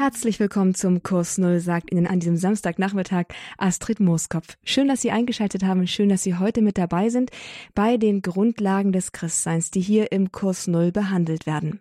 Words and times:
Herzlich 0.00 0.38
willkommen 0.38 0.76
zum 0.76 1.02
Kurs 1.02 1.38
Null, 1.38 1.58
sagt 1.58 1.90
Ihnen 1.90 2.06
an 2.06 2.20
diesem 2.20 2.36
Samstagnachmittag 2.36 3.24
Astrid 3.56 3.98
Mooskopf. 3.98 4.56
Schön, 4.62 4.86
dass 4.86 5.00
Sie 5.00 5.10
eingeschaltet 5.10 5.64
haben, 5.64 5.88
schön, 5.88 6.08
dass 6.08 6.22
Sie 6.22 6.36
heute 6.36 6.62
mit 6.62 6.78
dabei 6.78 7.08
sind 7.08 7.32
bei 7.74 7.96
den 7.96 8.22
Grundlagen 8.22 8.92
des 8.92 9.10
Christseins, 9.10 9.72
die 9.72 9.80
hier 9.80 10.12
im 10.12 10.30
Kurs 10.30 10.68
Null 10.68 10.92
behandelt 10.92 11.46
werden. 11.46 11.80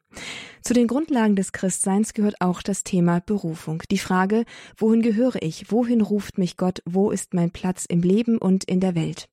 Zu 0.63 0.73
den 0.73 0.88
Grundlagen 0.88 1.35
des 1.35 1.51
Christseins 1.51 2.15
gehört 2.15 2.41
auch 2.41 2.63
das 2.63 2.83
Thema 2.83 3.19
Berufung. 3.19 3.84
Die 3.91 3.99
Frage, 3.99 4.45
wohin 4.77 5.04
gehöre 5.04 5.43
ich? 5.43 5.71
Wohin 5.71 6.02
ruft 6.02 6.39
mich 6.39 6.57
Gott? 6.57 6.81
Wo 6.86 7.11
ist 7.11 7.36
mein 7.36 7.52
Platz 7.52 7.86
im 7.86 8.02
Leben 8.02 8.39
und 8.39 8.63
in 8.63 8.79
der 8.79 8.95
Welt? 8.95 9.29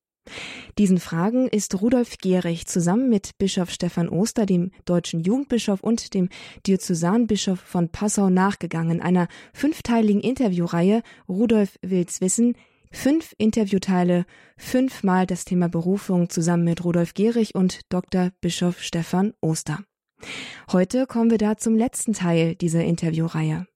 Diesen 0.79 0.99
Fragen 0.99 1.49
ist 1.49 1.81
Rudolf 1.81 2.19
Gehrig 2.19 2.67
zusammen 2.67 3.09
mit 3.09 3.39
Bischof 3.39 3.71
Stefan 3.71 4.09
Oster, 4.09 4.47
dem 4.47 4.73
deutschen 4.85 5.21
Jugendbischof 5.21 5.83
und 5.83 6.15
dem 6.15 6.29
Diözesanbischof 6.67 7.61
von 7.61 7.91
Passau 7.91 8.31
nachgegangen, 8.31 9.01
einer 9.01 9.29
fünfteiligen 9.53 10.21
Interviewreihe 10.21 11.03
Rudolf 11.29 11.79
will's 11.83 12.21
wissen, 12.21 12.57
fünf 12.91 13.35
Interviewteile, 13.39 14.25
fünfmal 14.57 15.27
das 15.27 15.45
Thema 15.45 15.69
Berufung 15.69 16.31
zusammen 16.31 16.65
mit 16.65 16.85
Rudolf 16.85 17.15
Gehrig 17.15 17.55
und 17.55 17.81
Dr. 17.89 18.31
Bischof 18.41 18.83
Stefan 18.83 19.35
Oster. 19.41 19.81
Heute 20.73 21.07
kommen 21.07 21.31
wir 21.31 21.39
da 21.39 21.57
zum 21.57 21.77
letzten 21.77 22.13
Teil 22.13 22.55
dieser 22.55 22.85
Interviewreihe. 22.85 23.67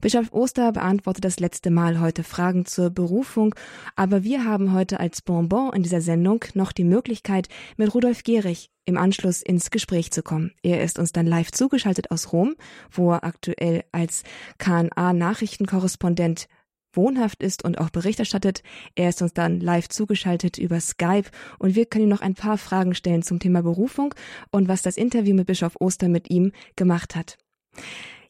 Bischof 0.00 0.32
Oster 0.32 0.72
beantwortet 0.72 1.24
das 1.24 1.40
letzte 1.40 1.70
Mal 1.70 2.00
heute 2.00 2.22
Fragen 2.22 2.66
zur 2.66 2.90
Berufung, 2.90 3.54
aber 3.96 4.22
wir 4.22 4.44
haben 4.44 4.72
heute 4.72 5.00
als 5.00 5.22
Bonbon 5.22 5.72
in 5.72 5.82
dieser 5.82 6.00
Sendung 6.00 6.44
noch 6.54 6.72
die 6.72 6.84
Möglichkeit, 6.84 7.48
mit 7.76 7.94
Rudolf 7.94 8.22
Gehrig 8.22 8.70
im 8.84 8.96
Anschluss 8.96 9.40
ins 9.42 9.70
Gespräch 9.70 10.10
zu 10.10 10.22
kommen. 10.22 10.52
Er 10.62 10.82
ist 10.82 10.98
uns 10.98 11.12
dann 11.12 11.26
live 11.26 11.50
zugeschaltet 11.50 12.10
aus 12.10 12.32
Rom, 12.32 12.54
wo 12.90 13.12
er 13.12 13.24
aktuell 13.24 13.84
als 13.92 14.22
KNA-Nachrichtenkorrespondent 14.58 16.48
wohnhaft 16.96 17.42
ist 17.42 17.64
und 17.64 17.78
auch 17.78 17.90
Bericht 17.90 18.18
erstattet. 18.18 18.62
Er 18.94 19.08
ist 19.08 19.22
uns 19.22 19.34
dann 19.34 19.60
live 19.60 19.88
zugeschaltet 19.88 20.58
über 20.58 20.80
Skype 20.80 21.30
und 21.58 21.74
wir 21.74 21.86
können 21.86 22.04
ihm 22.04 22.10
noch 22.10 22.20
ein 22.20 22.34
paar 22.34 22.58
Fragen 22.58 22.94
stellen 22.94 23.22
zum 23.22 23.38
Thema 23.38 23.62
Berufung 23.62 24.14
und 24.50 24.68
was 24.68 24.82
das 24.82 24.96
Interview 24.96 25.34
mit 25.34 25.46
Bischof 25.46 25.76
Oster 25.80 26.08
mit 26.08 26.30
ihm 26.30 26.52
gemacht 26.76 27.14
hat. 27.16 27.38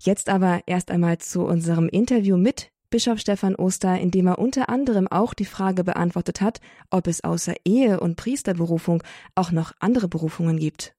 Jetzt 0.01 0.29
aber 0.29 0.63
erst 0.67 0.91
einmal 0.91 1.19
zu 1.19 1.45
unserem 1.45 1.89
Interview 1.89 2.37
mit 2.37 2.71
Bischof 2.91 3.19
Stefan 3.19 3.57
Oster, 3.57 3.99
in 3.99 4.11
dem 4.11 4.29
er 4.29 4.39
unter 4.39 4.69
anderem 4.69 5.09
auch 5.09 5.35
die 5.35 5.47
Frage 5.47 5.83
beantwortet 5.83 6.41
hat, 6.41 6.61
ob 6.91 7.09
es 7.09 7.25
außer 7.25 7.55
Ehe 7.65 7.99
und 7.99 8.17
Priesterberufung 8.17 9.03
auch 9.35 9.51
noch 9.51 9.73
andere 9.81 10.07
Berufungen 10.07 10.59
gibt. 10.59 10.95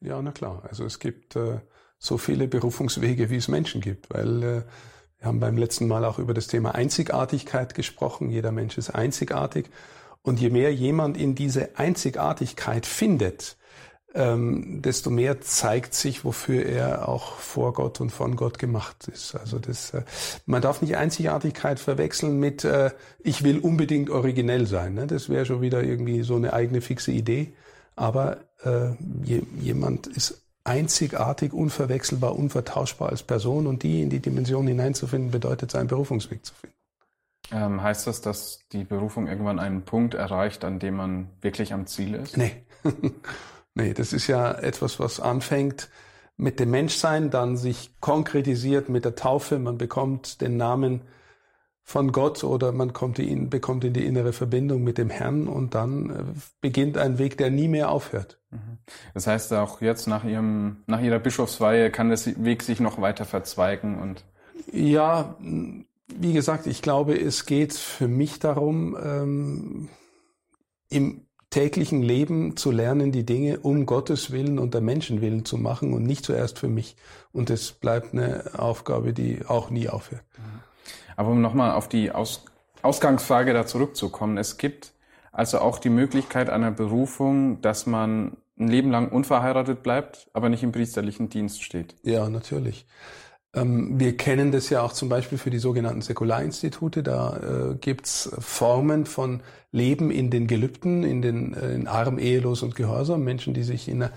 Ja, 0.00 0.22
na 0.22 0.32
klar. 0.32 0.62
Also 0.68 0.84
es 0.84 0.98
gibt 1.00 1.36
äh, 1.36 1.60
so 1.98 2.18
viele 2.18 2.48
Berufungswege, 2.48 3.30
wie 3.30 3.36
es 3.36 3.48
Menschen 3.48 3.80
gibt, 3.80 4.10
weil 4.10 4.42
äh, 4.42 4.62
wir 5.24 5.28
haben 5.28 5.40
beim 5.40 5.56
letzten 5.56 5.88
Mal 5.88 6.04
auch 6.04 6.18
über 6.18 6.34
das 6.34 6.48
Thema 6.48 6.74
Einzigartigkeit 6.74 7.74
gesprochen. 7.74 8.28
Jeder 8.28 8.52
Mensch 8.52 8.76
ist 8.76 8.90
einzigartig. 8.90 9.70
Und 10.20 10.38
je 10.38 10.50
mehr 10.50 10.70
jemand 10.70 11.16
in 11.16 11.34
diese 11.34 11.78
Einzigartigkeit 11.78 12.84
findet, 12.84 13.56
ähm, 14.14 14.82
desto 14.82 15.08
mehr 15.08 15.40
zeigt 15.40 15.94
sich, 15.94 16.26
wofür 16.26 16.66
er 16.66 17.08
auch 17.08 17.38
vor 17.38 17.72
Gott 17.72 18.02
und 18.02 18.10
von 18.10 18.36
Gott 18.36 18.58
gemacht 18.58 19.08
ist. 19.08 19.34
Also 19.34 19.58
das, 19.58 19.94
äh, 19.94 20.02
man 20.44 20.60
darf 20.60 20.82
nicht 20.82 20.98
Einzigartigkeit 20.98 21.80
verwechseln 21.80 22.38
mit 22.38 22.62
äh, 22.64 22.90
ich 23.18 23.42
will 23.42 23.60
unbedingt 23.60 24.10
originell 24.10 24.66
sein. 24.66 24.92
Ne? 24.92 25.06
Das 25.06 25.30
wäre 25.30 25.46
schon 25.46 25.62
wieder 25.62 25.82
irgendwie 25.82 26.22
so 26.22 26.36
eine 26.36 26.52
eigene 26.52 26.82
fixe 26.82 27.12
Idee. 27.12 27.54
Aber 27.96 28.40
äh, 28.62 28.90
je, 29.22 29.40
jemand 29.58 30.06
ist 30.06 30.43
einzigartig, 30.64 31.52
unverwechselbar, 31.52 32.36
unvertauschbar 32.36 33.10
als 33.10 33.22
Person 33.22 33.66
und 33.66 33.82
die 33.82 34.02
in 34.02 34.10
die 34.10 34.20
Dimension 34.20 34.66
hineinzufinden, 34.66 35.30
bedeutet 35.30 35.70
seinen 35.70 35.88
Berufungsweg 35.88 36.44
zu 36.44 36.54
finden. 36.54 36.74
Ähm, 37.52 37.82
heißt 37.82 38.06
das, 38.06 38.22
dass 38.22 38.60
die 38.72 38.84
Berufung 38.84 39.28
irgendwann 39.28 39.58
einen 39.58 39.82
Punkt 39.82 40.14
erreicht, 40.14 40.64
an 40.64 40.78
dem 40.78 40.96
man 40.96 41.28
wirklich 41.42 41.74
am 41.74 41.86
Ziel 41.86 42.14
ist? 42.14 42.38
Nee. 42.38 42.64
nee, 43.74 43.92
das 43.92 44.14
ist 44.14 44.26
ja 44.26 44.52
etwas, 44.52 44.98
was 44.98 45.20
anfängt 45.20 45.90
mit 46.36 46.58
dem 46.58 46.70
Menschsein, 46.70 47.30
dann 47.30 47.56
sich 47.56 47.94
konkretisiert 48.00 48.88
mit 48.88 49.04
der 49.04 49.14
Taufe. 49.14 49.58
Man 49.58 49.78
bekommt 49.78 50.40
den 50.40 50.56
Namen 50.56 51.02
von 51.86 52.12
Gott 52.12 52.42
oder 52.42 52.72
man 52.72 52.94
kommt 52.94 53.18
in, 53.18 53.50
bekommt 53.50 53.84
in 53.84 53.92
die 53.92 54.06
innere 54.06 54.32
Verbindung 54.32 54.82
mit 54.82 54.96
dem 54.96 55.10
Herrn 55.10 55.46
und 55.46 55.74
dann 55.74 56.10
äh, 56.10 56.22
beginnt 56.62 56.96
ein 56.96 57.18
Weg, 57.18 57.36
der 57.36 57.50
nie 57.50 57.68
mehr 57.68 57.90
aufhört. 57.90 58.40
Mhm. 58.50 58.78
Das 59.12 59.26
heißt, 59.26 59.52
auch 59.52 59.82
jetzt 59.82 60.06
nach 60.06 60.24
ihrem, 60.24 60.78
nach 60.86 61.02
ihrer 61.02 61.18
Bischofsweihe 61.18 61.90
kann 61.90 62.08
der 62.08 62.18
Weg 62.44 62.62
sich 62.62 62.80
noch 62.80 63.00
weiter 63.00 63.26
verzweigen 63.26 64.00
und 64.00 64.24
ja, 64.72 65.36
wie 65.40 66.32
gesagt, 66.32 66.66
ich 66.66 66.80
glaube, 66.80 67.18
es 67.18 67.44
geht 67.44 67.74
für 67.74 68.08
mich 68.08 68.38
darum, 68.38 68.96
ähm, 69.02 69.88
im 70.88 71.26
täglichen 71.50 72.02
Leben 72.02 72.56
zu 72.56 72.70
lernen, 72.70 73.12
die 73.12 73.24
Dinge 73.24 73.60
um 73.60 73.86
Gottes 73.86 74.32
Willen 74.32 74.58
und 74.58 74.74
der 74.74 74.80
Menschen 74.80 75.20
willen 75.20 75.44
zu 75.44 75.56
machen 75.56 75.92
und 75.92 76.02
nicht 76.02 76.24
zuerst 76.24 76.58
für 76.58 76.68
mich. 76.68 76.96
Und 77.30 77.48
es 77.48 77.72
bleibt 77.72 78.12
eine 78.12 78.58
Aufgabe, 78.58 79.12
die 79.12 79.46
auch 79.46 79.70
nie 79.70 79.88
aufhört. 79.88 80.24
Aber 81.16 81.30
um 81.30 81.40
nochmal 81.40 81.72
auf 81.72 81.88
die 81.88 82.10
Aus 82.10 82.44
Ausgangsfrage 82.82 83.54
da 83.54 83.64
zurückzukommen, 83.64 84.36
es 84.36 84.58
gibt 84.58 84.92
also 85.32 85.58
auch 85.58 85.78
die 85.78 85.88
Möglichkeit 85.88 86.50
einer 86.50 86.70
Berufung, 86.70 87.62
dass 87.62 87.86
man 87.86 88.36
ein 88.58 88.68
Leben 88.68 88.90
lang 88.90 89.08
unverheiratet 89.08 89.82
bleibt, 89.82 90.28
aber 90.32 90.48
nicht 90.48 90.62
im 90.62 90.70
priesterlichen 90.70 91.28
Dienst 91.28 91.62
steht. 91.62 91.96
Ja, 92.02 92.28
natürlich. 92.28 92.86
Ähm, 93.54 93.98
wir 93.98 94.16
kennen 94.16 94.52
das 94.52 94.70
ja 94.70 94.82
auch 94.82 94.92
zum 94.92 95.08
Beispiel 95.08 95.38
für 95.38 95.50
die 95.50 95.58
sogenannten 95.58 96.02
Säkularinstitute. 96.02 97.02
Da 97.02 97.36
äh, 97.36 97.74
gibt's 97.76 98.30
Formen 98.38 99.06
von 99.06 99.40
Leben 99.72 100.10
in 100.10 100.30
den 100.30 100.46
Gelübden, 100.46 101.02
in 101.04 101.22
den 101.22 101.54
äh, 101.54 101.74
in 101.74 101.88
arm, 101.88 102.18
ehelos 102.18 102.62
und 102.62 102.74
gehorsam. 102.74 103.24
Menschen, 103.24 103.54
die 103.54 103.64
sich 103.64 103.88
in 103.88 104.02
einer 104.02 104.12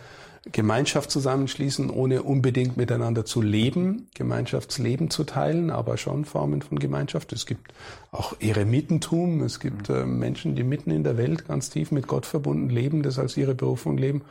Gemeinschaft 0.52 1.12
zusammenschließen, 1.12 1.90
ohne 1.90 2.24
unbedingt 2.24 2.78
miteinander 2.78 3.26
zu 3.26 3.42
leben, 3.42 4.08
Gemeinschaftsleben 4.14 5.10
zu 5.10 5.24
teilen, 5.24 5.70
aber 5.70 5.98
schon 5.98 6.26
Formen 6.26 6.62
von 6.62 6.80
Gemeinschaft. 6.80 7.34
Es 7.34 7.46
gibt 7.46 7.74
auch 8.12 8.36
Eremitentum, 8.40 9.44
es 9.44 9.60
gibt 9.60 9.90
äh, 9.90 10.06
Menschen, 10.06 10.56
die 10.56 10.64
mitten 10.64 10.92
in 10.92 11.04
der 11.04 11.18
Welt 11.18 11.48
ganz 11.48 11.70
tief 11.70 11.92
mit 11.92 12.08
Gott 12.08 12.26
verbunden 12.26 12.70
leben, 12.70 13.04
das 13.04 13.20
als 13.20 13.38
ihre 13.38 13.56
Berufung 13.56 13.98
leben, 13.98 14.22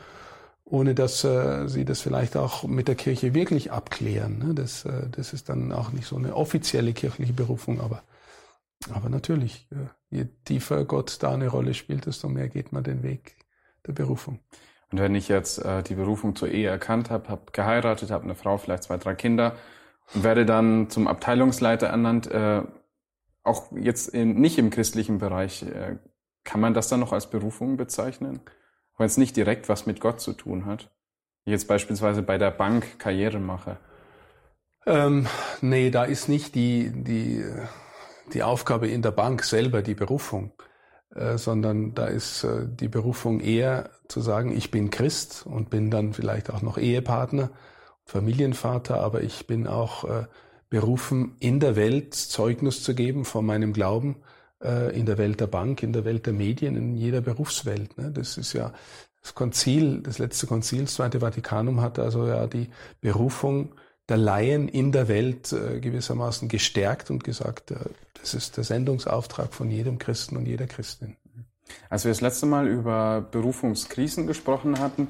ohne 0.69 0.95
dass 0.95 1.25
äh, 1.25 1.69
sie 1.69 1.85
das 1.85 2.01
vielleicht 2.01 2.37
auch 2.37 2.65
mit 2.65 2.89
der 2.89 2.97
Kirche 2.97 3.35
wirklich 3.35 3.71
abklären. 3.71 4.39
Ne? 4.39 4.55
Das, 4.55 4.85
äh, 4.85 5.09
das 5.11 5.33
ist 5.33 5.49
dann 5.49 5.73
auch 5.73 5.93
nicht 5.93 6.07
so 6.07 6.17
eine 6.17 6.35
offizielle 6.35 6.93
kirchliche 6.93 7.33
Berufung, 7.33 7.81
aber, 7.81 8.03
aber 8.93 9.09
natürlich, 9.09 9.69
äh, 9.71 9.87
je 10.11 10.27
tiefer 10.45 10.85
Gott 10.85 11.23
da 11.23 11.33
eine 11.33 11.49
Rolle 11.49 11.73
spielt, 11.73 12.07
desto 12.07 12.29
mehr 12.29 12.49
geht 12.49 12.73
man 12.73 12.83
den 12.83 13.05
Weg 13.05 13.37
der 13.87 13.93
Berufung. 13.93 14.41
Und 14.91 15.01
wenn 15.01 15.15
ich 15.15 15.29
jetzt 15.29 15.59
äh, 15.65 15.85
die 15.85 15.95
Berufung 15.95 16.35
zur 16.35 16.49
Ehe 16.49 16.69
erkannt 16.69 17.11
habe, 17.11 17.29
habe 17.29 17.53
geheiratet, 17.53 18.11
habe 18.11 18.25
eine 18.25 18.35
Frau, 18.35 18.59
vielleicht 18.59 18.85
zwei, 18.85 18.97
drei 18.97 19.15
Kinder 19.15 19.57
und 20.15 20.25
werde 20.25 20.45
dann 20.45 20.91
zum 20.91 21.07
Abteilungsleiter 21.07 21.87
ernannt, 21.87 22.29
äh, 22.29 22.63
auch 23.45 23.71
jetzt 23.73 24.09
in, 24.09 24.41
nicht 24.41 24.59
im 24.59 24.71
christlichen 24.71 25.19
Bereich, 25.19 25.63
äh, 25.63 25.99
kann 26.43 26.61
man 26.61 26.75
das 26.75 26.89
dann 26.89 27.01
noch 27.01 27.13
als 27.13 27.31
Berufung 27.31 27.77
bezeichnen? 27.77 28.41
Wenn 28.97 29.07
es 29.07 29.17
nicht 29.17 29.37
direkt 29.37 29.69
was 29.69 29.87
mit 29.87 30.01
Gott 30.01 30.21
zu 30.21 30.33
tun 30.33 30.67
hat. 30.67 30.91
Ich 31.45 31.53
jetzt 31.53 31.69
beispielsweise 31.69 32.23
bei 32.23 32.39
der 32.39 32.51
Bank 32.51 32.99
Karriere 32.99 33.39
mache. 33.39 33.79
Ähm, 34.87 35.27
nee, 35.61 35.91
da 35.91 36.05
ist 36.05 36.29
nicht 36.29 36.55
die, 36.55 36.93
die, 36.93 37.45
die 38.33 38.43
Aufgabe 38.43 38.89
in 38.89 39.03
der 39.03 39.11
Bank 39.11 39.45
selber 39.45 39.83
die 39.83 39.95
Berufung. 39.95 40.53
Äh, 41.17 41.39
sondern 41.39 41.95
da 41.95 42.07
ist 42.07 42.45
äh, 42.45 42.67
die 42.69 42.89
Berufung 42.89 43.41
eher 43.41 43.91
zu 44.07 44.21
sagen, 44.21 44.55
ich 44.55 44.71
bin 44.71 44.91
Christ 44.91 45.47
und 45.47 45.71
bin 45.71 45.91
dann 45.91 46.13
vielleicht 46.13 46.51
auch 46.51 46.61
noch 46.61 46.77
Ehepartner, 46.77 47.51
Familienvater, 48.05 49.01
aber 49.01 49.23
ich 49.23 49.47
bin 49.47 49.67
auch 49.67 50.05
äh, 50.05 50.27
berufen, 50.69 51.37
in 51.41 51.59
der 51.59 51.75
Welt 51.75 52.15
Zeugnis 52.15 52.83
zu 52.83 52.95
geben 52.95 53.25
von 53.25 53.47
meinem 53.47 53.73
Glauben, 53.73 54.17
in 54.61 55.05
der 55.05 55.19
Welt 55.19 55.41
der 55.41 55.47
Bank, 55.47 55.83
in 55.83 55.93
der 55.93 56.05
Welt 56.05 56.25
der 56.27 56.33
Medien, 56.33 56.77
in 56.77 56.95
jeder 56.97 57.21
Berufswelt. 57.21 57.99
Ne? 57.99 58.11
Das 58.11 58.39
ist 58.39 58.55
ja 58.55 58.73
das 59.23 59.35
Konzil, 59.35 60.01
das 60.03 60.19
letzte 60.19 60.47
Konzil, 60.47 60.83
das 60.83 60.95
Zweite 60.95 61.21
Vatikanum 61.21 61.81
hatte 61.81 62.03
also 62.03 62.27
ja 62.27 62.47
die 62.47 62.71
Berufung 63.01 63.75
der 64.09 64.17
Laien 64.17 64.69
in 64.69 64.93
der 64.93 65.09
Welt 65.09 65.51
gewissermaßen 65.51 66.49
gestärkt 66.49 67.11
und 67.11 67.25
gesagt, 67.25 67.75
das 68.21 68.35
ist 68.35 68.57
der 68.57 68.65
Sendungsauftrag 68.65 69.53
von 69.53 69.71
jedem 69.71 69.99
Christen 69.99 70.37
und 70.37 70.47
jeder 70.47 70.67
Christin. 70.67 71.17
Als 71.91 72.05
wir 72.05 72.11
das 72.11 72.21
letzte 72.21 72.47
Mal 72.47 72.69
über 72.69 73.21
Berufungskrisen 73.21 74.27
gesprochen 74.27 74.79
hatten, 74.79 75.09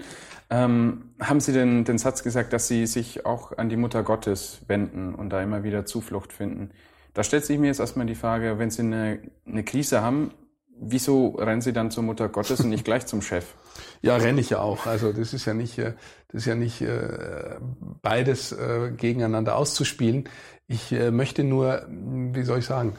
ähm, 0.48 1.10
haben 1.20 1.40
Sie 1.40 1.52
denn 1.52 1.84
den 1.84 1.98
Satz 1.98 2.22
gesagt, 2.22 2.52
dass 2.52 2.68
Sie 2.68 2.86
sich 2.86 3.26
auch 3.26 3.56
an 3.58 3.68
die 3.68 3.76
Mutter 3.76 4.02
Gottes 4.02 4.60
wenden 4.68 5.14
und 5.14 5.30
da 5.30 5.42
immer 5.42 5.64
wieder 5.64 5.86
Zuflucht 5.86 6.32
finden. 6.32 6.70
Da 7.16 7.24
stellt 7.24 7.46
sich 7.46 7.58
mir 7.58 7.68
jetzt 7.68 7.80
erstmal 7.80 8.04
die 8.04 8.14
Frage, 8.14 8.58
wenn 8.58 8.68
Sie 8.70 8.82
eine, 8.82 9.18
eine 9.46 9.64
Krise 9.64 10.02
haben, 10.02 10.32
wieso 10.78 11.28
rennen 11.28 11.62
Sie 11.62 11.72
dann 11.72 11.90
zur 11.90 12.02
Mutter 12.02 12.28
Gottes 12.28 12.60
und 12.60 12.68
nicht 12.68 12.84
gleich 12.84 13.06
zum 13.06 13.22
Chef? 13.22 13.54
Ja, 14.02 14.16
renne 14.16 14.40
ich 14.40 14.50
ja 14.50 14.60
auch. 14.60 14.86
Also 14.86 15.12
das 15.12 15.34
ist 15.34 15.46
ja 15.46 15.52
nicht, 15.54 15.78
äh, 15.78 15.94
das 16.28 16.42
ist 16.42 16.46
ja 16.46 16.54
nicht 16.54 16.80
äh, 16.80 17.56
beides 18.02 18.52
äh, 18.52 18.92
gegeneinander 18.94 19.56
auszuspielen. 19.56 20.28
Ich 20.66 20.90
möchte 20.90 21.44
nur, 21.44 21.86
wie 21.88 22.42
soll 22.42 22.58
ich 22.58 22.66
sagen, 22.66 22.94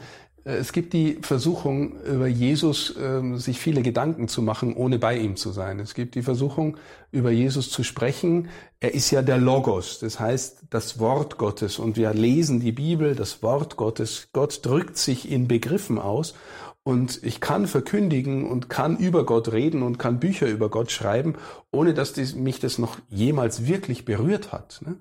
es 0.56 0.72
gibt 0.72 0.94
die 0.94 1.18
Versuchung, 1.20 2.00
über 2.02 2.26
Jesus 2.26 2.96
äh, 2.96 3.36
sich 3.36 3.58
viele 3.58 3.82
Gedanken 3.82 4.28
zu 4.28 4.40
machen, 4.40 4.74
ohne 4.74 4.98
bei 4.98 5.18
ihm 5.18 5.36
zu 5.36 5.52
sein. 5.52 5.78
Es 5.78 5.94
gibt 5.94 6.14
die 6.14 6.22
Versuchung, 6.22 6.78
über 7.10 7.30
Jesus 7.30 7.70
zu 7.70 7.84
sprechen. 7.84 8.48
Er 8.80 8.94
ist 8.94 9.10
ja 9.10 9.20
der 9.20 9.36
Logos, 9.36 9.98
das 9.98 10.18
heißt 10.18 10.62
das 10.70 10.98
Wort 10.98 11.36
Gottes. 11.36 11.78
Und 11.78 11.96
wir 11.96 12.14
lesen 12.14 12.60
die 12.60 12.72
Bibel, 12.72 13.14
das 13.14 13.42
Wort 13.42 13.76
Gottes. 13.76 14.28
Gott 14.32 14.64
drückt 14.64 14.96
sich 14.96 15.30
in 15.30 15.48
Begriffen 15.48 15.98
aus. 15.98 16.34
Und 16.82 17.22
ich 17.22 17.42
kann 17.42 17.66
verkündigen 17.66 18.48
und 18.48 18.70
kann 18.70 18.96
über 18.96 19.26
Gott 19.26 19.52
reden 19.52 19.82
und 19.82 19.98
kann 19.98 20.18
Bücher 20.20 20.46
über 20.46 20.70
Gott 20.70 20.90
schreiben, 20.90 21.34
ohne 21.70 21.92
dass 21.92 22.16
mich 22.34 22.60
das 22.60 22.78
noch 22.78 22.96
jemals 23.10 23.66
wirklich 23.66 24.06
berührt 24.06 24.52
hat. 24.52 24.80
Ne? 24.86 24.96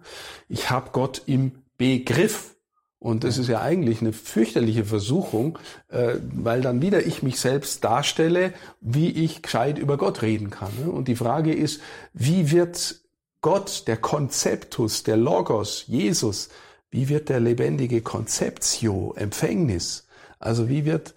Ich 0.50 0.70
habe 0.70 0.90
Gott 0.92 1.22
im 1.26 1.54
Begriff. 1.78 2.57
Und 3.00 3.24
das 3.24 3.38
ist 3.38 3.48
ja 3.48 3.62
eigentlich 3.62 4.02
eine 4.02 4.12
fürchterliche 4.12 4.86
Versuchung, 4.86 5.60
äh, 5.90 6.16
weil 6.34 6.62
dann 6.62 6.82
wieder 6.82 7.06
ich 7.06 7.22
mich 7.22 7.40
selbst 7.40 7.84
darstelle, 7.84 8.54
wie 8.82 9.10
ich 9.10 9.44
gescheit 9.44 9.78
über 9.78 9.98
Gott 9.98 10.24
reden 10.24 10.50
kann. 10.50 10.72
Ne? 10.84 10.92
Und 10.92 11.08
die 11.08 11.16
Frage 11.16 11.54
ist, 11.54 11.82
wie 12.14 12.52
wird 12.52 13.02
Gott, 13.42 13.88
der 13.88 13.98
Konzeptus, 13.98 15.04
der 15.04 15.18
Logos, 15.18 15.84
Jesus, 15.88 16.50
wie 16.90 17.08
wird 17.08 17.30
der 17.30 17.40
lebendige 17.40 18.02
Konzeptio, 18.02 19.14
Empfängnis? 19.16 20.08
Also 20.40 20.68
wie 20.68 20.86
wird 20.86 21.14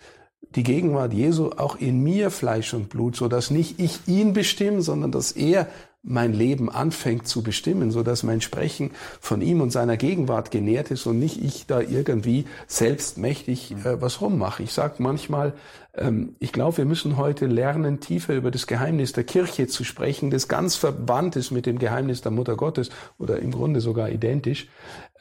die 0.54 0.64
Gegenwart 0.64 1.14
Jesu 1.14 1.50
auch 1.56 1.76
in 1.76 2.02
mir 2.02 2.30
Fleisch 2.30 2.74
und 2.74 2.88
Blut, 2.88 3.16
so 3.16 3.28
dass 3.28 3.50
nicht 3.50 3.78
ich 3.78 4.00
ihn 4.06 4.32
bestimme, 4.32 4.82
sondern 4.82 5.12
dass 5.12 5.32
er 5.32 5.68
mein 6.02 6.32
Leben 6.32 6.70
anfängt 6.70 7.28
zu 7.28 7.42
bestimmen, 7.42 7.90
so 7.90 8.02
dass 8.02 8.22
mein 8.22 8.40
Sprechen 8.40 8.92
von 9.20 9.42
ihm 9.42 9.60
und 9.60 9.70
seiner 9.70 9.96
Gegenwart 9.96 10.50
genährt 10.50 10.90
ist 10.90 11.06
und 11.06 11.18
nicht 11.18 11.42
ich 11.42 11.66
da 11.66 11.80
irgendwie 11.80 12.46
selbstmächtig 12.66 13.72
äh, 13.72 14.00
was 14.00 14.20
rummache. 14.20 14.62
Ich 14.62 14.72
sage 14.72 14.94
manchmal, 14.98 15.52
ähm, 15.94 16.36
ich 16.38 16.52
glaube, 16.52 16.78
wir 16.78 16.84
müssen 16.86 17.16
heute 17.16 17.46
lernen, 17.46 18.00
tiefer 18.00 18.34
über 18.34 18.50
das 18.50 18.66
Geheimnis 18.66 19.12
der 19.12 19.24
Kirche 19.24 19.66
zu 19.66 19.84
sprechen, 19.84 20.30
das 20.30 20.48
ganz 20.48 20.76
verwandt 20.76 21.36
ist 21.36 21.50
mit 21.50 21.66
dem 21.66 21.78
Geheimnis 21.78 22.22
der 22.22 22.32
Mutter 22.32 22.56
Gottes 22.56 22.90
oder 23.18 23.38
im 23.38 23.50
Grunde 23.50 23.80
sogar 23.80 24.08
identisch, 24.08 24.68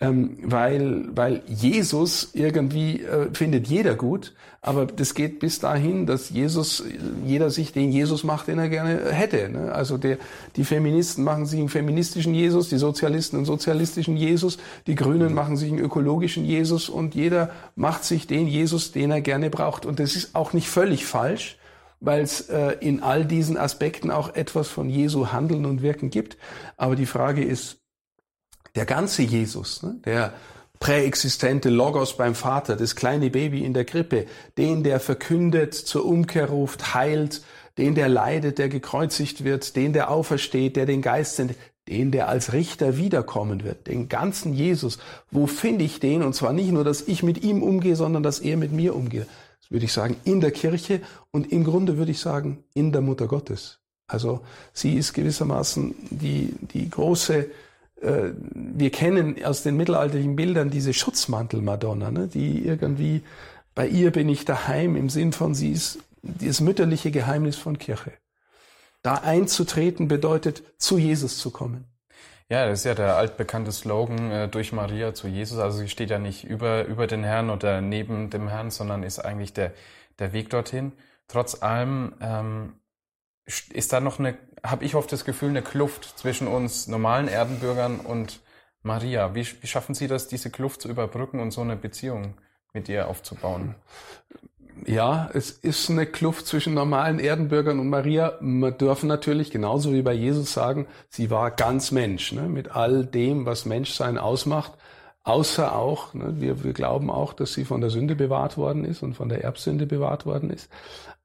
ähm, 0.01 0.37
weil, 0.43 1.09
weil 1.13 1.41
Jesus 1.47 2.29
irgendwie 2.33 3.01
äh, 3.01 3.33
findet 3.33 3.67
jeder 3.67 3.95
gut, 3.95 4.33
aber 4.61 4.85
das 4.85 5.13
geht 5.13 5.39
bis 5.39 5.59
dahin, 5.59 6.05
dass 6.05 6.29
Jesus, 6.29 6.83
jeder 7.25 7.49
sich 7.49 7.73
den 7.73 7.91
Jesus 7.91 8.23
macht, 8.23 8.47
den 8.47 8.59
er 8.59 8.69
gerne 8.69 9.11
hätte. 9.11 9.49
Ne? 9.49 9.73
Also 9.73 9.97
der, 9.97 10.17
die 10.55 10.63
Feministen 10.63 11.23
machen 11.23 11.45
sich 11.45 11.59
einen 11.59 11.69
feministischen 11.69 12.33
Jesus, 12.33 12.69
die 12.69 12.77
Sozialisten 12.77 13.37
einen 13.37 13.45
sozialistischen 13.45 14.15
Jesus, 14.15 14.57
die 14.87 14.95
Grünen 14.95 15.33
machen 15.33 15.57
sich 15.57 15.69
einen 15.69 15.79
ökologischen 15.79 16.45
Jesus 16.45 16.89
und 16.89 17.13
jeder 17.15 17.51
macht 17.75 18.05
sich 18.05 18.25
den 18.25 18.47
Jesus, 18.47 18.91
den 18.93 19.11
er 19.11 19.21
gerne 19.21 19.49
braucht. 19.49 19.85
Und 19.85 19.99
das 19.99 20.15
ist 20.15 20.33
auch 20.35 20.53
nicht 20.53 20.69
völlig 20.69 21.05
falsch, 21.05 21.57
weil 21.99 22.21
es 22.21 22.49
äh, 22.49 22.75
in 22.79 23.03
all 23.03 23.25
diesen 23.25 23.57
Aspekten 23.57 24.11
auch 24.11 24.33
etwas 24.33 24.69
von 24.69 24.89
Jesu 24.89 25.27
Handeln 25.27 25.65
und 25.65 25.81
Wirken 25.81 26.09
gibt. 26.09 26.37
Aber 26.77 26.95
die 26.95 27.05
Frage 27.05 27.43
ist, 27.43 27.78
der 28.75 28.86
ganze 28.86 29.21
Jesus, 29.21 29.83
ne, 29.83 29.95
der 30.06 30.33
präexistente 30.80 31.69
Logos 31.69 32.16
beim 32.16 32.36
Vater, 32.36 32.75
das 32.75 32.95
kleine 32.95 33.30
Baby 33.30 33.66
in 33.66 33.74
der 33.74 33.86
Krippe, 33.86 34.25
den, 34.57 34.83
der 34.83 35.00
verkündet, 35.00 35.74
zur 35.74 36.06
Umkehr 36.06 36.50
ruft, 36.50 36.94
heilt, 36.94 37.42
den, 37.77 37.95
der 37.95 38.10
leidet, 38.10 38.57
der 38.57 38.69
gekreuzigt 38.69 39.44
wird, 39.44 39.75
den, 39.75 39.94
der 39.94 40.10
aufersteht, 40.10 40.75
der 40.75 40.86
den 40.86 41.01
Geist 41.01 41.36
sendet, 41.36 41.57
den, 41.88 42.12
der 42.12 42.30
als 42.30 42.54
Richter 42.54 42.98
wiederkommen 42.98 43.63
wird, 43.63 43.88
den 43.88 44.10
ganzen 44.10 44.54
Jesus. 44.54 45.00
Wo 45.31 45.48
finde 45.48 45.83
ich 45.83 46.00
den? 46.00 46.24
Und 46.24 46.33
zwar 46.33 46.54
nicht 46.54 46.71
nur, 46.71 46.83
dass 46.83 47.01
ich 47.01 47.24
mit 47.24 47.44
ihm 47.44 47.63
umgehe, 47.63 47.95
sondern 47.95 48.24
dass 48.24 48.39
er 48.39 48.57
mit 48.57 48.71
mir 48.71 48.95
umgeht. 48.95 49.27
Das 49.60 49.71
würde 49.71 49.86
ich 49.86 49.94
sagen, 49.94 50.16
in 50.24 50.39
der 50.39 50.51
Kirche 50.51 51.01
und 51.31 51.51
im 51.51 51.63
Grunde 51.63 51.98
würde 51.98 52.12
ich 52.12 52.19
sagen, 52.19 52.63
in 52.74 52.92
der 52.92 53.01
Mutter 53.01 53.27
Gottes. 53.27 53.80
Also 54.07 54.42
sie 54.74 54.95
ist 54.95 55.13
gewissermaßen 55.13 55.95
die, 56.10 56.54
die 56.74 56.89
große 56.89 57.48
wir 58.01 58.89
kennen 58.91 59.43
aus 59.43 59.63
den 59.63 59.77
mittelalterlichen 59.77 60.35
Bildern 60.35 60.69
diese 60.69 60.93
Schutzmantel-Madonna, 60.93 62.11
ne, 62.11 62.27
die 62.27 62.65
irgendwie, 62.65 63.23
bei 63.75 63.87
ihr 63.87 64.11
bin 64.11 64.29
ich 64.29 64.45
daheim 64.45 64.95
im 64.95 65.09
Sinn 65.09 65.33
von, 65.33 65.53
sie 65.53 65.71
ist 65.71 65.99
das 66.21 66.61
mütterliche 66.61 67.11
Geheimnis 67.11 67.55
von 67.55 67.77
Kirche. 67.77 68.11
Da 69.01 69.15
einzutreten 69.15 70.07
bedeutet, 70.07 70.63
zu 70.77 70.97
Jesus 70.97 71.37
zu 71.37 71.51
kommen. 71.51 71.85
Ja, 72.49 72.67
das 72.67 72.79
ist 72.79 72.85
ja 72.85 72.95
der 72.95 73.15
altbekannte 73.15 73.71
Slogan 73.71 74.31
äh, 74.31 74.47
durch 74.47 74.71
Maria 74.73 75.13
zu 75.13 75.27
Jesus. 75.27 75.59
Also 75.59 75.77
sie 75.77 75.87
steht 75.87 76.09
ja 76.09 76.17
nicht 76.17 76.43
über, 76.43 76.85
über 76.85 77.05
den 77.05 77.23
Herrn 77.23 77.49
oder 77.51 77.79
neben 77.79 78.31
dem 78.31 78.47
Herrn, 78.47 78.71
sondern 78.71 79.03
ist 79.03 79.19
eigentlich 79.19 79.53
der, 79.53 79.73
der 80.17 80.33
Weg 80.33 80.49
dorthin. 80.49 80.91
Trotz 81.27 81.61
allem 81.61 82.13
ähm, 82.21 82.73
ist 83.73 83.93
da 83.93 83.99
noch 83.99 84.19
eine 84.19 84.37
habe 84.63 84.85
ich 84.85 84.95
oft 84.95 85.11
das 85.11 85.25
Gefühl, 85.25 85.49
eine 85.49 85.61
Kluft 85.61 86.17
zwischen 86.17 86.47
uns 86.47 86.87
normalen 86.87 87.27
Erdenbürgern 87.27 87.99
und 87.99 88.41
Maria. 88.81 89.35
Wie, 89.35 89.45
wie 89.61 89.67
schaffen 89.67 89.95
Sie 89.95 90.07
das, 90.07 90.27
diese 90.27 90.49
Kluft 90.49 90.81
zu 90.81 90.89
überbrücken 90.89 91.39
und 91.39 91.51
so 91.51 91.61
eine 91.61 91.75
Beziehung 91.75 92.35
mit 92.73 92.89
ihr 92.89 93.07
aufzubauen? 93.07 93.75
Ja, 94.85 95.29
es 95.33 95.51
ist 95.51 95.89
eine 95.89 96.05
Kluft 96.05 96.47
zwischen 96.47 96.73
normalen 96.73 97.19
Erdenbürgern 97.19 97.79
und 97.79 97.89
Maria. 97.89 98.37
Wir 98.39 98.71
dürfen 98.71 99.07
natürlich 99.07 99.51
genauso 99.51 99.91
wie 99.91 100.01
bei 100.01 100.13
Jesus 100.13 100.53
sagen, 100.53 100.87
sie 101.09 101.29
war 101.29 101.51
ganz 101.51 101.91
Mensch, 101.91 102.31
ne, 102.31 102.43
mit 102.43 102.75
all 102.75 103.05
dem, 103.05 103.45
was 103.45 103.65
Menschsein 103.65 104.17
ausmacht. 104.17 104.73
Außer 105.23 105.75
auch, 105.75 106.13
ne, 106.13 106.39
wir, 106.39 106.63
wir 106.63 106.71
glauben 106.71 107.11
auch, 107.11 107.33
dass 107.33 107.53
sie 107.53 107.65
von 107.65 107.81
der 107.81 107.89
Sünde 107.89 108.15
bewahrt 108.15 108.57
worden 108.57 108.85
ist 108.85 109.03
und 109.03 109.15
von 109.15 109.27
der 109.27 109.43
Erbsünde 109.43 109.85
bewahrt 109.85 110.25
worden 110.25 110.49
ist. 110.49 110.69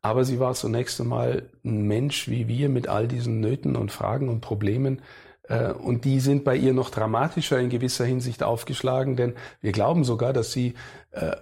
Aber 0.04 0.26
sie 0.26 0.38
war 0.38 0.52
zunächst 0.52 1.00
einmal 1.00 1.44
ein 1.64 1.86
Mensch 1.86 2.28
wie 2.28 2.46
wir 2.46 2.68
mit 2.68 2.88
all 2.88 3.08
diesen 3.08 3.40
Nöten 3.40 3.74
und 3.74 3.90
Fragen 3.90 4.28
und 4.28 4.42
Problemen. 4.42 5.00
Äh, 5.48 5.72
und 5.72 6.04
die 6.04 6.20
sind 6.20 6.44
bei 6.44 6.56
ihr 6.56 6.74
noch 6.74 6.90
dramatischer 6.90 7.58
in 7.58 7.70
gewisser 7.70 8.04
Hinsicht 8.04 8.42
aufgeschlagen, 8.42 9.16
denn 9.16 9.32
wir 9.62 9.72
glauben 9.72 10.04
sogar, 10.04 10.34
dass 10.34 10.52
sie 10.52 10.74
äh, 11.12 11.36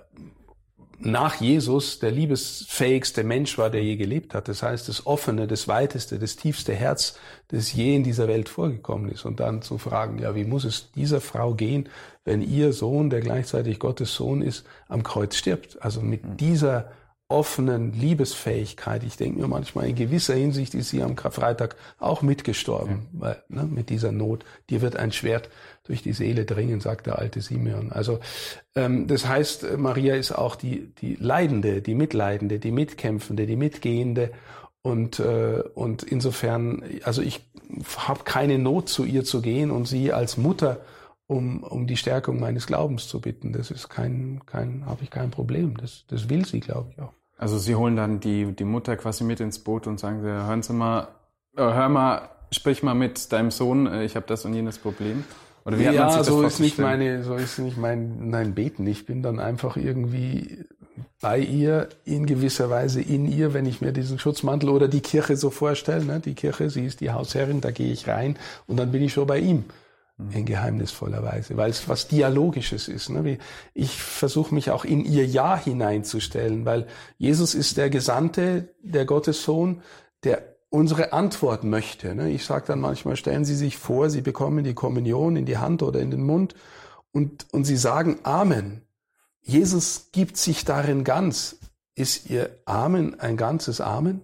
nach 1.00 1.40
Jesus 1.40 1.98
der 1.98 2.12
liebesfähigste 2.12 3.24
Mensch 3.24 3.58
war, 3.58 3.68
der 3.68 3.82
je 3.82 3.96
gelebt 3.96 4.32
hat. 4.32 4.46
Das 4.46 4.62
heißt, 4.62 4.88
das 4.88 5.08
offene, 5.08 5.48
das 5.48 5.66
weiteste, 5.66 6.20
das 6.20 6.36
tiefste 6.36 6.72
Herz, 6.72 7.18
das 7.48 7.72
je 7.72 7.96
in 7.96 8.04
dieser 8.04 8.28
Welt 8.28 8.48
vorgekommen 8.48 9.10
ist. 9.10 9.24
Und 9.24 9.40
dann 9.40 9.62
zu 9.62 9.76
fragen, 9.76 10.18
ja, 10.20 10.36
wie 10.36 10.44
muss 10.44 10.62
es 10.62 10.92
dieser 10.92 11.20
Frau 11.20 11.54
gehen, 11.54 11.88
wenn 12.24 12.42
ihr 12.42 12.72
Sohn, 12.72 13.10
der 13.10 13.22
gleichzeitig 13.22 13.80
Gottes 13.80 14.14
Sohn 14.14 14.40
ist, 14.40 14.64
am 14.86 15.02
Kreuz 15.02 15.34
stirbt? 15.34 15.82
Also 15.82 16.00
mit 16.00 16.38
dieser 16.38 16.92
offenen 17.32 17.92
Liebesfähigkeit. 17.92 19.02
Ich 19.02 19.16
denke 19.16 19.40
mir 19.40 19.48
manchmal, 19.48 19.88
in 19.88 19.96
gewisser 19.96 20.34
Hinsicht 20.34 20.74
ist 20.74 20.90
sie 20.90 21.02
am 21.02 21.16
Karfreitag 21.16 21.76
auch 21.98 22.22
mitgestorben, 22.22 23.08
ja. 23.14 23.20
weil, 23.20 23.42
ne, 23.48 23.64
mit 23.64 23.88
dieser 23.88 24.12
Not. 24.12 24.44
Dir 24.70 24.82
wird 24.82 24.96
ein 24.96 25.10
Schwert 25.10 25.48
durch 25.84 26.02
die 26.02 26.12
Seele 26.12 26.44
dringen, 26.44 26.80
sagt 26.80 27.06
der 27.06 27.18
alte 27.18 27.40
Simeon. 27.40 27.90
Also 27.90 28.20
ähm, 28.76 29.06
das 29.08 29.26
heißt, 29.26 29.78
Maria 29.78 30.14
ist 30.14 30.32
auch 30.32 30.54
die, 30.54 30.94
die 31.00 31.16
Leidende, 31.16 31.82
die 31.82 31.94
Mitleidende, 31.94 32.58
die 32.58 32.70
Mitkämpfende, 32.70 33.46
die 33.46 33.56
Mitgehende. 33.56 34.30
Und, 34.82 35.18
äh, 35.20 35.62
und 35.74 36.02
insofern, 36.02 36.82
also 37.04 37.22
ich 37.22 37.40
habe 37.96 38.24
keine 38.24 38.58
Not, 38.58 38.88
zu 38.88 39.04
ihr 39.04 39.24
zu 39.24 39.40
gehen 39.40 39.70
und 39.70 39.86
sie 39.86 40.12
als 40.12 40.36
Mutter 40.36 40.80
um, 41.32 41.62
um 41.62 41.86
die 41.86 41.96
Stärkung 41.96 42.38
meines 42.38 42.66
Glaubens 42.66 43.08
zu 43.08 43.20
bitten. 43.20 43.52
Das 43.52 43.70
ist 43.70 43.88
kein, 43.88 44.42
kein, 44.46 44.86
habe 44.86 45.02
ich 45.02 45.10
kein 45.10 45.30
Problem. 45.30 45.76
Das, 45.76 46.04
das 46.08 46.28
will 46.28 46.44
sie, 46.44 46.60
glaube 46.60 46.90
ich 46.92 47.00
auch. 47.00 47.12
Also 47.42 47.58
Sie 47.58 47.74
holen 47.74 47.96
dann 47.96 48.20
die, 48.20 48.52
die 48.52 48.62
Mutter 48.62 48.96
quasi 48.96 49.24
mit 49.24 49.40
ins 49.40 49.58
Boot 49.58 49.88
und 49.88 49.98
sagen, 49.98 50.22
hören 50.22 50.62
Sie 50.62 50.72
mal, 50.72 51.08
äh, 51.56 51.62
hör 51.62 51.88
mal, 51.88 52.28
sprich 52.52 52.84
mal 52.84 52.94
mit 52.94 53.32
deinem 53.32 53.50
Sohn, 53.50 53.88
äh, 53.88 54.04
ich 54.04 54.14
habe 54.14 54.26
das 54.28 54.44
und 54.44 54.54
jenes 54.54 54.78
Problem. 54.78 55.24
Oder 55.64 55.76
wie 55.76 55.82
ja, 55.82 56.14
hat 56.14 56.24
so 56.24 56.42
ist 56.42 56.60
nicht 56.60 56.78
meine, 56.78 57.24
so 57.24 57.34
ist 57.34 57.58
nicht 57.58 57.76
mein, 57.76 58.30
mein 58.30 58.54
Beten. 58.54 58.86
Ich 58.86 59.06
bin 59.06 59.22
dann 59.22 59.40
einfach 59.40 59.76
irgendwie 59.76 60.66
bei 61.20 61.40
ihr, 61.40 61.88
in 62.04 62.26
gewisser 62.26 62.70
Weise 62.70 63.02
in 63.02 63.26
ihr, 63.26 63.54
wenn 63.54 63.66
ich 63.66 63.80
mir 63.80 63.90
diesen 63.90 64.20
Schutzmantel 64.20 64.68
oder 64.68 64.86
die 64.86 65.00
Kirche 65.00 65.36
so 65.36 65.50
vorstelle. 65.50 66.04
Ne? 66.04 66.20
Die 66.20 66.34
Kirche, 66.34 66.70
sie 66.70 66.86
ist 66.86 67.00
die 67.00 67.10
Hausherrin, 67.10 67.60
da 67.60 67.72
gehe 67.72 67.92
ich 67.92 68.06
rein 68.06 68.36
und 68.68 68.76
dann 68.76 68.92
bin 68.92 69.02
ich 69.02 69.14
schon 69.14 69.26
bei 69.26 69.40
ihm 69.40 69.64
in 70.30 70.44
geheimnisvoller 70.44 71.22
Weise, 71.22 71.56
weil 71.56 71.70
es 71.70 71.88
was 71.88 72.08
Dialogisches 72.08 72.88
ist. 72.88 73.10
Ne? 73.10 73.38
Ich 73.74 74.00
versuche 74.00 74.54
mich 74.54 74.70
auch 74.70 74.84
in 74.84 75.04
ihr 75.04 75.26
Ja 75.26 75.56
hineinzustellen, 75.56 76.64
weil 76.64 76.86
Jesus 77.18 77.54
ist 77.54 77.76
der 77.76 77.90
Gesandte, 77.90 78.74
der 78.82 79.04
Gottessohn, 79.04 79.82
der 80.24 80.42
unsere 80.70 81.12
Antwort 81.12 81.64
möchte. 81.64 82.14
Ne? 82.14 82.30
Ich 82.30 82.44
sage 82.44 82.66
dann 82.66 82.80
manchmal, 82.80 83.16
stellen 83.16 83.44
Sie 83.44 83.54
sich 83.54 83.76
vor, 83.76 84.08
Sie 84.08 84.22
bekommen 84.22 84.64
die 84.64 84.74
Kommunion 84.74 85.36
in 85.36 85.44
die 85.44 85.58
Hand 85.58 85.82
oder 85.82 86.00
in 86.00 86.10
den 86.10 86.24
Mund 86.24 86.54
und, 87.12 87.46
und 87.52 87.64
Sie 87.64 87.76
sagen 87.76 88.18
Amen. 88.22 88.82
Jesus 89.40 90.08
gibt 90.12 90.36
sich 90.36 90.64
darin 90.64 91.04
ganz. 91.04 91.58
ist 91.94 92.30
ihr 92.30 92.48
Amen 92.64 93.20
ein 93.20 93.36
ganzes 93.36 93.80
Amen? 93.80 94.22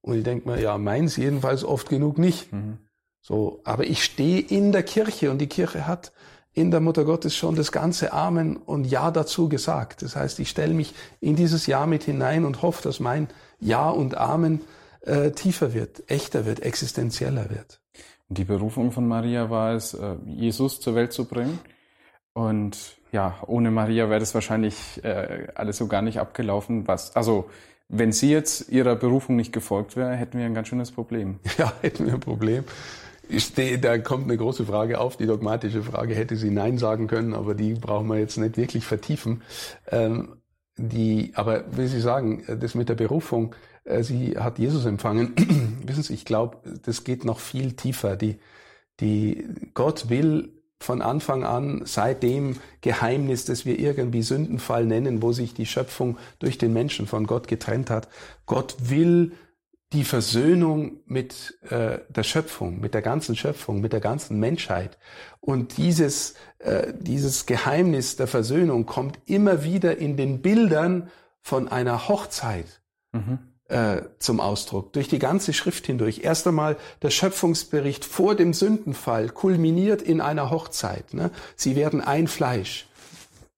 Und 0.00 0.18
ich 0.18 0.24
denke 0.24 0.48
mir, 0.48 0.60
ja, 0.60 0.78
meins 0.78 1.16
jedenfalls 1.16 1.64
oft 1.64 1.88
genug 1.88 2.18
nicht. 2.18 2.52
Mhm. 2.52 2.78
So, 3.22 3.60
aber 3.64 3.84
ich 3.84 4.04
stehe 4.04 4.40
in 4.40 4.72
der 4.72 4.82
Kirche 4.82 5.30
und 5.30 5.38
die 5.38 5.46
Kirche 5.46 5.86
hat 5.86 6.12
in 6.54 6.70
der 6.70 6.80
Mutter 6.80 7.04
Gottes 7.04 7.36
schon 7.36 7.54
das 7.54 7.72
ganze 7.72 8.12
Amen 8.12 8.56
und 8.56 8.84
Ja 8.84 9.10
dazu 9.10 9.48
gesagt. 9.48 10.02
Das 10.02 10.16
heißt, 10.16 10.38
ich 10.40 10.50
stelle 10.50 10.74
mich 10.74 10.94
in 11.20 11.36
dieses 11.36 11.66
Ja 11.66 11.86
mit 11.86 12.02
hinein 12.02 12.44
und 12.44 12.62
hoffe, 12.62 12.82
dass 12.82 13.00
mein 13.00 13.28
Ja 13.60 13.88
und 13.88 14.16
Amen 14.16 14.60
äh, 15.02 15.30
tiefer 15.30 15.72
wird, 15.72 16.10
echter 16.10 16.44
wird, 16.44 16.60
existenzieller 16.60 17.48
wird. 17.48 17.80
Die 18.28 18.44
Berufung 18.44 18.92
von 18.92 19.06
Maria 19.06 19.50
war 19.50 19.74
es, 19.74 19.94
äh, 19.94 20.16
Jesus 20.26 20.80
zur 20.80 20.94
Welt 20.94 21.12
zu 21.12 21.26
bringen. 21.26 21.58
Und 22.34 22.96
ja, 23.12 23.38
ohne 23.46 23.70
Maria 23.70 24.08
wäre 24.08 24.20
das 24.20 24.34
wahrscheinlich 24.34 25.02
äh, 25.04 25.48
alles 25.54 25.76
so 25.76 25.86
gar 25.86 26.02
nicht 26.02 26.18
abgelaufen. 26.18 26.88
Was, 26.88 27.14
also 27.14 27.48
wenn 27.88 28.12
sie 28.12 28.30
jetzt 28.30 28.70
ihrer 28.70 28.96
Berufung 28.96 29.36
nicht 29.36 29.52
gefolgt 29.52 29.96
wäre, 29.96 30.16
hätten 30.16 30.38
wir 30.38 30.46
ein 30.46 30.54
ganz 30.54 30.68
schönes 30.68 30.90
Problem. 30.90 31.40
Ja, 31.58 31.72
hätten 31.82 32.06
wir 32.06 32.14
ein 32.14 32.20
Problem. 32.20 32.64
Ich, 33.32 33.52
da 33.80 33.98
kommt 33.98 34.24
eine 34.24 34.36
große 34.36 34.66
Frage 34.66 35.00
auf, 35.00 35.16
die 35.16 35.26
dogmatische 35.26 35.82
Frage, 35.82 36.14
hätte 36.14 36.36
sie 36.36 36.50
Nein 36.50 36.78
sagen 36.78 37.06
können, 37.06 37.34
aber 37.34 37.54
die 37.54 37.74
brauchen 37.74 38.08
wir 38.08 38.18
jetzt 38.18 38.36
nicht 38.36 38.56
wirklich 38.56 38.84
vertiefen. 38.84 39.42
Ähm, 39.90 40.36
die, 40.76 41.32
aber 41.34 41.76
will 41.76 41.86
Sie 41.86 42.00
sagen, 42.00 42.44
das 42.60 42.74
mit 42.74 42.88
der 42.88 42.94
Berufung, 42.94 43.54
äh, 43.84 44.02
sie 44.02 44.38
hat 44.38 44.58
Jesus 44.58 44.84
empfangen. 44.84 45.34
Wissen 45.86 46.02
Sie, 46.02 46.14
ich 46.14 46.24
glaube, 46.24 46.58
das 46.82 47.04
geht 47.04 47.24
noch 47.24 47.40
viel 47.40 47.72
tiefer. 47.72 48.16
Die, 48.16 48.38
die 49.00 49.46
Gott 49.74 50.08
will 50.08 50.52
von 50.78 51.00
Anfang 51.00 51.44
an 51.44 51.82
seit 51.84 52.22
dem 52.22 52.56
Geheimnis, 52.80 53.44
das 53.44 53.64
wir 53.64 53.78
irgendwie 53.78 54.22
Sündenfall 54.22 54.84
nennen, 54.84 55.22
wo 55.22 55.32
sich 55.32 55.54
die 55.54 55.66
Schöpfung 55.66 56.18
durch 56.38 56.58
den 56.58 56.72
Menschen 56.72 57.06
von 57.06 57.26
Gott 57.26 57.48
getrennt 57.48 57.88
hat. 57.88 58.08
Gott 58.46 58.76
will 58.80 59.32
die 59.92 60.04
Versöhnung 60.04 61.00
mit 61.06 61.58
äh, 61.68 61.98
der 62.08 62.22
Schöpfung, 62.22 62.80
mit 62.80 62.94
der 62.94 63.02
ganzen 63.02 63.36
Schöpfung, 63.36 63.80
mit 63.80 63.92
der 63.92 64.00
ganzen 64.00 64.38
Menschheit. 64.40 64.98
Und 65.40 65.76
dieses, 65.76 66.34
äh, 66.58 66.92
dieses 66.98 67.46
Geheimnis 67.46 68.16
der 68.16 68.26
Versöhnung 68.26 68.86
kommt 68.86 69.18
immer 69.26 69.64
wieder 69.64 69.98
in 69.98 70.16
den 70.16 70.42
Bildern 70.42 71.10
von 71.40 71.68
einer 71.68 72.08
Hochzeit. 72.08 72.80
Mhm 73.12 73.38
äh, 73.72 74.02
zum 74.18 74.38
Ausdruck, 74.38 74.92
durch 74.92 75.08
die 75.08 75.18
ganze 75.18 75.54
Schrift 75.54 75.86
hindurch. 75.86 76.20
Erst 76.22 76.46
einmal 76.46 76.76
der 77.00 77.08
Schöpfungsbericht 77.08 78.04
vor 78.04 78.34
dem 78.34 78.52
Sündenfall 78.52 79.30
kulminiert 79.30 80.02
in 80.02 80.20
einer 80.20 80.50
Hochzeit. 80.50 81.14
Ne? 81.14 81.30
Sie 81.56 81.74
werden 81.74 82.02
ein 82.02 82.28
Fleisch. 82.28 82.86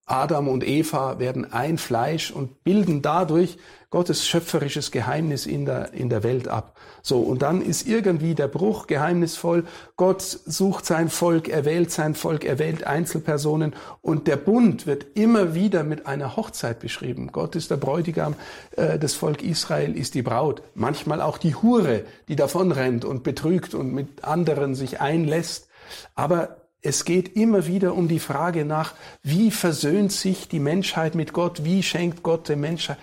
Adam 0.05 0.47
und 0.47 0.65
Eva 0.65 1.19
werden 1.19 1.51
ein 1.51 1.77
Fleisch 1.77 2.31
und 2.31 2.63
bilden 2.63 3.01
dadurch 3.01 3.57
Gottes 3.95 4.27
schöpferisches 4.27 4.91
Geheimnis 4.91 5.45
in 5.45 5.63
der, 5.63 5.93
in 5.93 6.09
der 6.09 6.21
Welt 6.23 6.49
ab. 6.49 6.77
So, 7.01 7.19
und 7.19 7.41
dann 7.41 7.61
ist 7.61 7.87
irgendwie 7.87 8.35
der 8.35 8.49
Bruch 8.49 8.87
geheimnisvoll. 8.87 9.63
Gott 9.95 10.21
sucht 10.21 10.85
sein 10.85 11.07
Volk, 11.07 11.47
er 11.47 11.63
wählt 11.63 11.91
sein 11.91 12.13
Volk, 12.13 12.43
er 12.43 12.59
wählt 12.59 12.85
Einzelpersonen 12.85 13.73
und 14.01 14.27
der 14.27 14.35
Bund 14.35 14.85
wird 14.85 15.05
immer 15.13 15.55
wieder 15.55 15.85
mit 15.85 16.07
einer 16.07 16.35
Hochzeit 16.35 16.81
beschrieben. 16.81 17.29
Gott 17.31 17.55
ist 17.55 17.71
der 17.71 17.77
Bräutigam, 17.77 18.35
äh, 18.75 18.99
das 18.99 19.13
Volk 19.13 19.41
Israel 19.41 19.95
ist 19.95 20.13
die 20.13 20.23
Braut. 20.23 20.61
Manchmal 20.73 21.21
auch 21.21 21.37
die 21.37 21.55
Hure, 21.55 22.03
die 22.27 22.35
davonrennt 22.35 23.05
und 23.05 23.23
betrügt 23.23 23.73
und 23.73 23.93
mit 23.93 24.25
anderen 24.25 24.75
sich 24.75 24.99
einlässt. 24.99 25.69
Aber 26.15 26.57
es 26.81 27.05
geht 27.05 27.35
immer 27.35 27.65
wieder 27.65 27.95
um 27.95 28.07
die 28.07 28.19
Frage 28.19 28.65
nach, 28.65 28.93
wie 29.23 29.51
versöhnt 29.51 30.11
sich 30.11 30.47
die 30.47 30.59
Menschheit 30.59 31.15
mit 31.15 31.33
Gott? 31.33 31.63
Wie 31.63 31.81
schenkt 31.81 32.21
Gott 32.21 32.49
der 32.49 32.57
Menschheit? 32.57 32.97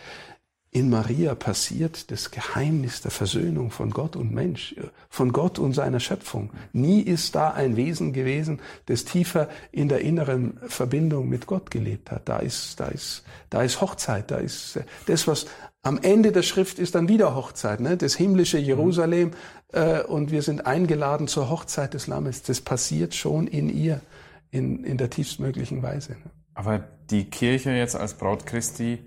In 0.75 0.89
Maria 0.89 1.35
passiert 1.35 2.11
das 2.11 2.31
Geheimnis 2.31 3.03
der 3.03 3.11
Versöhnung 3.11 3.71
von 3.71 3.91
Gott 3.91 4.17
und 4.17 4.33
Mensch, 4.33 4.75
von 5.11 5.31
Gott 5.31 5.59
und 5.59 5.75
seiner 5.75 6.01
Schöpfung. 6.01 6.49
Nie 6.73 7.03
ist 7.03 7.35
da 7.35 7.51
ein 7.51 7.77
Wesen 7.77 8.15
gewesen, 8.15 8.59
das 8.87 9.05
tiefer 9.05 9.51
in 9.71 9.91
der 9.91 10.01
inneren 10.01 10.59
Verbindung 10.69 11.29
mit 11.29 11.47
Gott 11.47 11.71
gelebt 11.71 12.11
hat. 12.11 12.27
Da 12.27 12.39
ist, 12.39 12.81
da 12.81 12.87
ist, 12.87 13.23
da 13.51 13.63
ist 13.63 13.83
Hochzeit, 13.83 14.31
da 14.31 14.37
ist 14.37 14.81
das, 15.05 15.29
was 15.29 15.45
am 15.83 15.99
Ende 15.99 16.33
der 16.33 16.43
Schrift 16.43 16.79
ist 16.79 16.95
dann 16.95 17.07
wieder 17.07 17.35
Hochzeit, 17.35 17.81
ne? 17.81 17.99
das 17.99 18.15
himmlische 18.15 18.57
Jerusalem, 18.57 19.33
äh, 19.73 20.03
und 20.03 20.31
wir 20.31 20.41
sind 20.41 20.67
eingeladen 20.67 21.29
zur 21.29 21.51
Hochzeit 21.51 21.93
des 21.93 22.07
Lammes. 22.07 22.45
Das 22.45 22.63
passiert 22.63 23.15
schon 23.15 23.47
in 23.47 23.69
ihr, 23.69 24.01
in, 24.51 24.85
in 24.85 24.97
der 24.97 25.11
tiefstmöglichen 25.11 25.83
Weise. 25.83 26.13
Ne? 26.13 26.31
Aber 26.55 26.85
die 27.11 27.25
Kirche 27.25 27.73
jetzt 27.73 27.97
als 27.97 28.15
Braut 28.15 28.47
Christi, 28.47 29.01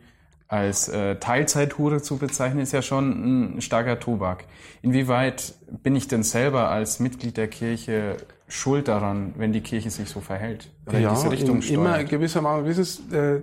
als 0.47 0.87
äh, 0.87 1.15
Teilzeithure 1.15 2.01
zu 2.01 2.17
bezeichnen, 2.17 2.61
ist 2.61 2.71
ja 2.71 2.81
schon 2.81 3.55
ein 3.57 3.61
starker 3.61 3.99
Tobak. 3.99 4.45
Inwieweit 4.81 5.55
bin 5.83 5.95
ich 5.95 6.07
denn 6.07 6.23
selber 6.23 6.69
als 6.69 6.99
Mitglied 6.99 7.37
der 7.37 7.47
Kirche 7.47 8.17
schuld 8.47 8.87
daran, 8.87 9.33
wenn 9.37 9.53
die 9.53 9.61
Kirche 9.61 9.89
sich 9.89 10.09
so 10.09 10.21
verhält? 10.21 10.69
Oder 10.87 10.99
ja, 10.99 11.09
in 11.09 11.15
diese 11.15 11.31
Richtung 11.31 11.61
in, 11.61 11.73
immer 11.73 12.03
gewissermaßen. 12.03 12.65
Wisses, 12.65 13.01
äh, 13.11 13.39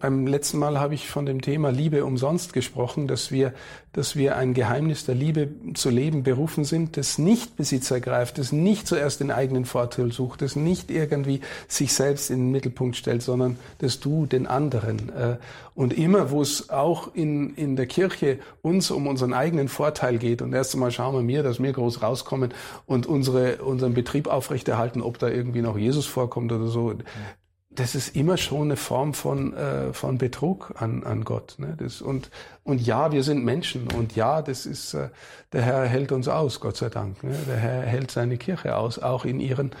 beim 0.00 0.26
letzten 0.26 0.58
Mal 0.58 0.80
habe 0.80 0.94
ich 0.94 1.08
von 1.08 1.24
dem 1.24 1.40
Thema 1.40 1.70
Liebe 1.70 2.04
umsonst 2.04 2.52
gesprochen, 2.52 3.06
dass 3.06 3.30
wir, 3.30 3.54
dass 3.92 4.16
wir 4.16 4.36
ein 4.36 4.54
Geheimnis 4.54 5.06
der 5.06 5.14
Liebe 5.14 5.50
zu 5.74 5.88
leben 5.88 6.24
berufen 6.24 6.64
sind, 6.64 6.96
das 6.96 7.16
nicht 7.16 7.56
Besitz 7.56 7.92
ergreift, 7.92 8.38
das 8.38 8.50
nicht 8.50 8.88
zuerst 8.88 9.20
den 9.20 9.30
eigenen 9.30 9.66
Vorteil 9.66 10.10
sucht, 10.10 10.42
das 10.42 10.56
nicht 10.56 10.90
irgendwie 10.90 11.40
sich 11.68 11.92
selbst 11.92 12.30
in 12.30 12.38
den 12.38 12.50
Mittelpunkt 12.50 12.96
stellt, 12.96 13.22
sondern 13.22 13.56
das 13.78 14.00
Du 14.00 14.26
den 14.26 14.48
anderen. 14.48 15.10
Äh, 15.10 15.36
und 15.76 15.92
immer, 15.92 16.30
wo 16.30 16.40
es 16.40 16.70
auch 16.70 17.14
in, 17.14 17.54
in 17.54 17.74
der 17.74 17.86
Kirche 17.86 18.38
uns 18.62 18.92
um 18.92 19.08
unseren 19.08 19.32
eigenen 19.32 19.68
Vorteil 19.68 20.18
geht, 20.18 20.40
und 20.40 20.52
erst 20.52 20.74
einmal 20.74 20.92
schauen 20.92 21.14
wir 21.14 21.22
mir, 21.22 21.42
dass 21.42 21.60
wir 21.60 21.72
groß 21.72 22.00
rauskommen 22.00 22.54
und 22.86 23.06
unsere, 23.06 23.56
unseren 23.56 23.94
Betrieb 23.94 24.28
aufrechterhalten, 24.34 25.02
ob 25.02 25.18
da 25.18 25.28
irgendwie 25.28 25.62
noch 25.62 25.78
Jesus 25.78 26.06
vorkommt 26.06 26.52
oder 26.52 26.66
so. 26.66 26.94
Das 27.70 27.94
ist 27.94 28.14
immer 28.14 28.36
schon 28.36 28.62
eine 28.62 28.76
Form 28.76 29.14
von, 29.14 29.52
äh, 29.54 29.92
von 29.92 30.18
Betrug 30.18 30.74
an, 30.76 31.02
an 31.02 31.24
Gott. 31.24 31.56
Ne? 31.58 31.76
Das, 31.78 32.02
und, 32.02 32.30
und 32.62 32.80
ja, 32.80 33.10
wir 33.10 33.24
sind 33.24 33.44
Menschen. 33.44 33.88
Und 33.90 34.14
ja, 34.14 34.42
das 34.42 34.66
ist, 34.66 34.94
äh, 34.94 35.08
der 35.52 35.62
Herr 35.62 35.86
hält 35.86 36.12
uns 36.12 36.28
aus, 36.28 36.60
Gott 36.60 36.76
sei 36.76 36.88
Dank. 36.88 37.24
Ne? 37.24 37.36
Der 37.48 37.56
Herr 37.56 37.82
hält 37.82 38.10
seine 38.10 38.36
Kirche 38.36 38.76
aus, 38.76 39.00
auch 39.00 39.24
in 39.24 39.40
ihren, 39.40 39.72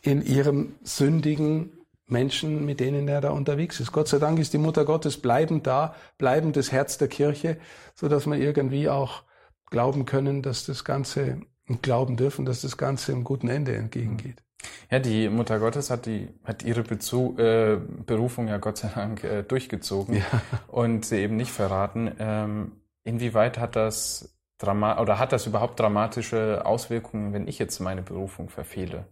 in 0.00 0.22
ihrem 0.22 0.76
sündigen 0.82 1.72
Menschen, 2.06 2.64
mit 2.64 2.80
denen 2.80 3.08
er 3.08 3.20
da 3.20 3.30
unterwegs 3.30 3.80
ist. 3.80 3.92
Gott 3.92 4.08
sei 4.08 4.18
Dank 4.18 4.38
ist 4.38 4.52
die 4.52 4.58
Mutter 4.58 4.84
Gottes 4.84 5.16
bleibend 5.16 5.66
da, 5.66 5.94
bleibend 6.18 6.56
das 6.56 6.70
Herz 6.70 6.98
der 6.98 7.08
Kirche, 7.08 7.58
so 7.94 8.08
dass 8.08 8.26
wir 8.26 8.36
irgendwie 8.36 8.88
auch 8.88 9.24
glauben 9.70 10.06
können, 10.06 10.42
dass 10.42 10.64
das 10.64 10.84
Ganze 10.84 11.40
und 11.72 11.82
glauben 11.82 12.16
dürfen, 12.16 12.44
dass 12.44 12.60
das 12.60 12.76
Ganze 12.76 13.12
einem 13.12 13.24
guten 13.24 13.48
Ende 13.48 13.74
entgegengeht. 13.74 14.42
Ja, 14.90 14.98
die 14.98 15.28
Mutter 15.28 15.58
Gottes 15.58 15.90
hat 15.90 16.06
die 16.06 16.28
hat 16.44 16.62
ihre 16.62 16.82
Bezu 16.82 17.34
äh, 17.38 17.78
Berufung 18.06 18.46
ja 18.46 18.58
Gott 18.58 18.76
sei 18.76 18.90
Dank 18.94 19.24
äh, 19.24 19.42
durchgezogen 19.42 20.16
ja. 20.16 20.22
und 20.68 21.04
sie 21.04 21.16
eben 21.16 21.36
nicht 21.36 21.50
verraten. 21.50 22.12
Ähm, 22.18 22.72
inwieweit 23.02 23.58
hat 23.58 23.74
das 23.74 24.36
Drama 24.58 25.00
oder 25.00 25.18
hat 25.18 25.32
das 25.32 25.46
überhaupt 25.46 25.80
dramatische 25.80 26.64
Auswirkungen, 26.64 27.32
wenn 27.32 27.48
ich 27.48 27.58
jetzt 27.58 27.80
meine 27.80 28.02
Berufung 28.02 28.50
verfehle? 28.50 29.06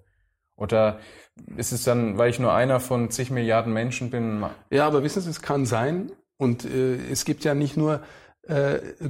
Oder 0.54 1.00
ist 1.56 1.72
es 1.72 1.84
dann, 1.84 2.18
weil 2.18 2.28
ich 2.28 2.38
nur 2.38 2.52
einer 2.52 2.78
von 2.78 3.10
zig 3.10 3.30
Milliarden 3.30 3.72
Menschen 3.72 4.10
bin? 4.10 4.44
Ja, 4.68 4.86
aber 4.86 5.02
wissen 5.02 5.22
Sie, 5.22 5.30
es 5.30 5.40
kann 5.40 5.64
sein. 5.64 6.12
Und 6.36 6.66
äh, 6.66 6.96
es 7.10 7.24
gibt 7.24 7.44
ja 7.44 7.54
nicht 7.54 7.78
nur, 7.78 8.02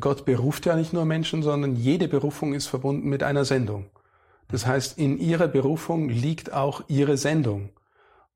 Gott 0.00 0.25
beruft 0.25 0.66
ja 0.66 0.76
nicht 0.76 0.92
nur 0.92 1.04
Menschen, 1.04 1.42
sondern 1.42 1.76
jede 1.76 2.08
Berufung 2.08 2.52
ist 2.52 2.66
verbunden 2.66 3.08
mit 3.08 3.22
einer 3.22 3.44
Sendung. 3.44 3.87
Das 4.49 4.66
heißt, 4.66 4.99
in 4.99 5.18
ihrer 5.18 5.49
Berufung 5.49 6.08
liegt 6.08 6.52
auch 6.52 6.82
ihre 6.88 7.16
Sendung. 7.16 7.70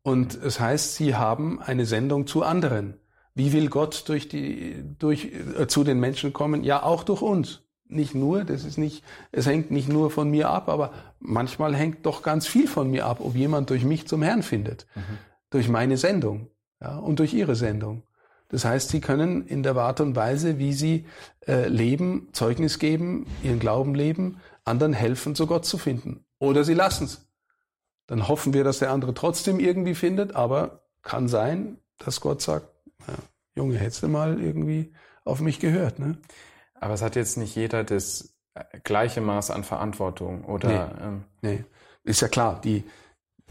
Und 0.02 0.34
es 0.34 0.60
heißt, 0.60 0.94
sie 0.94 1.14
haben 1.14 1.60
eine 1.60 1.86
Sendung 1.86 2.26
zu 2.26 2.42
anderen. 2.42 2.94
Wie 3.34 3.52
will 3.52 3.68
Gott 3.68 4.08
durch 4.08 4.28
die, 4.28 4.76
durch, 4.98 5.32
äh, 5.58 5.66
zu 5.66 5.82
den 5.82 5.98
Menschen 5.98 6.32
kommen? 6.32 6.62
Ja, 6.62 6.82
auch 6.82 7.02
durch 7.02 7.22
uns 7.22 7.62
nicht 7.88 8.14
nur, 8.14 8.44
das 8.44 8.64
ist 8.64 8.78
nicht, 8.78 9.04
es 9.32 9.46
hängt 9.46 9.70
nicht 9.70 9.88
nur 9.88 10.10
von 10.10 10.30
mir 10.30 10.50
ab, 10.50 10.68
aber 10.68 10.92
manchmal 11.20 11.74
hängt 11.74 12.06
doch 12.06 12.22
ganz 12.22 12.46
viel 12.46 12.66
von 12.66 12.90
mir 12.90 13.06
ab, 13.06 13.18
ob 13.20 13.34
jemand 13.34 13.70
durch 13.70 13.84
mich 13.84 14.06
zum 14.06 14.22
Herrn 14.22 14.42
findet. 14.42 14.86
Mhm. 14.94 15.18
Durch 15.50 15.68
meine 15.68 15.96
Sendung, 15.96 16.48
ja, 16.80 16.96
und 16.96 17.18
durch 17.18 17.34
ihre 17.34 17.54
Sendung. 17.54 18.02
Das 18.54 18.64
heißt, 18.64 18.90
sie 18.90 19.00
können 19.00 19.48
in 19.48 19.64
der 19.64 19.74
Art 19.74 20.00
und 20.00 20.14
Weise, 20.14 20.60
wie 20.60 20.74
sie 20.74 21.06
äh, 21.44 21.66
leben, 21.66 22.28
Zeugnis 22.30 22.78
geben, 22.78 23.26
ihren 23.42 23.58
Glauben 23.58 23.96
leben, 23.96 24.40
anderen 24.64 24.92
helfen, 24.92 25.34
zu 25.34 25.48
Gott 25.48 25.64
zu 25.64 25.76
finden. 25.76 26.24
Oder 26.38 26.62
sie 26.62 26.74
lassen 26.74 27.06
es. 27.06 27.26
Dann 28.06 28.28
hoffen 28.28 28.54
wir, 28.54 28.62
dass 28.62 28.78
der 28.78 28.92
andere 28.92 29.12
trotzdem 29.12 29.58
irgendwie 29.58 29.96
findet, 29.96 30.36
aber 30.36 30.84
kann 31.02 31.26
sein, 31.26 31.78
dass 31.98 32.20
Gott 32.20 32.42
sagt, 32.42 32.68
ja, 33.08 33.14
Junge, 33.56 33.76
hättest 33.76 34.04
du 34.04 34.08
mal 34.08 34.40
irgendwie 34.40 34.92
auf 35.24 35.40
mich 35.40 35.58
gehört. 35.58 35.98
Ne? 35.98 36.18
Aber 36.74 36.94
es 36.94 37.02
hat 37.02 37.16
jetzt 37.16 37.36
nicht 37.36 37.56
jeder 37.56 37.82
das 37.82 38.36
äh, 38.54 38.62
gleiche 38.84 39.20
Maß 39.20 39.50
an 39.50 39.64
Verantwortung, 39.64 40.44
oder? 40.44 40.68
Nee, 40.68 41.04
ähm, 41.04 41.24
nee. 41.42 41.64
ist 42.04 42.20
ja 42.20 42.28
klar. 42.28 42.60
Die, 42.60 42.84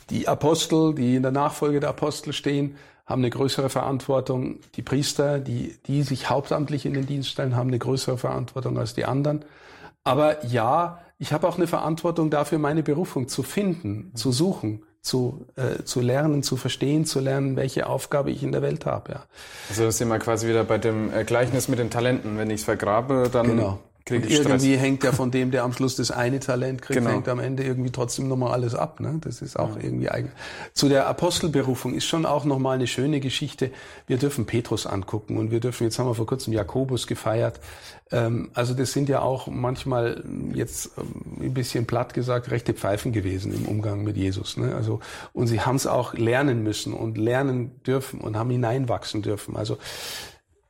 die 0.09 0.29
Apostel, 0.29 0.95
die 0.95 1.17
in 1.17 1.23
der 1.23 1.33
Nachfolge 1.33 1.81
der 1.81 1.89
Apostel 1.89 2.31
stehen, 2.31 2.77
haben 3.05 3.21
eine 3.21 3.29
größere 3.29 3.69
Verantwortung. 3.69 4.59
Die 4.75 4.81
Priester, 4.81 5.39
die, 5.39 5.77
die 5.85 6.03
sich 6.03 6.29
hauptamtlich 6.29 6.85
in 6.85 6.93
den 6.93 7.05
Dienst 7.05 7.29
stellen, 7.29 7.55
haben 7.55 7.69
eine 7.69 7.79
größere 7.79 8.17
Verantwortung 8.17 8.77
als 8.77 8.93
die 8.93 9.05
anderen. 9.05 9.43
Aber 10.03 10.45
ja, 10.45 10.99
ich 11.17 11.33
habe 11.33 11.47
auch 11.47 11.57
eine 11.57 11.67
Verantwortung 11.67 12.29
dafür, 12.29 12.59
meine 12.59 12.83
Berufung 12.83 13.27
zu 13.27 13.43
finden, 13.43 14.11
zu 14.15 14.31
suchen, 14.31 14.83
zu, 15.01 15.45
äh, 15.55 15.83
zu 15.83 16.01
lernen, 16.01 16.43
zu 16.43 16.55
verstehen, 16.55 17.05
zu 17.05 17.19
lernen, 17.19 17.55
welche 17.55 17.87
Aufgabe 17.87 18.31
ich 18.31 18.41
in 18.41 18.51
der 18.51 18.61
Welt 18.61 18.85
habe. 18.85 19.13
Ja. 19.13 19.23
Also 19.69 19.83
das 19.83 19.97
sind 19.97 20.07
wir 20.07 20.19
quasi 20.19 20.47
wieder 20.47 20.63
bei 20.63 20.77
dem 20.77 21.13
äh, 21.13 21.23
Gleichnis 21.25 21.67
mit 21.67 21.79
den 21.79 21.89
Talenten. 21.89 22.37
Wenn 22.37 22.49
ich 22.49 22.61
es 22.61 22.63
vergrabe, 22.63 23.29
dann 23.31 23.47
genau. 23.47 23.79
Krieg 24.05 24.25
ich 24.25 24.39
irgendwie 24.39 24.73
Stress. 24.73 24.81
hängt 24.81 25.03
ja 25.05 25.13
von 25.13 25.31
dem, 25.31 25.51
der 25.51 25.63
am 25.63 25.71
Schluss 25.71 25.95
das 25.95 26.11
eine 26.11 26.41
Talent 26.41 26.81
kriegt, 26.81 26.99
genau. 26.99 27.11
hängt 27.11 27.29
am 27.29 27.39
Ende 27.39 27.63
irgendwie 27.63 27.89
trotzdem 27.89 28.27
nochmal 28.27 28.51
alles 28.51 28.75
ab. 28.75 28.99
Ne? 28.99 29.19
Das 29.21 29.41
ist 29.41 29.57
auch 29.57 29.77
ja. 29.77 29.83
irgendwie 29.83 30.09
eigen. 30.09 30.31
Zu 30.73 30.89
der 30.89 31.07
Apostelberufung 31.07 31.93
ist 31.93 32.05
schon 32.05 32.25
auch 32.25 32.43
nochmal 32.43 32.75
eine 32.75 32.87
schöne 32.87 33.21
Geschichte. 33.21 33.71
Wir 34.05 34.17
dürfen 34.17 34.45
Petrus 34.45 34.85
angucken 34.85 35.37
und 35.37 35.51
wir 35.51 35.61
dürfen, 35.61 35.85
jetzt 35.85 35.99
haben 35.99 36.07
wir 36.07 36.15
vor 36.15 36.25
kurzem 36.25 36.51
Jakobus 36.51 37.07
gefeiert. 37.07 37.61
Ähm, 38.11 38.49
also 38.53 38.73
das 38.73 38.91
sind 38.91 39.07
ja 39.07 39.21
auch 39.21 39.47
manchmal 39.47 40.21
jetzt 40.53 40.91
ähm, 40.97 41.45
ein 41.47 41.53
bisschen 41.53 41.85
platt 41.85 42.13
gesagt 42.13 42.51
rechte 42.51 42.73
Pfeifen 42.73 43.13
gewesen 43.13 43.53
im 43.53 43.65
Umgang 43.65 44.03
mit 44.03 44.17
Jesus. 44.17 44.57
Ne? 44.57 44.75
Also 44.75 44.99
und 45.31 45.47
sie 45.47 45.61
haben 45.61 45.77
es 45.77 45.87
auch 45.87 46.13
lernen 46.13 46.61
müssen 46.61 46.93
und 46.93 47.17
lernen 47.17 47.81
dürfen 47.83 48.19
und 48.19 48.37
haben 48.37 48.49
hineinwachsen 48.49 49.21
dürfen. 49.21 49.55
Also 49.55 49.77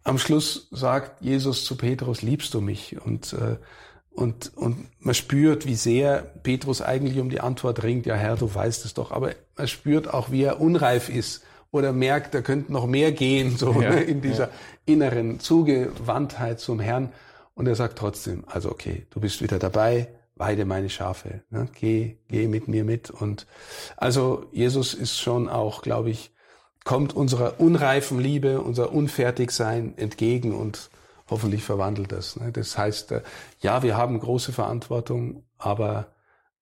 am 0.04 0.18
Schluss 0.18 0.68
sagt 0.72 1.22
Jesus 1.22 1.66
zu 1.66 1.76
Petrus, 1.76 2.22
liebst 2.22 2.54
du 2.54 2.62
mich? 2.62 2.98
Und, 3.04 3.34
äh, 3.34 3.58
und, 4.12 4.52
und 4.56 4.88
man 5.00 5.16
spürt, 5.16 5.66
wie 5.66 5.76
sehr 5.76 6.20
Petrus 6.44 6.82
eigentlich 6.82 7.20
um 7.20 7.30
die 7.30 7.40
Antwort 7.40 7.84
ringt, 7.84 8.06
ja 8.06 8.16
Herr, 8.16 8.36
du 8.36 8.54
weißt 8.54 8.86
es 8.86 8.94
doch, 8.94 9.12
aber 9.12 9.32
man 9.58 9.68
spürt 9.68 10.14
auch, 10.14 10.32
wie 10.32 10.44
er 10.44 10.62
unreif 10.62 11.10
ist 11.10 11.44
oder 11.72 11.92
merkt, 11.92 12.36
da 12.36 12.42
könnte 12.42 12.72
noch 12.72 12.86
mehr 12.86 13.12
gehen, 13.12 13.58
so 13.58 13.82
ja, 13.82 13.90
ne, 13.90 14.04
in 14.04 14.22
dieser 14.22 14.48
ja. 14.48 14.54
inneren 14.86 15.40
Zugewandtheit 15.40 16.60
zum 16.60 16.80
Herrn. 16.80 17.12
Und 17.56 17.68
er 17.68 17.76
sagt 17.76 17.98
trotzdem, 17.98 18.44
also 18.48 18.72
okay, 18.72 19.06
du 19.10 19.20
bist 19.20 19.42
wieder 19.42 19.60
dabei, 19.60 20.10
weide 20.36 20.66
meine 20.66 20.90
Schafe, 20.90 21.42
ne? 21.50 21.68
geh, 21.80 22.18
geh 22.28 22.48
mit 22.48 22.68
mir 22.68 22.84
mit. 22.84 23.10
Und 23.10 23.48
also 23.98 24.46
Jesus 24.52 24.94
ist 24.94 25.20
schon 25.20 25.50
auch, 25.50 25.82
glaube 25.82 26.10
ich, 26.10 26.33
kommt 26.84 27.16
unserer 27.16 27.60
unreifen 27.60 28.20
Liebe, 28.20 28.62
unser 28.62 28.92
Unfertigsein 28.92 29.98
entgegen 29.98 30.54
und 30.54 30.90
hoffentlich 31.30 31.64
verwandelt 31.64 32.12
das. 32.12 32.36
Ne? 32.36 32.52
Das 32.52 32.78
heißt, 32.78 33.12
äh, 33.12 33.22
ja, 33.60 33.84
wir 33.84 33.98
haben 33.98 34.20
große 34.20 34.52
Verantwortung, 34.52 35.44
aber, 35.58 36.08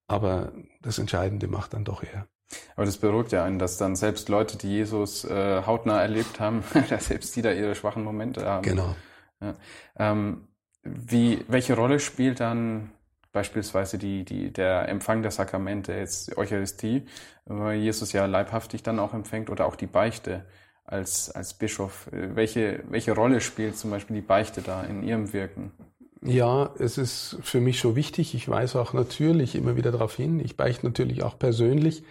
aber 0.07 0.51
das 0.81 0.99
Entscheidende 0.99 1.47
macht 1.47 1.73
dann 1.73 1.83
doch 1.83 2.03
er. 2.03 2.27
Aber 2.75 2.85
das 2.85 2.97
beruhigt 2.97 3.31
ja 3.31 3.45
einen, 3.45 3.59
dass 3.59 3.77
dann 3.77 3.95
selbst 3.95 4.29
Leute, 4.29 4.57
die 4.57 4.69
Jesus 4.69 5.23
äh, 5.23 5.63
hautnah 5.65 6.01
erlebt 6.01 6.39
haben, 6.39 6.63
dass 6.89 7.07
selbst 7.07 7.35
die 7.35 7.41
da 7.41 7.51
ihre 7.51 7.75
schwachen 7.75 8.03
Momente 8.03 8.45
haben. 8.45 8.63
Genau. 8.63 8.95
Ja. 9.41 9.55
Ähm, 9.97 10.47
wie, 10.83 11.43
welche 11.47 11.75
Rolle 11.75 11.99
spielt 11.99 12.39
dann 12.39 12.91
beispielsweise 13.31 13.97
die, 13.97 14.25
die, 14.25 14.51
der 14.51 14.89
Empfang 14.89 15.21
der 15.21 15.31
Sakramente, 15.31 15.93
jetzt 15.93 16.37
Eucharistie, 16.37 17.05
weil 17.59 17.79
Jesus 17.79 18.13
ja 18.13 18.25
leibhaftig 18.25 18.83
dann 18.83 18.99
auch 18.99 19.13
empfängt, 19.13 19.49
oder 19.49 19.65
auch 19.65 19.75
die 19.75 19.87
Beichte 19.87 20.45
als, 20.85 21.31
als 21.31 21.53
Bischof. 21.53 22.07
Welche, 22.11 22.83
welche 22.89 23.13
Rolle 23.13 23.41
spielt 23.41 23.77
zum 23.77 23.91
Beispiel 23.91 24.15
die 24.17 24.21
Beichte 24.21 24.61
da 24.61 24.83
in 24.83 25.03
Ihrem 25.03 25.33
Wirken? 25.33 25.71
Ja, 26.23 26.69
es 26.77 26.97
ist 26.97 27.37
für 27.41 27.61
mich 27.61 27.79
schon 27.79 27.95
wichtig. 27.95 28.35
Ich 28.35 28.47
weise 28.47 28.79
auch 28.79 28.93
natürlich 28.93 29.55
immer 29.55 29.75
wieder 29.75 29.91
darauf 29.91 30.15
hin. 30.15 30.39
Ich 30.39 30.55
beichte 30.55 30.85
natürlich 30.85 31.23
auch 31.23 31.39
persönlich. 31.39 32.03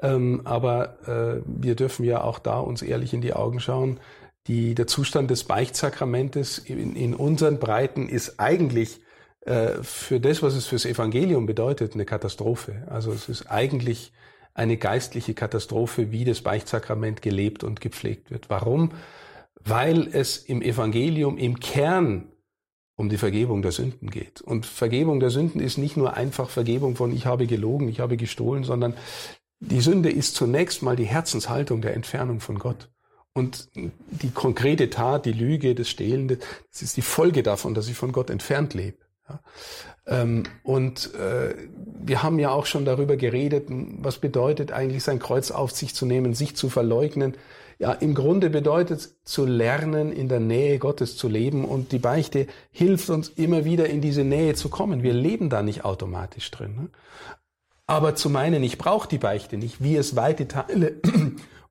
Ähm, 0.00 0.42
aber 0.44 1.08
äh, 1.08 1.42
wir 1.44 1.74
dürfen 1.74 2.04
ja 2.04 2.22
auch 2.22 2.38
da 2.38 2.60
uns 2.60 2.82
ehrlich 2.82 3.12
in 3.14 3.20
die 3.20 3.32
Augen 3.32 3.58
schauen. 3.58 3.98
Die, 4.46 4.74
der 4.74 4.86
Zustand 4.86 5.30
des 5.30 5.44
Beichtsakramentes 5.44 6.58
in, 6.58 6.94
in 6.94 7.14
unseren 7.14 7.58
Breiten 7.58 8.08
ist 8.08 8.38
eigentlich 8.38 9.00
äh, 9.40 9.82
für 9.82 10.20
das, 10.20 10.42
was 10.42 10.54
es 10.54 10.66
fürs 10.66 10.84
Evangelium 10.84 11.46
bedeutet, 11.46 11.94
eine 11.94 12.04
Katastrophe. 12.04 12.86
Also 12.88 13.12
es 13.12 13.28
ist 13.28 13.50
eigentlich 13.50 14.12
eine 14.58 14.76
geistliche 14.76 15.34
Katastrophe, 15.34 16.10
wie 16.10 16.24
das 16.24 16.40
Beichtsakrament 16.40 17.22
gelebt 17.22 17.64
und 17.64 17.80
gepflegt 17.80 18.30
wird. 18.30 18.50
Warum? 18.50 18.90
Weil 19.54 20.08
es 20.12 20.36
im 20.36 20.62
Evangelium 20.62 21.38
im 21.38 21.60
Kern 21.60 22.32
um 22.96 23.08
die 23.08 23.18
Vergebung 23.18 23.62
der 23.62 23.70
Sünden 23.70 24.10
geht. 24.10 24.40
Und 24.40 24.66
Vergebung 24.66 25.20
der 25.20 25.30
Sünden 25.30 25.60
ist 25.60 25.78
nicht 25.78 25.96
nur 25.96 26.14
einfach 26.14 26.50
Vergebung 26.50 26.96
von 26.96 27.12
ich 27.12 27.26
habe 27.26 27.46
gelogen, 27.46 27.88
ich 27.88 28.00
habe 28.00 28.16
gestohlen, 28.16 28.64
sondern 28.64 28.94
die 29.60 29.80
Sünde 29.80 30.10
ist 30.10 30.34
zunächst 30.34 30.82
mal 30.82 30.96
die 30.96 31.06
Herzenshaltung 31.06 31.80
der 31.80 31.94
Entfernung 31.94 32.40
von 32.40 32.58
Gott. 32.58 32.90
Und 33.34 33.68
die 33.74 34.30
konkrete 34.30 34.90
Tat, 34.90 35.26
die 35.26 35.32
Lüge, 35.32 35.76
das 35.76 35.88
Stehlen, 35.88 36.26
das 36.26 36.82
ist 36.82 36.96
die 36.96 37.02
Folge 37.02 37.44
davon, 37.44 37.74
dass 37.74 37.88
ich 37.88 37.94
von 37.94 38.10
Gott 38.10 38.30
entfernt 38.30 38.74
lebe. 38.74 38.98
Ja. 39.28 39.40
Ähm, 40.06 40.44
und 40.62 41.14
äh, 41.14 41.54
wir 42.00 42.22
haben 42.22 42.38
ja 42.38 42.50
auch 42.50 42.66
schon 42.66 42.84
darüber 42.84 43.16
geredet, 43.16 43.66
was 43.68 44.18
bedeutet 44.18 44.72
eigentlich 44.72 45.04
sein 45.04 45.18
Kreuz 45.18 45.50
auf 45.50 45.72
sich 45.72 45.94
zu 45.94 46.06
nehmen, 46.06 46.34
sich 46.34 46.56
zu 46.56 46.68
verleugnen. 46.68 47.36
Ja, 47.78 47.92
im 47.92 48.14
Grunde 48.14 48.50
bedeutet 48.50 49.08
zu 49.24 49.46
lernen, 49.46 50.10
in 50.10 50.28
der 50.28 50.40
Nähe 50.40 50.78
Gottes 50.78 51.16
zu 51.16 51.28
leben 51.28 51.64
und 51.64 51.92
die 51.92 52.00
Beichte 52.00 52.48
hilft 52.72 53.08
uns 53.08 53.28
immer 53.28 53.64
wieder 53.64 53.88
in 53.88 54.00
diese 54.00 54.24
Nähe 54.24 54.54
zu 54.54 54.68
kommen. 54.68 55.04
Wir 55.04 55.12
leben 55.12 55.48
da 55.48 55.62
nicht 55.62 55.84
automatisch 55.84 56.50
drin. 56.50 56.74
Ne? 56.74 56.88
Aber 57.86 58.16
zu 58.16 58.30
meinen, 58.30 58.64
ich 58.64 58.78
brauche 58.78 59.08
die 59.08 59.18
Beichte 59.18 59.56
nicht, 59.56 59.82
wie 59.82 59.96
es 59.96 60.16
weite 60.16 60.48
Teile 60.48 60.96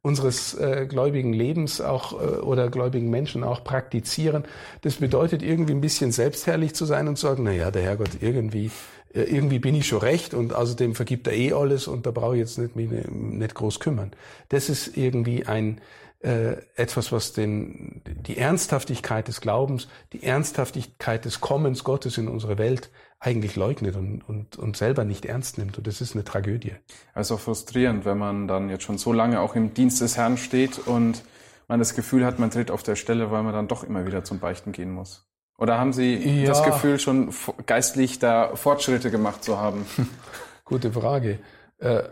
unseres 0.08 0.54
äh, 0.56 0.88
gläubigen 0.88 1.34
Lebens 1.34 1.82
auch 1.82 2.13
äh, 2.13 2.38
oder 2.38 2.70
gläubigen 2.70 3.10
Menschen 3.10 3.43
auch 3.43 3.63
praktizieren. 3.63 4.46
Das 4.82 4.96
bedeutet 4.96 5.43
irgendwie 5.43 5.74
ein 5.74 5.82
bisschen 5.82 6.12
selbstherrlich 6.12 6.74
zu 6.74 6.86
sein 6.86 7.08
und 7.08 7.17
zu 7.17 7.28
sagen, 7.28 7.43
na 7.43 7.52
ja, 7.52 7.70
der 7.70 7.84
Herrgott 7.84 8.22
irgendwie 8.22 8.72
äh, 9.13 9.24
irgendwie 9.24 9.60
bin 9.60 9.76
ich 9.76 9.88
schon 9.88 10.00
recht 10.00 10.34
und 10.34 10.54
außerdem 10.54 10.96
vergibt 10.96 11.28
er 11.28 11.34
eh 11.34 11.54
alles 11.54 11.88
und 11.88 12.06
da 12.06 12.12
brauche 12.12 12.36
ich 12.36 12.39
jetzt 12.39 12.58
nicht 12.58 12.76
mich 12.76 12.89
ne, 12.89 13.04
nicht 13.10 13.54
groß 13.54 13.80
kümmern. 13.80 14.12
Das 14.50 14.70
ist 14.70 14.98
irgendwie 14.98 15.46
ein 15.46 15.82
äh, 16.22 16.54
etwas, 16.76 17.12
was 17.12 17.34
den, 17.34 18.02
die 18.06 18.38
Ernsthaftigkeit 18.38 19.28
des 19.28 19.41
Glaubens, 19.41 19.88
die 20.13 20.24
Ernsthaftigkeit 20.24 21.26
des 21.26 21.41
Kommens 21.41 21.84
Gottes 21.84 22.17
in 22.17 22.28
unsere 22.28 22.58
Welt 22.58 22.89
eigentlich 23.19 23.56
leugnet 23.56 23.95
und, 23.95 24.21
und, 24.27 24.58
und 24.58 24.77
selber 24.77 25.03
nicht 25.03 25.25
ernst 25.25 25.58
nimmt. 25.58 25.77
Und 25.77 25.88
das 25.88 26.01
ist 26.01 26.13
eine 26.13 26.23
Tragödie. 26.23 26.73
Also 27.13 27.38
frustrierend, 27.38 28.06
wenn 28.06 28.17
man 28.17 28.47
dann 28.47 28.69
jetzt 28.69 28.84
schon 28.84 28.97
so 28.97 29.12
lange 29.12 29.39
auch 29.41 29.56
im 29.56 29.73
Dienst 29.73 30.01
des 30.01 30.17
Herrn 30.17 30.38
steht 30.38 30.80
und 30.80 31.23
man 31.67 31.80
das 31.80 31.95
Gefühl 31.95 32.25
hat, 32.25 32.39
man 32.39 32.51
tritt 32.51 32.71
auf 32.71 32.84
der 32.84 32.95
Stelle, 32.95 33.32
weil 33.32 33.43
man 33.43 33.53
dann 33.53 33.67
doch 33.67 33.84
immer 33.84 34.06
wieder 34.06 34.23
zum 34.23 34.39
Beichten 34.39 34.71
gehen 34.71 34.91
muss. 34.91 35.25
Oder 35.58 35.80
haben 35.80 35.91
Sie 35.91 36.15
ja. 36.15 36.45
das 36.45 36.63
Gefühl, 36.63 36.99
schon 36.99 37.34
geistlich 37.65 38.19
da 38.19 38.56
Fortschritte 38.56 39.10
gemacht 39.10 39.43
zu 39.43 39.58
haben? 39.58 39.86
Gute 40.65 40.91
Frage. 40.91 41.39
Äh, 41.80 42.04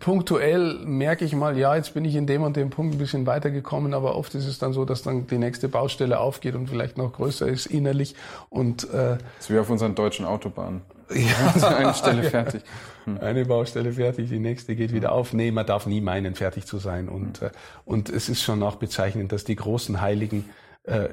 punktuell 0.00 0.80
merke 0.84 1.24
ich 1.24 1.32
mal, 1.32 1.56
ja, 1.56 1.76
jetzt 1.76 1.94
bin 1.94 2.04
ich 2.04 2.16
in 2.16 2.26
dem 2.26 2.42
und 2.42 2.56
dem 2.56 2.70
Punkt 2.70 2.96
ein 2.96 2.98
bisschen 2.98 3.26
weitergekommen, 3.26 3.94
aber 3.94 4.16
oft 4.16 4.34
ist 4.34 4.46
es 4.46 4.58
dann 4.58 4.72
so, 4.72 4.84
dass 4.84 5.02
dann 5.02 5.28
die 5.28 5.38
nächste 5.38 5.68
Baustelle 5.68 6.18
aufgeht 6.18 6.56
und 6.56 6.68
vielleicht 6.68 6.98
noch 6.98 7.12
größer 7.12 7.46
ist 7.46 7.66
innerlich 7.66 8.16
und 8.50 8.90
äh, 8.90 9.18
das 9.18 9.20
ist 9.40 9.50
wie 9.50 9.58
auf 9.58 9.70
unseren 9.70 9.94
deutschen 9.94 10.26
Autobahnen. 10.26 10.82
Ja, 11.10 11.52
also 11.54 11.66
eine 11.68 11.94
Stelle 11.94 12.22
fertig. 12.24 12.62
Hm. 13.04 13.16
Eine 13.20 13.46
Baustelle 13.46 13.92
fertig, 13.92 14.28
die 14.28 14.38
nächste 14.38 14.76
geht 14.76 14.92
wieder 14.92 15.12
auf. 15.12 15.32
Nee, 15.32 15.50
man 15.52 15.64
darf 15.64 15.86
nie 15.86 16.02
meinen, 16.02 16.34
fertig 16.34 16.66
zu 16.66 16.76
sein. 16.76 17.08
Und, 17.08 17.40
hm. 17.40 17.46
äh, 17.46 17.50
und 17.86 18.10
es 18.10 18.28
ist 18.28 18.42
schon 18.42 18.62
auch 18.62 18.76
bezeichnend, 18.76 19.32
dass 19.32 19.44
die 19.44 19.56
großen 19.56 20.02
Heiligen 20.02 20.50
äh, 20.88 21.08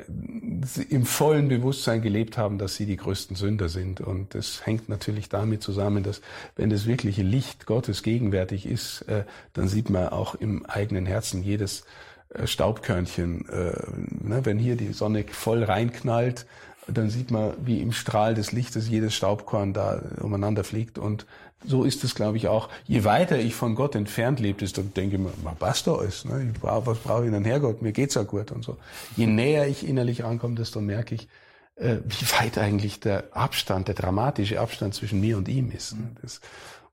im 0.89 1.05
vollen 1.05 1.49
Bewusstsein 1.49 2.01
gelebt 2.01 2.37
haben, 2.37 2.57
dass 2.57 2.75
sie 2.75 2.85
die 2.85 2.95
größten 2.95 3.35
Sünder 3.35 3.69
sind. 3.69 4.01
Und 4.01 4.33
das 4.33 4.65
hängt 4.65 4.89
natürlich 4.89 5.29
damit 5.29 5.61
zusammen, 5.61 6.03
dass 6.03 6.21
wenn 6.55 6.69
das 6.69 6.85
wirkliche 6.85 7.23
Licht 7.23 7.65
Gottes 7.65 8.01
gegenwärtig 8.01 8.65
ist, 8.65 9.01
äh, 9.03 9.25
dann 9.53 9.67
sieht 9.67 9.89
man 9.89 10.09
auch 10.09 10.35
im 10.35 10.65
eigenen 10.65 11.05
Herzen 11.05 11.43
jedes 11.43 11.83
äh, 12.29 12.47
Staubkörnchen. 12.47 13.49
Äh, 13.49 14.27
ne? 14.27 14.41
Wenn 14.45 14.59
hier 14.59 14.77
die 14.77 14.93
Sonne 14.93 15.25
voll 15.29 15.63
reinknallt, 15.63 16.45
dann 16.87 17.09
sieht 17.09 17.31
man, 17.31 17.53
wie 17.63 17.81
im 17.81 17.91
Strahl 17.91 18.35
des 18.35 18.51
Lichtes 18.51 18.87
jedes 18.87 19.13
Staubkorn 19.13 19.73
da 19.73 20.01
umeinander 20.21 20.63
fliegt. 20.63 20.97
Und 20.97 21.25
so 21.67 21.83
ist 21.83 22.03
es, 22.03 22.15
glaube 22.15 22.37
ich, 22.37 22.47
auch. 22.47 22.69
Je 22.85 23.03
weiter 23.03 23.37
ich 23.39 23.55
von 23.55 23.75
Gott 23.75 23.95
entfernt 23.95 24.39
lebe, 24.39 24.59
desto 24.59 24.81
denke 24.81 25.15
ich 25.15 25.21
mir, 25.21 25.31
was 25.59 25.83
da 25.83 25.93
alles? 25.93 26.25
Ne? 26.25 26.51
Ich 26.53 26.59
brauch, 26.59 26.85
was 26.85 26.99
brauche 26.99 27.25
ich 27.25 27.31
denn 27.31 27.45
Herrgott? 27.45 27.81
Mir 27.81 27.91
geht's 27.91 28.15
ja 28.15 28.23
gut 28.23 28.51
und 28.51 28.63
so. 28.63 28.77
Je 29.15 29.27
näher 29.27 29.67
ich 29.67 29.87
innerlich 29.87 30.23
rankomme, 30.23 30.55
desto 30.55 30.81
merke 30.81 31.15
ich, 31.15 31.27
äh, 31.75 31.97
wie 32.05 32.25
weit 32.39 32.57
eigentlich 32.57 32.99
der 32.99 33.35
Abstand, 33.35 33.87
der 33.87 33.95
dramatische 33.95 34.59
Abstand 34.59 34.93
zwischen 34.93 35.19
mir 35.19 35.37
und 35.37 35.47
ihm 35.47 35.71
ist. 35.71 35.93
Ne? 35.93 36.11
Das, 36.21 36.41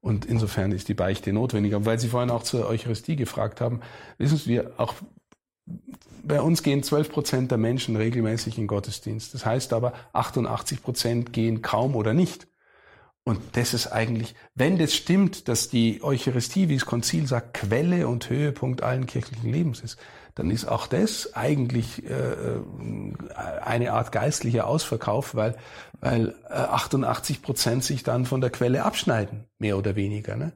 und 0.01 0.25
insofern 0.25 0.73
ist 0.73 0.89
die 0.89 0.95
Beichte 0.95 1.33
notwendig. 1.33 1.75
Aber 1.75 1.87
weil 1.87 1.99
Sie 1.99 2.09
vorhin 2.09 2.31
auch 2.31 2.43
zur 2.43 2.67
Eucharistie 2.67 3.15
gefragt 3.15 3.61
haben, 3.61 3.81
wissen 4.19 4.37
Sie, 4.37 4.51
wir 4.51 4.73
auch 4.77 4.95
bei 6.25 6.41
uns 6.41 6.63
gehen 6.63 6.83
12 6.83 7.11
Prozent 7.11 7.51
der 7.51 7.59
Menschen 7.59 7.97
regelmäßig 7.97 8.59
in 8.59 8.67
Gottesdienst. 8.67 9.35
Das 9.35 9.47
heißt 9.47 9.73
aber, 9.73 9.93
88 10.13 10.83
Prozent 10.83 11.33
gehen 11.33 11.63
kaum 11.63 11.97
oder 11.97 12.15
nicht. 12.15 12.47
Und 13.25 13.41
das 13.53 13.73
ist 13.73 13.87
eigentlich, 13.87 14.35
wenn 14.55 14.79
das 14.79 14.95
stimmt, 14.95 15.47
dass 15.47 15.69
die 15.69 16.03
Eucharistie, 16.03 16.69
wie 16.69 16.75
das 16.75 16.87
Konzil 16.87 17.29
sagt, 17.29 17.55
Quelle 17.55 18.09
und 18.09 18.29
Höhepunkt 18.29 18.83
allen 18.83 19.07
kirchlichen 19.07 19.51
Lebens 19.51 19.81
ist, 19.81 19.97
dann 20.35 20.51
ist 20.51 20.65
auch 20.65 20.87
das 20.87 21.35
eigentlich 21.35 22.05
äh, 22.05 22.13
äh 22.13 22.63
eine 23.63 23.93
Art 23.93 24.13
geistlicher 24.13 24.67
Ausverkauf, 24.67 25.35
weil, 25.35 25.57
weil 26.01 26.35
äh, 26.49 26.55
88 26.55 27.43
Prozent 27.43 27.85
sich 27.85 28.03
dann 28.03 28.27
von 28.27 28.41
der 28.41 28.51
Quelle 28.51 28.85
abschneiden, 28.85 29.45
mehr 29.59 29.79
oder 29.79 29.95
weniger. 29.95 30.37
Ne? 30.37 30.53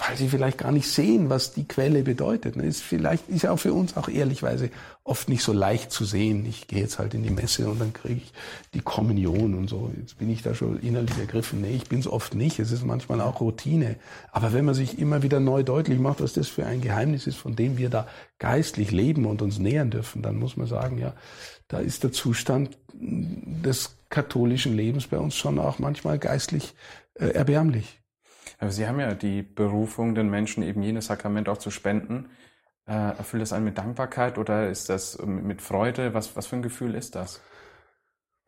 Weil 0.00 0.16
sie 0.16 0.28
vielleicht 0.28 0.58
gar 0.58 0.72
nicht 0.72 0.88
sehen, 0.88 1.28
was 1.28 1.52
die 1.52 1.68
Quelle 1.68 2.02
bedeutet. 2.02 2.56
Ne? 2.56 2.64
Ist 2.64 2.82
vielleicht 2.82 3.28
ist 3.28 3.42
ja 3.42 3.50
auch 3.50 3.58
für 3.58 3.74
uns 3.74 3.96
auch 3.96 4.08
ehrlichweise 4.08 4.70
oft 5.04 5.28
nicht 5.28 5.42
so 5.42 5.52
leicht 5.52 5.92
zu 5.92 6.04
sehen. 6.04 6.46
Ich 6.46 6.68
gehe 6.68 6.80
jetzt 6.80 6.98
halt 6.98 7.12
in 7.12 7.22
die 7.22 7.30
Messe 7.30 7.68
und 7.68 7.80
dann 7.80 7.92
kriege 7.92 8.20
ich 8.22 8.32
die 8.72 8.80
Kommunion 8.80 9.54
und 9.54 9.68
so. 9.68 9.90
Jetzt 10.00 10.18
bin 10.18 10.30
ich 10.30 10.42
da 10.42 10.54
schon 10.54 10.80
innerlich 10.80 11.18
ergriffen. 11.18 11.60
Nee, 11.60 11.76
ich 11.76 11.88
bin 11.88 12.00
es 12.00 12.06
oft 12.06 12.34
nicht. 12.34 12.58
Es 12.58 12.72
ist 12.72 12.84
manchmal 12.84 13.20
auch 13.20 13.40
Routine. 13.40 13.96
Aber 14.32 14.52
wenn 14.52 14.64
man 14.64 14.74
sich 14.74 14.98
immer 14.98 15.22
wieder 15.22 15.38
neu 15.38 15.62
deutlich 15.62 15.98
macht, 15.98 16.22
was 16.22 16.32
das 16.32 16.48
für 16.48 16.64
ein 16.64 16.80
Geheimnis 16.80 17.26
ist, 17.26 17.36
von 17.36 17.54
dem 17.54 17.76
wir 17.76 17.90
da 17.90 18.06
geistlich 18.38 18.92
leben 18.92 19.26
und 19.26 19.42
uns 19.42 19.58
nähern 19.58 19.90
dürfen, 19.90 20.22
dann 20.22 20.38
muss 20.38 20.56
man 20.56 20.66
sagen, 20.66 20.98
ja, 20.98 21.12
da 21.68 21.78
ist 21.78 22.04
der 22.04 22.12
Zustand 22.12 22.78
des 22.94 23.96
katholischen 24.08 24.74
Lebens 24.74 25.06
bei 25.06 25.18
uns 25.18 25.36
schon 25.36 25.58
auch 25.58 25.78
manchmal 25.78 26.18
geistlich 26.18 26.74
äh, 27.14 27.28
erbärmlich. 27.28 27.99
Aber 28.60 28.70
Sie 28.70 28.86
haben 28.86 29.00
ja 29.00 29.14
die 29.14 29.42
Berufung, 29.42 30.14
den 30.14 30.28
Menschen 30.28 30.62
eben 30.62 30.82
jenes 30.82 31.06
Sakrament 31.06 31.48
auch 31.48 31.58
zu 31.58 31.70
spenden. 31.70 32.28
Äh, 32.86 32.92
erfüllt 32.92 33.42
das 33.42 33.52
einen 33.52 33.64
mit 33.64 33.78
Dankbarkeit 33.78 34.36
oder 34.36 34.68
ist 34.68 34.90
das 34.90 35.18
mit 35.24 35.62
Freude? 35.62 36.12
Was, 36.12 36.36
was 36.36 36.46
für 36.46 36.56
ein 36.56 36.62
Gefühl 36.62 36.94
ist 36.94 37.14
das? 37.14 37.40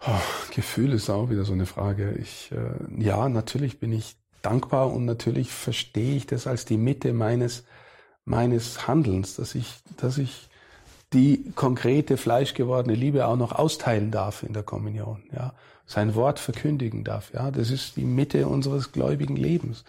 Oh, 0.06 0.20
Gefühl 0.54 0.92
ist 0.92 1.08
auch 1.08 1.30
wieder 1.30 1.44
so 1.44 1.54
eine 1.54 1.66
Frage. 1.66 2.12
Ich, 2.12 2.52
äh, 2.52 3.02
ja, 3.02 3.28
natürlich 3.28 3.80
bin 3.80 3.92
ich 3.92 4.16
dankbar 4.42 4.92
und 4.92 5.06
natürlich 5.06 5.50
verstehe 5.50 6.16
ich 6.16 6.26
das 6.26 6.46
als 6.46 6.66
die 6.66 6.76
Mitte 6.76 7.14
meines, 7.14 7.64
meines 8.24 8.86
Handelns, 8.86 9.36
dass 9.36 9.54
ich, 9.54 9.80
dass 9.96 10.18
ich 10.18 10.50
die 11.12 11.52
konkrete 11.54 12.16
fleischgewordene 12.16 12.96
Liebe 12.96 13.26
auch 13.26 13.36
noch 13.36 13.52
austeilen 13.52 14.10
darf 14.10 14.42
in 14.42 14.52
der 14.52 14.62
Kommunion, 14.62 15.22
ja, 15.32 15.54
sein 15.86 16.14
Wort 16.14 16.38
verkündigen 16.38 17.04
darf, 17.04 17.32
ja, 17.34 17.50
das 17.50 17.70
ist 17.70 17.96
die 17.96 18.04
Mitte 18.04 18.46
unseres 18.48 18.92
gläubigen 18.92 19.36
Lebens. 19.36 19.84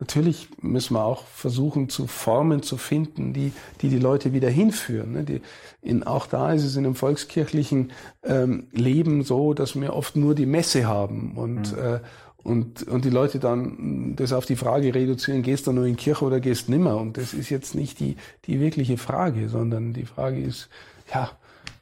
Natürlich 0.00 0.48
müssen 0.60 0.94
wir 0.94 1.04
auch 1.04 1.24
versuchen, 1.24 1.88
zu 1.88 2.08
Formen 2.08 2.62
zu 2.62 2.76
finden, 2.76 3.32
die 3.32 3.52
die, 3.80 3.88
die 3.88 3.98
Leute 4.00 4.32
wieder 4.32 4.50
hinführen. 4.50 5.12
Ne? 5.12 5.24
Die, 5.24 5.40
in, 5.82 6.02
auch 6.02 6.26
da 6.26 6.52
ist 6.52 6.64
es 6.64 6.76
in 6.76 6.84
einem 6.84 6.96
volkskirchlichen 6.96 7.92
ähm, 8.24 8.66
Leben 8.72 9.22
so, 9.22 9.54
dass 9.54 9.80
wir 9.80 9.94
oft 9.94 10.16
nur 10.16 10.34
die 10.34 10.46
Messe 10.46 10.86
haben 10.86 11.32
und, 11.36 11.72
mhm. 11.72 11.78
äh, 11.78 12.00
und, 12.42 12.82
und 12.88 13.04
die 13.04 13.10
Leute 13.10 13.38
dann 13.38 14.16
das 14.16 14.32
auf 14.32 14.46
die 14.46 14.56
Frage 14.56 14.94
reduzieren, 14.94 15.42
gehst 15.42 15.68
du 15.68 15.72
nur 15.72 15.86
in 15.86 15.96
Kirche 15.96 16.24
oder 16.24 16.40
gehst 16.40 16.68
nimmer? 16.68 16.96
Und 16.96 17.16
das 17.16 17.32
ist 17.32 17.48
jetzt 17.48 17.76
nicht 17.76 18.00
die, 18.00 18.16
die 18.46 18.58
wirkliche 18.58 18.98
Frage, 18.98 19.48
sondern 19.48 19.92
die 19.92 20.06
Frage 20.06 20.40
ist, 20.40 20.68
ja, 21.14 21.30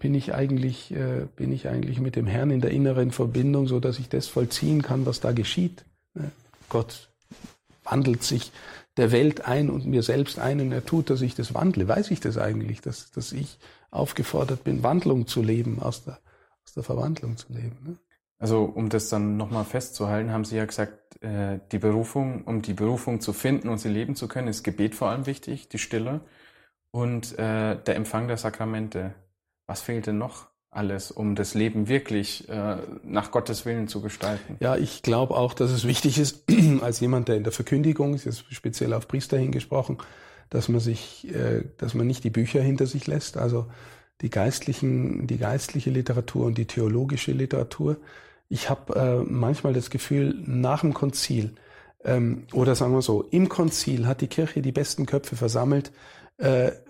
bin 0.02 0.16
ich 0.16 0.34
eigentlich, 0.34 0.92
äh, 0.92 1.26
bin 1.36 1.52
ich 1.52 1.68
eigentlich 1.68 2.00
mit 2.00 2.16
dem 2.16 2.26
Herrn 2.26 2.50
in 2.50 2.60
der 2.60 2.72
inneren 2.72 3.12
Verbindung, 3.12 3.68
so 3.68 3.78
dass 3.78 4.00
ich 4.00 4.08
das 4.08 4.26
vollziehen 4.26 4.82
kann, 4.82 5.06
was 5.06 5.20
da 5.20 5.30
geschieht? 5.30 5.84
Ne? 6.14 6.32
Gott 6.68 7.08
wandelt 7.84 8.24
sich 8.24 8.50
der 8.96 9.12
Welt 9.12 9.46
ein 9.46 9.70
und 9.70 9.86
mir 9.86 10.02
selbst 10.02 10.40
ein 10.40 10.60
und 10.60 10.72
er 10.72 10.84
tut, 10.84 11.08
dass 11.08 11.22
ich 11.22 11.36
das 11.36 11.54
wandle. 11.54 11.86
Weiß 11.86 12.10
ich 12.10 12.18
das 12.18 12.36
eigentlich, 12.36 12.80
dass, 12.80 13.12
dass 13.12 13.30
ich 13.30 13.58
aufgefordert 13.92 14.64
bin, 14.64 14.82
Wandlung 14.82 15.28
zu 15.28 15.40
leben, 15.40 15.80
aus 15.80 16.04
der, 16.04 16.18
aus 16.66 16.74
der 16.74 16.82
Verwandlung 16.82 17.36
zu 17.36 17.52
leben? 17.52 17.78
Ne? 17.86 17.96
Also 18.40 18.64
um 18.64 18.88
das 18.88 19.08
dann 19.08 19.36
nochmal 19.36 19.64
festzuhalten, 19.64 20.32
haben 20.32 20.44
Sie 20.44 20.56
ja 20.56 20.64
gesagt, 20.64 21.22
äh, 21.22 21.60
die 21.70 21.78
Berufung, 21.78 22.42
um 22.42 22.60
die 22.60 22.74
Berufung 22.74 23.20
zu 23.20 23.32
finden 23.32 23.68
und 23.68 23.78
sie 23.78 23.88
leben 23.88 24.16
zu 24.16 24.26
können, 24.26 24.48
ist 24.48 24.64
Gebet 24.64 24.96
vor 24.96 25.10
allem 25.10 25.26
wichtig, 25.26 25.68
die 25.68 25.78
Stille 25.78 26.22
und 26.90 27.38
äh, 27.38 27.76
der 27.76 27.94
Empfang 27.94 28.26
der 28.26 28.36
Sakramente. 28.36 29.14
Was 29.66 29.83
fehlt 29.83 30.07
denn 30.07 30.18
noch 30.18 30.48
alles, 30.70 31.11
um 31.11 31.35
das 31.35 31.55
Leben 31.55 31.88
wirklich 31.88 32.48
äh, 32.48 32.77
nach 33.05 33.31
Gottes 33.31 33.66
Willen 33.66 33.88
zu 33.88 34.01
gestalten? 34.01 34.57
Ja, 34.61 34.77
ich 34.77 35.03
glaube 35.03 35.37
auch, 35.37 35.53
dass 35.55 35.70
es 35.70 35.87
wichtig 35.87 36.18
ist, 36.18 36.44
als 36.81 37.01
jemand, 37.01 37.29
der 37.29 37.37
in 37.37 37.44
der 37.44 37.53
Verkündigung 37.53 38.14
ist, 38.14 38.25
jetzt 38.25 38.44
speziell 38.53 38.94
auf 38.94 39.07
Priester 39.07 39.37
hingesprochen, 39.38 39.98
dass 40.48 40.68
man 40.68 40.81
sich, 40.81 41.29
äh, 41.35 41.64
dass 41.77 41.94
man 41.94 42.07
nicht 42.07 42.25
die 42.25 42.31
Bücher 42.31 42.62
hinter 42.62 42.87
sich 42.87 43.07
lässt, 43.07 43.37
also 43.37 43.66
die 44.22 44.31
geistlichen, 44.31 45.27
die 45.27 45.38
geistliche 45.38 45.90
Literatur 45.90 46.46
und 46.46 46.57
die 46.57 46.66
theologische 46.66 47.33
Literatur, 47.33 47.98
ich 48.48 48.68
habe 48.70 48.94
äh, 48.94 49.31
manchmal 49.31 49.72
das 49.72 49.90
Gefühl, 49.90 50.35
nach 50.46 50.81
dem 50.81 50.94
Konzil, 50.94 51.55
ähm, 52.05 52.44
oder 52.53 52.75
sagen 52.75 52.92
wir 52.92 53.03
so, 53.03 53.22
im 53.31 53.48
Konzil 53.48 54.07
hat 54.07 54.20
die 54.20 54.27
Kirche 54.27 54.62
die 54.62 54.72
besten 54.72 55.07
Köpfe 55.07 55.37
versammelt 55.37 55.92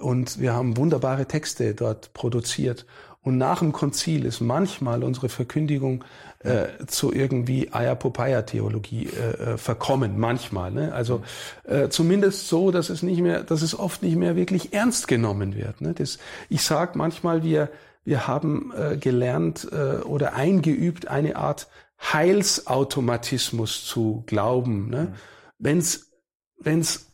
und 0.00 0.40
wir 0.40 0.54
haben 0.54 0.76
wunderbare 0.76 1.26
Texte 1.26 1.74
dort 1.74 2.14
produziert. 2.14 2.86
Und 3.20 3.38
nach 3.38 3.60
dem 3.60 3.72
Konzil 3.72 4.24
ist 4.24 4.40
manchmal 4.40 5.04
unsere 5.04 5.28
Verkündigung 5.28 6.04
äh, 6.40 6.86
zu 6.86 7.12
irgendwie 7.12 7.72
Ayapopaya-Theologie 7.72 9.06
äh, 9.06 9.52
äh, 9.52 9.58
verkommen, 9.58 10.18
manchmal. 10.18 10.72
Ne? 10.72 10.92
Also 10.92 11.22
äh, 11.64 11.88
zumindest 11.88 12.48
so, 12.48 12.72
dass 12.72 12.90
es 12.90 13.02
nicht 13.02 13.20
mehr, 13.20 13.44
dass 13.44 13.62
es 13.62 13.78
oft 13.78 14.02
nicht 14.02 14.16
mehr 14.16 14.34
wirklich 14.34 14.72
ernst 14.72 15.06
genommen 15.06 15.54
wird. 15.54 15.80
Ne? 15.80 15.92
Das, 15.92 16.18
ich 16.48 16.62
sage 16.62 16.98
manchmal, 16.98 17.44
wir 17.44 17.68
wir 18.04 18.26
haben 18.26 18.72
äh, 18.76 18.96
gelernt 18.96 19.68
äh, 19.70 20.00
oder 20.02 20.34
eingeübt, 20.34 21.08
eine 21.08 21.36
Art 21.36 21.68
Heilsautomatismus 22.00 23.84
zu 23.84 24.24
glauben. 24.26 24.90
Ne? 24.90 25.02
Mhm. 25.02 25.14
Wenn's, 25.58 26.10
wenn's, 26.58 27.11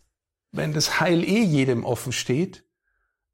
wenn 0.53 0.73
das 0.73 1.01
Heil 1.01 1.25
eh 1.25 1.43
jedem 1.43 1.85
offen 1.85 2.13
steht, 2.13 2.65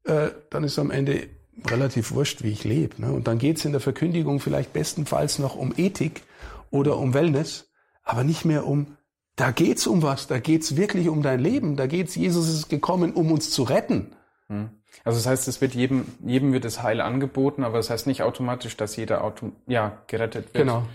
äh, 0.03 0.29
dann 0.49 0.63
ist 0.63 0.77
am 0.79 0.91
Ende 0.91 1.29
relativ 1.65 2.11
wurscht, 2.11 2.43
wie 2.43 2.51
ich 2.51 2.63
lebe. 2.63 3.01
Ne? 3.01 3.11
Und 3.11 3.27
dann 3.27 3.37
geht's 3.37 3.65
in 3.65 3.71
der 3.71 3.81
Verkündigung 3.81 4.39
vielleicht 4.39 4.73
bestenfalls 4.73 5.39
noch 5.39 5.55
um 5.55 5.73
Ethik 5.77 6.23
oder 6.69 6.97
um 6.97 7.13
Wellness, 7.13 7.69
aber 8.03 8.23
nicht 8.23 8.45
mehr 8.45 8.67
um, 8.67 8.97
da 9.35 9.51
geht's 9.51 9.87
um 9.87 10.01
was, 10.01 10.27
da 10.27 10.39
geht's 10.39 10.75
wirklich 10.75 11.09
um 11.09 11.21
dein 11.21 11.39
Leben, 11.39 11.75
da 11.75 11.87
geht's, 11.87 12.15
Jesus 12.15 12.49
ist 12.49 12.69
gekommen, 12.69 13.13
um 13.13 13.31
uns 13.31 13.51
zu 13.51 13.63
retten. 13.63 14.15
Mhm. 14.47 14.69
Also 15.03 15.19
das 15.19 15.27
heißt, 15.27 15.47
es 15.47 15.61
wird 15.61 15.75
jedem, 15.75 16.05
jedem 16.25 16.53
wird 16.53 16.65
das 16.65 16.83
Heil 16.83 17.01
angeboten, 17.01 17.63
aber 17.63 17.77
das 17.77 17.89
heißt 17.89 18.07
nicht 18.07 18.21
automatisch, 18.21 18.77
dass 18.77 18.95
jeder 18.95 19.23
Auto, 19.23 19.51
ja, 19.67 20.01
gerettet 20.07 20.53
wird. 20.53 20.65
Genau. 20.65 20.85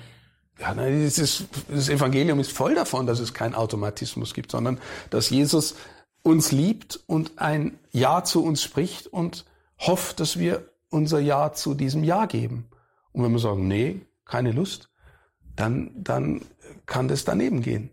Ja, 0.59 0.75
nein, 0.75 1.05
das, 1.05 1.19
ist, 1.19 1.47
das 1.69 1.89
Evangelium 1.89 2.39
ist 2.39 2.53
voll 2.53 2.75
davon, 2.75 3.07
dass 3.07 3.19
es 3.19 3.33
keinen 3.33 3.55
Automatismus 3.55 4.35
gibt, 4.35 4.51
sondern 4.51 4.79
dass 5.09 5.31
Jesus 5.31 5.75
uns 6.23 6.53
liebt 6.53 7.01
und 7.07 7.39
ein 7.39 7.79
Ja 7.91 8.25
zu 8.25 8.45
uns 8.45 8.63
spricht 8.63 9.07
und 9.07 9.45
hofft, 9.79 10.21
dass 10.21 10.39
wir 10.39 10.71
unser 10.91 11.21
Ja 11.21 11.53
zu 11.53 11.75
diesem 11.75 12.05
Ja 12.05 12.27
geben. 12.27 12.69
Und 13.13 13.25
wenn 13.25 13.33
wir 13.33 13.39
sagen, 13.39 13.67
nee, 13.69 14.01
keine 14.25 14.53
Lust, 14.53 14.91
dann, 15.57 15.91
dann 15.95 16.43
kann 16.87 17.09
das 17.09 17.25
daneben 17.25 17.63
gehen. 17.63 17.91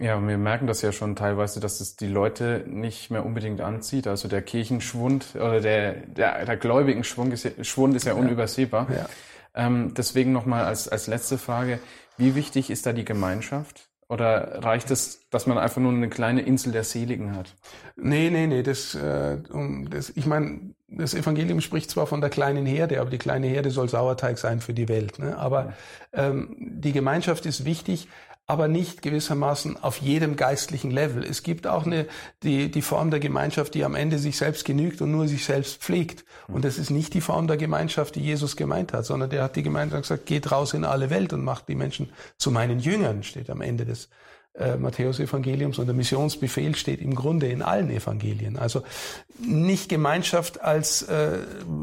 Ja, 0.00 0.16
und 0.16 0.26
wir 0.26 0.36
merken 0.36 0.66
das 0.66 0.82
ja 0.82 0.90
schon 0.90 1.14
teilweise, 1.14 1.60
dass 1.60 1.80
es 1.80 1.94
die 1.94 2.08
Leute 2.08 2.64
nicht 2.66 3.10
mehr 3.10 3.24
unbedingt 3.24 3.60
anzieht. 3.60 4.08
Also 4.08 4.26
der 4.26 4.42
Kirchenschwund 4.42 5.36
oder 5.36 5.60
der, 5.60 5.92
der, 5.92 6.44
der 6.44 6.56
gläubigen 6.56 7.04
Schwund 7.04 7.32
ist, 7.32 7.64
Schwund 7.64 7.94
ist 7.94 8.04
ja 8.04 8.14
unübersehbar. 8.14 8.88
Ja. 8.90 9.08
Ähm, 9.54 9.94
deswegen 9.94 10.32
nochmal 10.32 10.64
als, 10.64 10.88
als 10.88 11.06
letzte 11.06 11.38
Frage, 11.38 11.78
wie 12.16 12.34
wichtig 12.34 12.70
ist 12.70 12.84
da 12.86 12.92
die 12.92 13.04
Gemeinschaft? 13.04 13.85
Oder 14.08 14.62
reicht 14.62 14.90
es, 14.92 15.28
dass 15.30 15.46
man 15.46 15.58
einfach 15.58 15.80
nur 15.80 15.90
eine 15.90 16.08
kleine 16.08 16.42
Insel 16.42 16.72
der 16.72 16.84
Seligen 16.84 17.34
hat? 17.34 17.56
Nee, 17.96 18.30
nee, 18.30 18.46
nee. 18.46 18.62
Das, 18.62 18.94
äh, 18.94 19.38
das, 19.90 20.10
ich 20.10 20.26
meine, 20.26 20.74
das 20.86 21.14
Evangelium 21.14 21.60
spricht 21.60 21.90
zwar 21.90 22.06
von 22.06 22.20
der 22.20 22.30
kleinen 22.30 22.66
Herde, 22.66 23.00
aber 23.00 23.10
die 23.10 23.18
kleine 23.18 23.48
Herde 23.48 23.70
soll 23.70 23.88
Sauerteig 23.88 24.38
sein 24.38 24.60
für 24.60 24.74
die 24.74 24.88
Welt. 24.88 25.18
Ne? 25.18 25.36
Aber 25.36 25.72
ähm, 26.12 26.54
die 26.58 26.92
Gemeinschaft 26.92 27.46
ist 27.46 27.64
wichtig 27.64 28.08
aber 28.48 28.68
nicht 28.68 29.02
gewissermaßen 29.02 29.82
auf 29.82 29.98
jedem 29.98 30.36
geistlichen 30.36 30.92
Level. 30.92 31.24
Es 31.24 31.42
gibt 31.42 31.66
auch 31.66 31.84
eine, 31.84 32.06
die, 32.44 32.70
die 32.70 32.82
Form 32.82 33.10
der 33.10 33.18
Gemeinschaft, 33.18 33.74
die 33.74 33.84
am 33.84 33.96
Ende 33.96 34.18
sich 34.18 34.36
selbst 34.36 34.64
genügt 34.64 35.00
und 35.00 35.10
nur 35.10 35.26
sich 35.26 35.44
selbst 35.44 35.82
pflegt. 35.82 36.24
Und 36.46 36.64
das 36.64 36.78
ist 36.78 36.90
nicht 36.90 37.14
die 37.14 37.20
Form 37.20 37.48
der 37.48 37.56
Gemeinschaft, 37.56 38.14
die 38.14 38.20
Jesus 38.20 38.56
gemeint 38.56 38.92
hat, 38.92 39.04
sondern 39.04 39.30
der 39.30 39.42
hat 39.42 39.56
die 39.56 39.64
Gemeinschaft 39.64 40.02
gesagt, 40.02 40.26
geht 40.26 40.52
raus 40.52 40.74
in 40.74 40.84
alle 40.84 41.10
Welt 41.10 41.32
und 41.32 41.42
macht 41.42 41.68
die 41.68 41.74
Menschen 41.74 42.10
zu 42.38 42.52
meinen 42.52 42.78
Jüngern, 42.78 43.24
steht 43.24 43.50
am 43.50 43.60
Ende 43.60 43.84
des 43.84 44.08
äh, 44.54 44.76
Matthäus-Evangeliums 44.76 45.78
und 45.80 45.86
der 45.86 45.94
Missionsbefehl 45.94 46.76
steht 46.76 47.02
im 47.02 47.16
Grunde 47.16 47.48
in 47.48 47.62
allen 47.62 47.90
Evangelien. 47.90 48.58
Also 48.58 48.82
nicht 49.38 49.88
Gemeinschaft 49.88 50.60
als, 50.60 51.02
äh, 51.02 51.40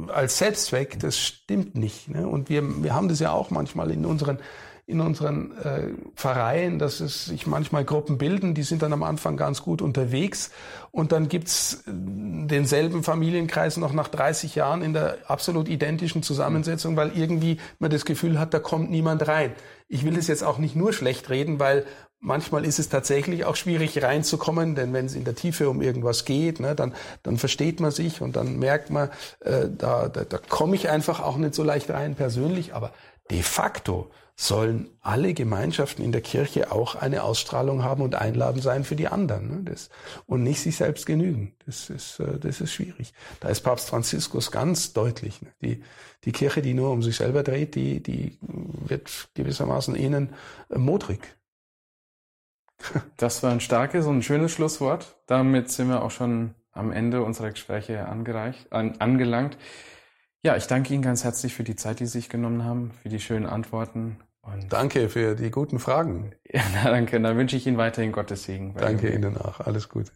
als 0.07 0.37
Selbstzweck, 0.37 0.97
das 0.99 1.19
stimmt 1.19 1.75
nicht. 1.75 2.07
Ne? 2.07 2.25
Und 2.25 2.49
wir, 2.49 2.63
wir 2.81 2.95
haben 2.95 3.09
das 3.09 3.19
ja 3.19 3.31
auch 3.31 3.51
manchmal 3.51 3.91
in 3.91 4.05
unseren 4.05 4.39
in 4.85 4.99
unseren 4.99 5.57
äh, 5.57 5.91
Pfarreien, 6.15 6.77
dass 6.77 6.99
es 6.99 7.25
sich 7.25 7.47
manchmal 7.47 7.85
Gruppen 7.85 8.17
bilden, 8.17 8.53
die 8.53 8.63
sind 8.63 8.81
dann 8.81 8.91
am 8.91 9.03
Anfang 9.03 9.37
ganz 9.37 9.61
gut 9.61 9.81
unterwegs 9.81 10.51
und 10.91 11.13
dann 11.13 11.29
gibt's 11.29 11.83
äh, 11.87 11.91
denselben 11.91 13.03
Familienkreis 13.03 13.77
noch 13.77 13.93
nach 13.93 14.09
30 14.09 14.55
Jahren 14.55 14.81
in 14.81 14.93
der 14.93 15.17
absolut 15.27 15.69
identischen 15.69 16.21
Zusammensetzung, 16.21 16.97
weil 16.97 17.17
irgendwie 17.17 17.57
man 17.79 17.91
das 17.91 18.03
Gefühl 18.03 18.39
hat, 18.39 18.53
da 18.53 18.59
kommt 18.59 18.91
niemand 18.91 19.25
rein. 19.27 19.53
Ich 19.87 20.03
will 20.03 20.15
das 20.15 20.27
jetzt 20.27 20.43
auch 20.43 20.57
nicht 20.57 20.75
nur 20.75 20.91
schlecht 20.91 21.29
reden, 21.29 21.59
weil 21.59 21.85
Manchmal 22.25 22.63
ist 22.63 22.79
es 22.79 22.87
tatsächlich 22.87 23.43
auch 23.43 23.57
schwierig 23.57 24.01
reinzukommen, 24.01 24.75
denn 24.75 24.93
wenn 24.93 25.07
es 25.07 25.13
in 25.13 25.25
der 25.25 25.35
Tiefe 25.35 25.69
um 25.69 25.81
irgendwas 25.81 26.23
geht, 26.23 26.61
ne, 26.61 26.73
dann, 26.73 26.93
dann 27.21 27.37
versteht 27.37 27.81
man 27.81 27.91
sich 27.91 28.21
und 28.21 28.37
dann 28.37 28.59
merkt 28.59 28.89
man, 28.91 29.09
äh, 29.41 29.67
da, 29.77 30.07
da, 30.07 30.23
da 30.23 30.37
komme 30.37 30.77
ich 30.77 30.89
einfach 30.89 31.19
auch 31.19 31.35
nicht 31.35 31.53
so 31.53 31.63
leicht 31.63 31.89
rein 31.89 32.15
persönlich. 32.15 32.73
Aber 32.73 32.93
de 33.29 33.41
facto 33.41 34.09
sollen 34.35 34.89
alle 35.01 35.33
Gemeinschaften 35.33 36.01
in 36.01 36.11
der 36.11 36.21
Kirche 36.21 36.71
auch 36.71 36.95
eine 36.95 37.23
Ausstrahlung 37.23 37.83
haben 37.83 38.01
und 38.01 38.15
einladen 38.15 38.61
sein 38.61 38.83
für 38.83 38.95
die 38.95 39.07
anderen. 39.07 39.47
Ne? 39.47 39.61
Das, 39.63 39.89
und 40.25 40.43
nicht 40.43 40.59
sich 40.61 40.77
selbst 40.77 41.05
genügen. 41.05 41.55
Das 41.65 41.89
ist, 41.89 42.19
äh, 42.19 42.39
das 42.39 42.59
ist 42.59 42.73
schwierig. 42.73 43.13
Da 43.39 43.49
ist 43.49 43.61
Papst 43.61 43.89
Franziskus 43.89 44.51
ganz 44.51 44.93
deutlich. 44.93 45.41
Ne? 45.41 45.49
Die, 45.61 45.83
die 46.23 46.31
Kirche, 46.31 46.61
die 46.61 46.73
nur 46.73 46.91
um 46.91 47.03
sich 47.03 47.17
selber 47.17 47.43
dreht, 47.43 47.75
die, 47.75 48.01
die 48.01 48.37
wird 48.41 49.29
gewissermaßen 49.35 49.95
ihnen 49.95 50.33
äh, 50.69 50.77
modrig. 50.77 51.19
Das 53.17 53.43
war 53.43 53.51
ein 53.51 53.61
starkes 53.61 54.05
und 54.07 54.17
ein 54.17 54.23
schönes 54.23 54.51
Schlusswort. 54.51 55.15
Damit 55.27 55.71
sind 55.71 55.87
wir 55.87 56.03
auch 56.03 56.11
schon 56.11 56.55
am 56.73 56.91
Ende 56.91 57.23
unserer 57.23 57.51
Gespräche 57.51 58.07
angereicht, 58.07 58.73
an, 58.73 58.95
angelangt. 58.99 59.57
Ja, 60.45 60.57
ich 60.57 60.67
danke 60.67 60.93
Ihnen 60.93 61.01
ganz 61.01 61.23
herzlich 61.23 61.53
für 61.53 61.63
die 61.63 61.77
Zeit, 61.77 62.01
die 62.01 62.05
Sie 62.05 62.19
sich 62.19 62.27
genommen 62.27 62.65
haben, 62.65 62.91
für 63.01 63.07
die 63.07 63.21
schönen 63.21 63.45
Antworten. 63.45 64.17
Und 64.41 64.73
danke 64.73 65.07
für 65.07 65.35
die 65.35 65.49
guten 65.49 65.79
Fragen. 65.79 66.33
Ja, 66.53 66.61
danke. 66.83 67.19
Dann 67.19 67.37
wünsche 67.37 67.55
ich 67.55 67.65
Ihnen 67.65 67.77
weiterhin 67.77 68.11
Gottes 68.11 68.43
Segen. 68.43 68.75
Danke 68.77 69.09
Ihnen 69.11 69.37
auch. 69.37 69.61
Alles 69.61 69.89
Gute. 69.89 70.11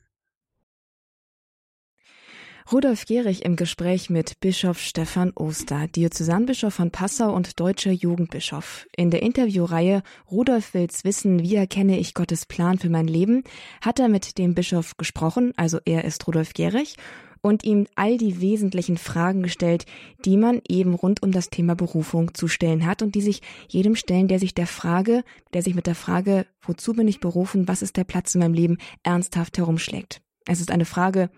Rudolf 2.70 3.06
Gehrig 3.06 3.46
im 3.46 3.56
Gespräch 3.56 4.10
mit 4.10 4.42
Bischof 4.42 4.78
Stefan 4.80 5.32
Oster, 5.34 5.88
Diözesanbischof 5.88 6.74
von 6.74 6.92
Passau 6.92 7.34
und 7.34 7.62
deutscher 7.62 7.92
Jugendbischof. 7.92 8.86
In 8.96 9.10
der 9.10 9.24
Interviewreihe 9.24 10.04
Rudolf 10.30 10.74
will's 10.74 11.06
wissen, 11.06 11.42
wie 11.42 11.56
erkenne 11.56 11.98
ich 11.98 12.14
Gottes 12.14 12.46
Plan 12.46 12.78
für 12.78 12.90
mein 12.90 13.08
Leben, 13.08 13.46
hat 13.80 14.00
er 14.00 14.10
mit 14.10 14.38
dem 14.38 14.54
Bischof 14.54 14.98
gesprochen, 14.98 15.54
also 15.56 15.80
er 15.86 16.04
ist 16.04 16.28
Rudolf 16.28 16.54
Gehrig, 16.54 16.98
und 17.48 17.64
ihm 17.64 17.88
all 17.96 18.18
die 18.18 18.42
wesentlichen 18.42 18.98
Fragen 18.98 19.42
gestellt, 19.42 19.86
die 20.26 20.36
man 20.36 20.62
eben 20.68 20.94
rund 20.94 21.24
um 21.24 21.32
das 21.32 21.50
Thema 21.50 21.76
Berufung 21.76 22.34
zu 22.34 22.50
stellen 22.50 22.86
hat 22.86 23.02
und 23.02 23.16
die 23.16 23.22
sich 23.22 23.42
jedem 23.70 23.96
stellen, 23.96 24.28
der 24.28 24.40
sich 24.40 24.54
der 24.54 24.68
Frage, 24.68 25.24
der 25.54 25.62
sich 25.62 25.74
mit 25.74 25.88
der 25.88 25.96
Frage, 25.96 26.46
wozu 26.62 26.94
bin 26.94 27.08
ich 27.08 27.22
berufen, 27.22 27.68
was 27.68 27.82
ist 27.82 27.96
der 27.96 28.04
Platz 28.04 28.36
in 28.36 28.42
meinem 28.42 28.54
Leben, 28.54 28.78
ernsthaft 29.04 29.58
herumschlägt. 29.58 30.22
Es 30.46 30.60
ist 30.60 30.72
eine 30.72 30.86
Frage, 30.86 31.30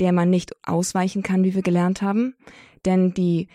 der 0.00 0.12
man 0.12 0.30
nicht 0.30 0.56
ausweichen 0.66 1.22
kann, 1.22 1.44
wie 1.44 1.54
wir 1.54 1.62
gelernt 1.62 2.00
haben, 2.00 2.34
denn 2.86 3.12
die 3.12 3.48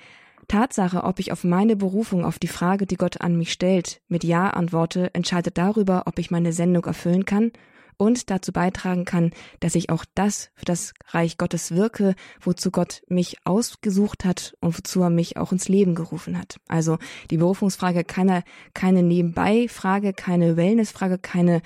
Tatsache, 0.48 1.04
ob 1.04 1.20
ich 1.20 1.32
auf 1.32 1.44
meine 1.44 1.76
Berufung, 1.76 2.24
auf 2.24 2.38
die 2.38 2.48
Frage, 2.48 2.86
die 2.86 2.98
Gott 2.98 3.20
an 3.20 3.36
mich 3.36 3.52
stellt, 3.52 4.02
mit 4.08 4.24
Ja 4.24 4.52
antworte, 4.52 5.12
entscheidet 5.16 5.58
darüber, 5.58 6.04
ob 6.06 6.20
ich 6.20 6.30
meine 6.30 6.54
Sendung 6.54 6.86
erfüllen 6.86 7.26
kann 7.26 7.52
und 7.98 8.30
dazu 8.30 8.52
beitragen 8.52 9.06
kann, 9.06 9.32
dass 9.60 9.76
ich 9.76 9.90
auch 9.90 10.06
das 10.16 10.50
für 10.56 10.66
das 10.66 10.94
Reich 11.10 11.38
Gottes 11.38 11.72
wirke, 11.72 12.16
wozu 12.42 12.72
Gott 12.72 13.02
mich 13.08 13.38
ausgesucht 13.46 14.26
hat 14.26 14.56
und 14.62 14.78
wozu 14.78 15.02
er 15.02 15.10
mich 15.10 15.38
auch 15.38 15.52
ins 15.52 15.68
Leben 15.68 15.96
gerufen 15.96 16.38
hat. 16.38 16.60
Also 16.68 16.98
die 17.32 17.38
Berufungsfrage 17.38 18.04
keine, 18.04 18.44
keine 18.74 19.04
Nebenbei-Frage, 19.04 20.14
keine 20.14 20.58
Wellness-Frage, 20.58 21.18
keine 21.18 21.62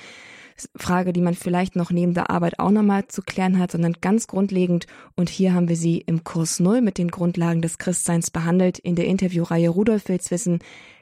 Frage, 0.76 1.13
die 1.13 1.22
man 1.22 1.34
vielleicht 1.34 1.76
noch 1.76 1.92
neben 1.92 2.13
der 2.13 2.30
Arbeit 2.30 2.60
auch 2.60 2.72
nochmal 2.72 3.08
zu 3.08 3.22
klären 3.22 3.60
hat, 3.60 3.72
sondern 3.72 3.94
ganz 4.02 4.28
grundlegend. 4.28 4.88
Und 5.15 5.30
hier 5.30 5.54
haben 5.54 5.70
wir 5.70 5.76
sie 5.76 6.00
im 6.00 6.24
Kurs 6.24 6.60
Null 6.60 6.82
mit 6.82 6.98
den 6.98 7.10
Grundlagen 7.10 7.62
des 7.62 7.78
Christseins 7.78 8.32
behandelt 8.32 8.80
in 8.80 8.96
der 8.96 9.06
Interviewreihe 9.06 9.70
Rudolf 9.70 10.08
Wills 10.10 10.32
Wissen. 10.32 10.60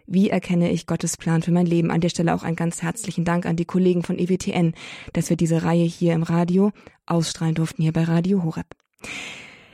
Wie 0.10 0.30
erkenne 0.30 0.72
ich 0.72 0.88
Gottes 0.88 1.18
Plan 1.18 1.42
für 1.42 1.52
mein 1.52 1.66
Leben? 1.66 1.92
An 1.92 2.00
der 2.00 2.08
Stelle 2.08 2.34
auch 2.34 2.44
einen 2.44 2.56
ganz 2.56 2.82
herzlichen 2.82 3.26
Dank 3.26 3.46
an 3.46 3.58
die 3.58 3.66
Kollegen 3.66 4.04
von 4.04 4.18
EWTN, 4.18 4.74
dass 5.12 5.30
wir 5.30 5.36
diese 5.36 5.64
Reihe 5.64 5.84
hier 5.84 6.14
im 6.14 6.24
Radio 6.24 6.72
ausstrahlen 7.06 7.56
durften, 7.56 7.82
hier 7.82 7.92
bei 7.92 8.06
Radio 8.06 8.42
Horeb. 8.46 8.68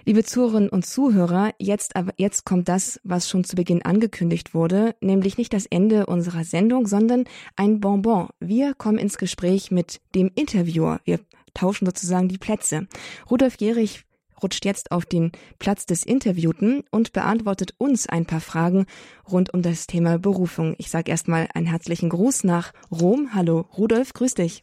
Liebe 0.06 0.24
Zuhörerinnen 0.24 0.70
und 0.70 0.88
Zuhörer, 0.88 1.52
jetzt, 1.60 1.96
aber, 1.96 2.14
jetzt 2.18 2.46
kommt 2.46 2.68
das, 2.68 3.00
was 3.04 3.30
schon 3.30 3.44
zu 3.44 3.56
Beginn 3.56 3.84
angekündigt 3.84 4.56
wurde, 4.56 4.96
nämlich 5.02 5.38
nicht 5.38 5.54
das 5.54 5.68
Ende 5.68 6.08
unserer 6.08 6.44
Sendung, 6.44 6.88
sondern 6.88 7.26
ein 7.56 7.80
Bonbon. 7.80 8.30
Wir 8.40 8.74
kommen 8.74 8.98
ins 8.98 9.20
Gespräch 9.20 9.70
mit 9.70 10.02
dem 10.16 10.32
Interviewer. 10.34 11.00
Wir 11.06 11.20
tauschen 11.54 11.86
sozusagen 11.86 12.28
die 12.28 12.40
Plätze. 12.40 12.88
Rudolf 13.30 13.58
Gehrig 13.58 14.04
rutscht 14.44 14.66
jetzt 14.66 14.92
auf 14.92 15.06
den 15.06 15.32
Platz 15.58 15.86
des 15.86 16.04
Interviewten 16.04 16.84
und 16.92 17.14
beantwortet 17.14 17.74
uns 17.78 18.08
ein 18.08 18.26
paar 18.26 18.42
Fragen 18.42 18.86
rund 19.32 19.54
um 19.54 19.62
das 19.62 19.88
Thema 19.88 20.20
Berufung. 20.20 20.76
Ich 20.78 20.90
sage 20.90 21.10
erstmal 21.10 21.48
einen 21.54 21.68
herzlichen 21.68 22.10
Gruß 22.10 22.44
nach 22.44 22.74
Rom. 22.92 23.30
Hallo 23.34 23.66
Rudolf, 23.78 24.14
grüß 24.14 24.36
dich. 24.36 24.62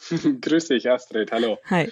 Grüß 0.40 0.68
dich, 0.68 0.90
Astrid. 0.90 1.32
Hallo. 1.32 1.58
Hi. 1.70 1.90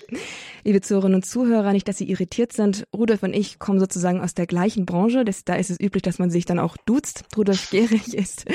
Liebe 0.65 0.81
Zuhörerinnen 0.81 1.17
und 1.17 1.27
Zuhörer, 1.27 1.73
nicht, 1.73 1.89
dass 1.89 1.99
Sie 1.99 2.09
irritiert 2.09 2.53
sind. 2.53 2.87
Rudolf 2.95 3.23
und 3.23 3.35
ich 3.35 3.59
kommen 3.59 3.79
sozusagen 3.79 4.21
aus 4.21 4.35
der 4.35 4.47
gleichen 4.47 4.87
Branche. 4.87 5.25
Das, 5.25 5.45
da 5.45 5.55
ist 5.55 5.71
es 5.71 5.81
üblich, 5.81 6.03
dass 6.03 6.19
man 6.19 6.31
sich 6.31 6.45
dann 6.45 6.59
auch 6.59 6.77
duzt. 6.77 7.25
Rudolf 7.37 7.71
Gehrig 7.75 8.15
ist, 8.15 8.47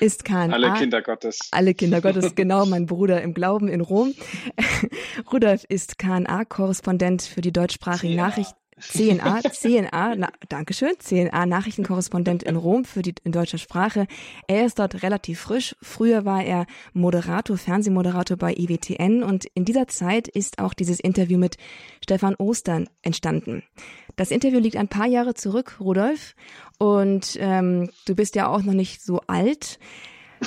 ist 0.00 0.24
KNA. 0.24 0.52
Alle 0.52 0.72
Kinder 0.74 1.02
Gottes. 1.02 1.38
Alle 1.50 1.74
Kinder 1.74 2.00
Gottes, 2.00 2.34
genau. 2.34 2.66
Mein 2.66 2.86
Bruder 2.86 3.22
im 3.22 3.34
Glauben 3.34 3.68
in 3.68 3.80
Rom. 3.80 4.14
Rudolf 5.32 5.64
ist 5.68 5.98
KNA-Korrespondent 5.98 7.22
für 7.22 7.40
die 7.40 7.52
deutschsprachige 7.52 8.14
ja. 8.14 8.26
Nachricht. 8.26 8.54
CNA, 8.80 9.40
CNA, 9.42 10.14
na, 10.16 10.28
Dankeschön, 10.48 10.94
CNA 10.98 11.46
Nachrichtenkorrespondent 11.46 12.42
in 12.42 12.56
Rom 12.56 12.84
für 12.84 13.02
die 13.02 13.14
in 13.24 13.32
deutscher 13.32 13.58
Sprache. 13.58 14.06
Er 14.46 14.66
ist 14.66 14.78
dort 14.78 15.02
relativ 15.02 15.40
frisch. 15.40 15.76
Früher 15.82 16.24
war 16.24 16.44
er 16.44 16.66
Moderator, 16.92 17.56
Fernsehmoderator 17.56 18.36
bei 18.36 18.54
IWTN 18.54 19.22
und 19.22 19.46
in 19.54 19.64
dieser 19.64 19.88
Zeit 19.88 20.28
ist 20.28 20.58
auch 20.58 20.74
dieses 20.74 21.00
Interview 21.00 21.38
mit 21.38 21.56
Stefan 22.02 22.34
Ostern 22.36 22.88
entstanden. 23.02 23.62
Das 24.16 24.30
Interview 24.30 24.58
liegt 24.58 24.76
ein 24.76 24.88
paar 24.88 25.06
Jahre 25.06 25.34
zurück, 25.34 25.76
Rudolf, 25.80 26.34
und 26.78 27.36
ähm, 27.40 27.90
du 28.06 28.14
bist 28.14 28.34
ja 28.34 28.48
auch 28.48 28.62
noch 28.62 28.72
nicht 28.72 29.02
so 29.02 29.20
alt. 29.26 29.78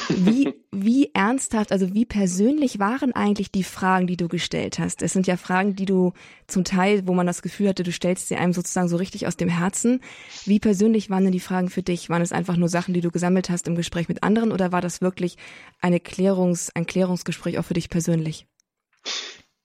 Wie, 0.09 0.53
wie 0.71 1.11
ernsthaft, 1.13 1.71
also 1.71 1.93
wie 1.93 2.05
persönlich 2.05 2.79
waren 2.79 3.13
eigentlich 3.13 3.51
die 3.51 3.63
Fragen, 3.63 4.07
die 4.07 4.17
du 4.17 4.27
gestellt 4.27 4.79
hast? 4.79 5.01
Es 5.01 5.13
sind 5.13 5.27
ja 5.27 5.37
Fragen, 5.37 5.75
die 5.75 5.85
du 5.85 6.13
zum 6.47 6.63
Teil, 6.63 7.07
wo 7.07 7.13
man 7.13 7.27
das 7.27 7.41
Gefühl 7.41 7.69
hatte, 7.69 7.83
du 7.83 7.91
stellst 7.91 8.27
sie 8.27 8.35
einem 8.35 8.53
sozusagen 8.53 8.87
so 8.87 8.97
richtig 8.97 9.27
aus 9.27 9.37
dem 9.37 9.49
Herzen. 9.49 10.01
Wie 10.45 10.59
persönlich 10.59 11.09
waren 11.09 11.23
denn 11.23 11.31
die 11.31 11.39
Fragen 11.39 11.69
für 11.69 11.83
dich? 11.83 12.09
Waren 12.09 12.21
es 12.21 12.31
einfach 12.31 12.57
nur 12.57 12.69
Sachen, 12.69 12.93
die 12.93 13.01
du 13.01 13.11
gesammelt 13.11 13.49
hast 13.49 13.67
im 13.67 13.75
Gespräch 13.75 14.07
mit 14.07 14.23
anderen 14.23 14.51
oder 14.51 14.71
war 14.71 14.81
das 14.81 15.01
wirklich 15.01 15.37
eine 15.81 15.97
Klärungs-, 15.99 16.71
ein 16.73 16.85
Klärungsgespräch 16.85 17.59
auch 17.59 17.65
für 17.65 17.73
dich 17.73 17.89
persönlich? 17.89 18.47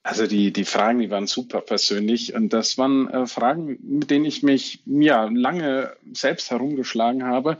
Also 0.07 0.29
die, 0.29 0.53
die 0.53 0.64
Fragen, 0.64 1.01
die 1.01 1.11
waren 1.11 1.27
super 1.27 1.61
persönlich 1.61 2.33
und 2.33 2.53
das 2.53 2.79
waren 2.79 3.11
äh, 3.11 3.27
Fragen, 3.27 3.77
mit 3.83 4.09
denen 4.09 4.25
ich 4.25 4.45
mich 4.45 4.79
ja 4.87 5.25
lange 5.25 5.97
selbst 6.12 6.53
herumgeschlagen 6.53 7.25
habe. 7.25 7.59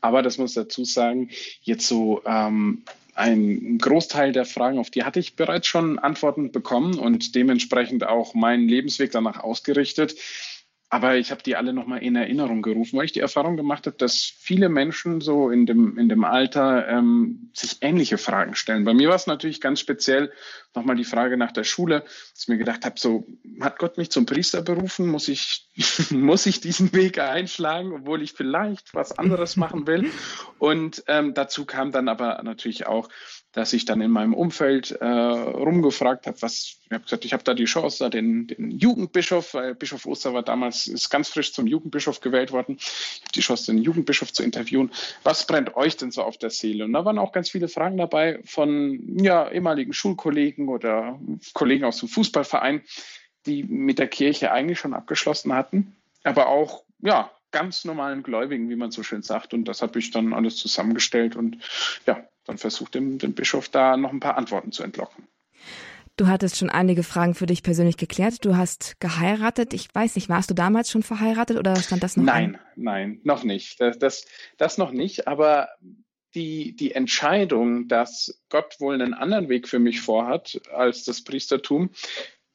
Aber 0.00 0.20
das 0.20 0.36
muss 0.36 0.54
dazu 0.54 0.84
sagen, 0.84 1.30
jetzt 1.62 1.86
so 1.86 2.20
ähm, 2.26 2.82
ein 3.14 3.78
Großteil 3.78 4.32
der 4.32 4.44
Fragen, 4.44 4.80
auf 4.80 4.90
die 4.90 5.04
hatte 5.04 5.20
ich 5.20 5.36
bereits 5.36 5.68
schon 5.68 6.00
Antworten 6.00 6.50
bekommen 6.50 6.98
und 6.98 7.36
dementsprechend 7.36 8.02
auch 8.02 8.34
meinen 8.34 8.68
Lebensweg 8.68 9.12
danach 9.12 9.38
ausgerichtet. 9.38 10.16
Aber 10.94 11.16
ich 11.16 11.32
habe 11.32 11.42
die 11.42 11.56
alle 11.56 11.72
nochmal 11.72 12.04
in 12.04 12.14
Erinnerung 12.14 12.62
gerufen, 12.62 12.96
weil 12.96 13.06
ich 13.06 13.12
die 13.12 13.18
Erfahrung 13.18 13.56
gemacht 13.56 13.88
habe, 13.88 13.96
dass 13.96 14.32
viele 14.38 14.68
Menschen 14.68 15.20
so 15.20 15.50
in 15.50 15.66
dem, 15.66 15.98
in 15.98 16.08
dem 16.08 16.22
Alter 16.22 16.86
ähm, 16.86 17.50
sich 17.52 17.78
ähnliche 17.80 18.16
Fragen 18.16 18.54
stellen. 18.54 18.84
Bei 18.84 18.94
mir 18.94 19.08
war 19.08 19.16
es 19.16 19.26
natürlich 19.26 19.60
ganz 19.60 19.80
speziell 19.80 20.30
nochmal 20.72 20.94
die 20.94 21.02
Frage 21.02 21.36
nach 21.36 21.50
der 21.50 21.64
Schule, 21.64 22.02
dass 22.02 22.42
ich 22.42 22.46
mir 22.46 22.58
gedacht 22.58 22.84
habe, 22.84 22.94
so, 22.96 23.26
hat 23.60 23.80
Gott 23.80 23.98
mich 23.98 24.10
zum 24.12 24.24
Priester 24.24 24.62
berufen? 24.62 25.08
Muss 25.08 25.26
ich, 25.26 25.66
muss 26.10 26.46
ich 26.46 26.60
diesen 26.60 26.92
Weg 26.92 27.18
einschlagen, 27.18 27.92
obwohl 27.92 28.22
ich 28.22 28.32
vielleicht 28.32 28.94
was 28.94 29.18
anderes 29.18 29.56
machen 29.56 29.88
will? 29.88 30.12
Und 30.60 31.02
ähm, 31.08 31.34
dazu 31.34 31.64
kam 31.64 31.90
dann 31.90 32.06
aber 32.06 32.40
natürlich 32.44 32.86
auch, 32.86 33.08
dass 33.54 33.72
ich 33.72 33.84
dann 33.84 34.00
in 34.00 34.10
meinem 34.10 34.34
Umfeld 34.34 34.90
äh, 34.90 35.04
rumgefragt 35.06 36.26
habe, 36.26 36.40
was, 36.42 36.78
ich 36.84 36.90
habe 36.90 37.04
gesagt, 37.04 37.24
ich 37.24 37.32
habe 37.32 37.44
da 37.44 37.54
die 37.54 37.64
Chance, 37.64 37.98
da 38.00 38.10
den, 38.10 38.48
den 38.48 38.72
Jugendbischof, 38.72 39.54
weil 39.54 39.74
Bischof 39.74 40.06
Oster 40.06 40.34
war 40.34 40.42
damals, 40.42 40.88
ist 40.88 41.08
ganz 41.08 41.28
frisch 41.28 41.52
zum 41.52 41.66
Jugendbischof 41.66 42.20
gewählt 42.20 42.52
worden, 42.52 42.76
ich 42.78 43.20
habe 43.22 43.32
die 43.34 43.40
Chance, 43.40 43.72
den 43.72 43.82
Jugendbischof 43.82 44.32
zu 44.32 44.42
interviewen. 44.42 44.90
Was 45.22 45.46
brennt 45.46 45.76
euch 45.76 45.96
denn 45.96 46.10
so 46.10 46.22
auf 46.22 46.36
der 46.36 46.50
Seele? 46.50 46.84
Und 46.84 46.92
da 46.92 47.04
waren 47.04 47.18
auch 47.18 47.32
ganz 47.32 47.50
viele 47.50 47.68
Fragen 47.68 47.96
dabei 47.96 48.40
von 48.44 49.18
ja, 49.22 49.48
ehemaligen 49.50 49.92
Schulkollegen 49.92 50.68
oder 50.68 51.18
Kollegen 51.52 51.84
aus 51.84 52.00
dem 52.00 52.08
Fußballverein, 52.08 52.82
die 53.46 53.62
mit 53.62 53.98
der 53.98 54.08
Kirche 54.08 54.50
eigentlich 54.50 54.80
schon 54.80 54.94
abgeschlossen 54.94 55.52
hatten, 55.54 55.94
aber 56.24 56.48
auch 56.48 56.84
ja, 57.00 57.30
ganz 57.52 57.84
normalen 57.84 58.24
Gläubigen, 58.24 58.68
wie 58.68 58.76
man 58.76 58.90
so 58.90 59.04
schön 59.04 59.22
sagt. 59.22 59.54
Und 59.54 59.66
das 59.66 59.80
habe 59.80 59.98
ich 60.00 60.10
dann 60.10 60.32
alles 60.32 60.56
zusammengestellt 60.56 61.36
und 61.36 61.58
ja, 62.04 62.26
dann 62.44 62.58
versucht 62.58 62.94
dem, 62.94 63.18
dem 63.18 63.34
Bischof 63.34 63.68
da 63.68 63.96
noch 63.96 64.12
ein 64.12 64.20
paar 64.20 64.36
Antworten 64.36 64.72
zu 64.72 64.82
entlocken. 64.82 65.28
Du 66.16 66.28
hattest 66.28 66.56
schon 66.56 66.70
einige 66.70 67.02
Fragen 67.02 67.34
für 67.34 67.46
dich 67.46 67.64
persönlich 67.64 67.96
geklärt. 67.96 68.44
Du 68.44 68.56
hast 68.56 69.00
geheiratet. 69.00 69.74
Ich 69.74 69.92
weiß 69.92 70.14
nicht, 70.14 70.28
warst 70.28 70.48
du 70.48 70.54
damals 70.54 70.88
schon 70.88 71.02
verheiratet 71.02 71.58
oder 71.58 71.74
stand 71.76 72.04
das 72.04 72.16
noch? 72.16 72.24
Nein, 72.24 72.54
an? 72.54 72.60
nein, 72.76 73.20
noch 73.24 73.42
nicht. 73.42 73.80
Das, 73.80 73.98
das, 73.98 74.24
das 74.56 74.78
noch 74.78 74.92
nicht. 74.92 75.26
Aber 75.26 75.68
die, 76.36 76.76
die 76.76 76.92
Entscheidung, 76.92 77.88
dass 77.88 78.40
Gott 78.48 78.76
wohl 78.78 78.94
einen 78.94 79.14
anderen 79.14 79.48
Weg 79.48 79.68
für 79.68 79.80
mich 79.80 80.00
vorhat 80.00 80.60
als 80.72 81.04
das 81.04 81.22
Priestertum, 81.22 81.90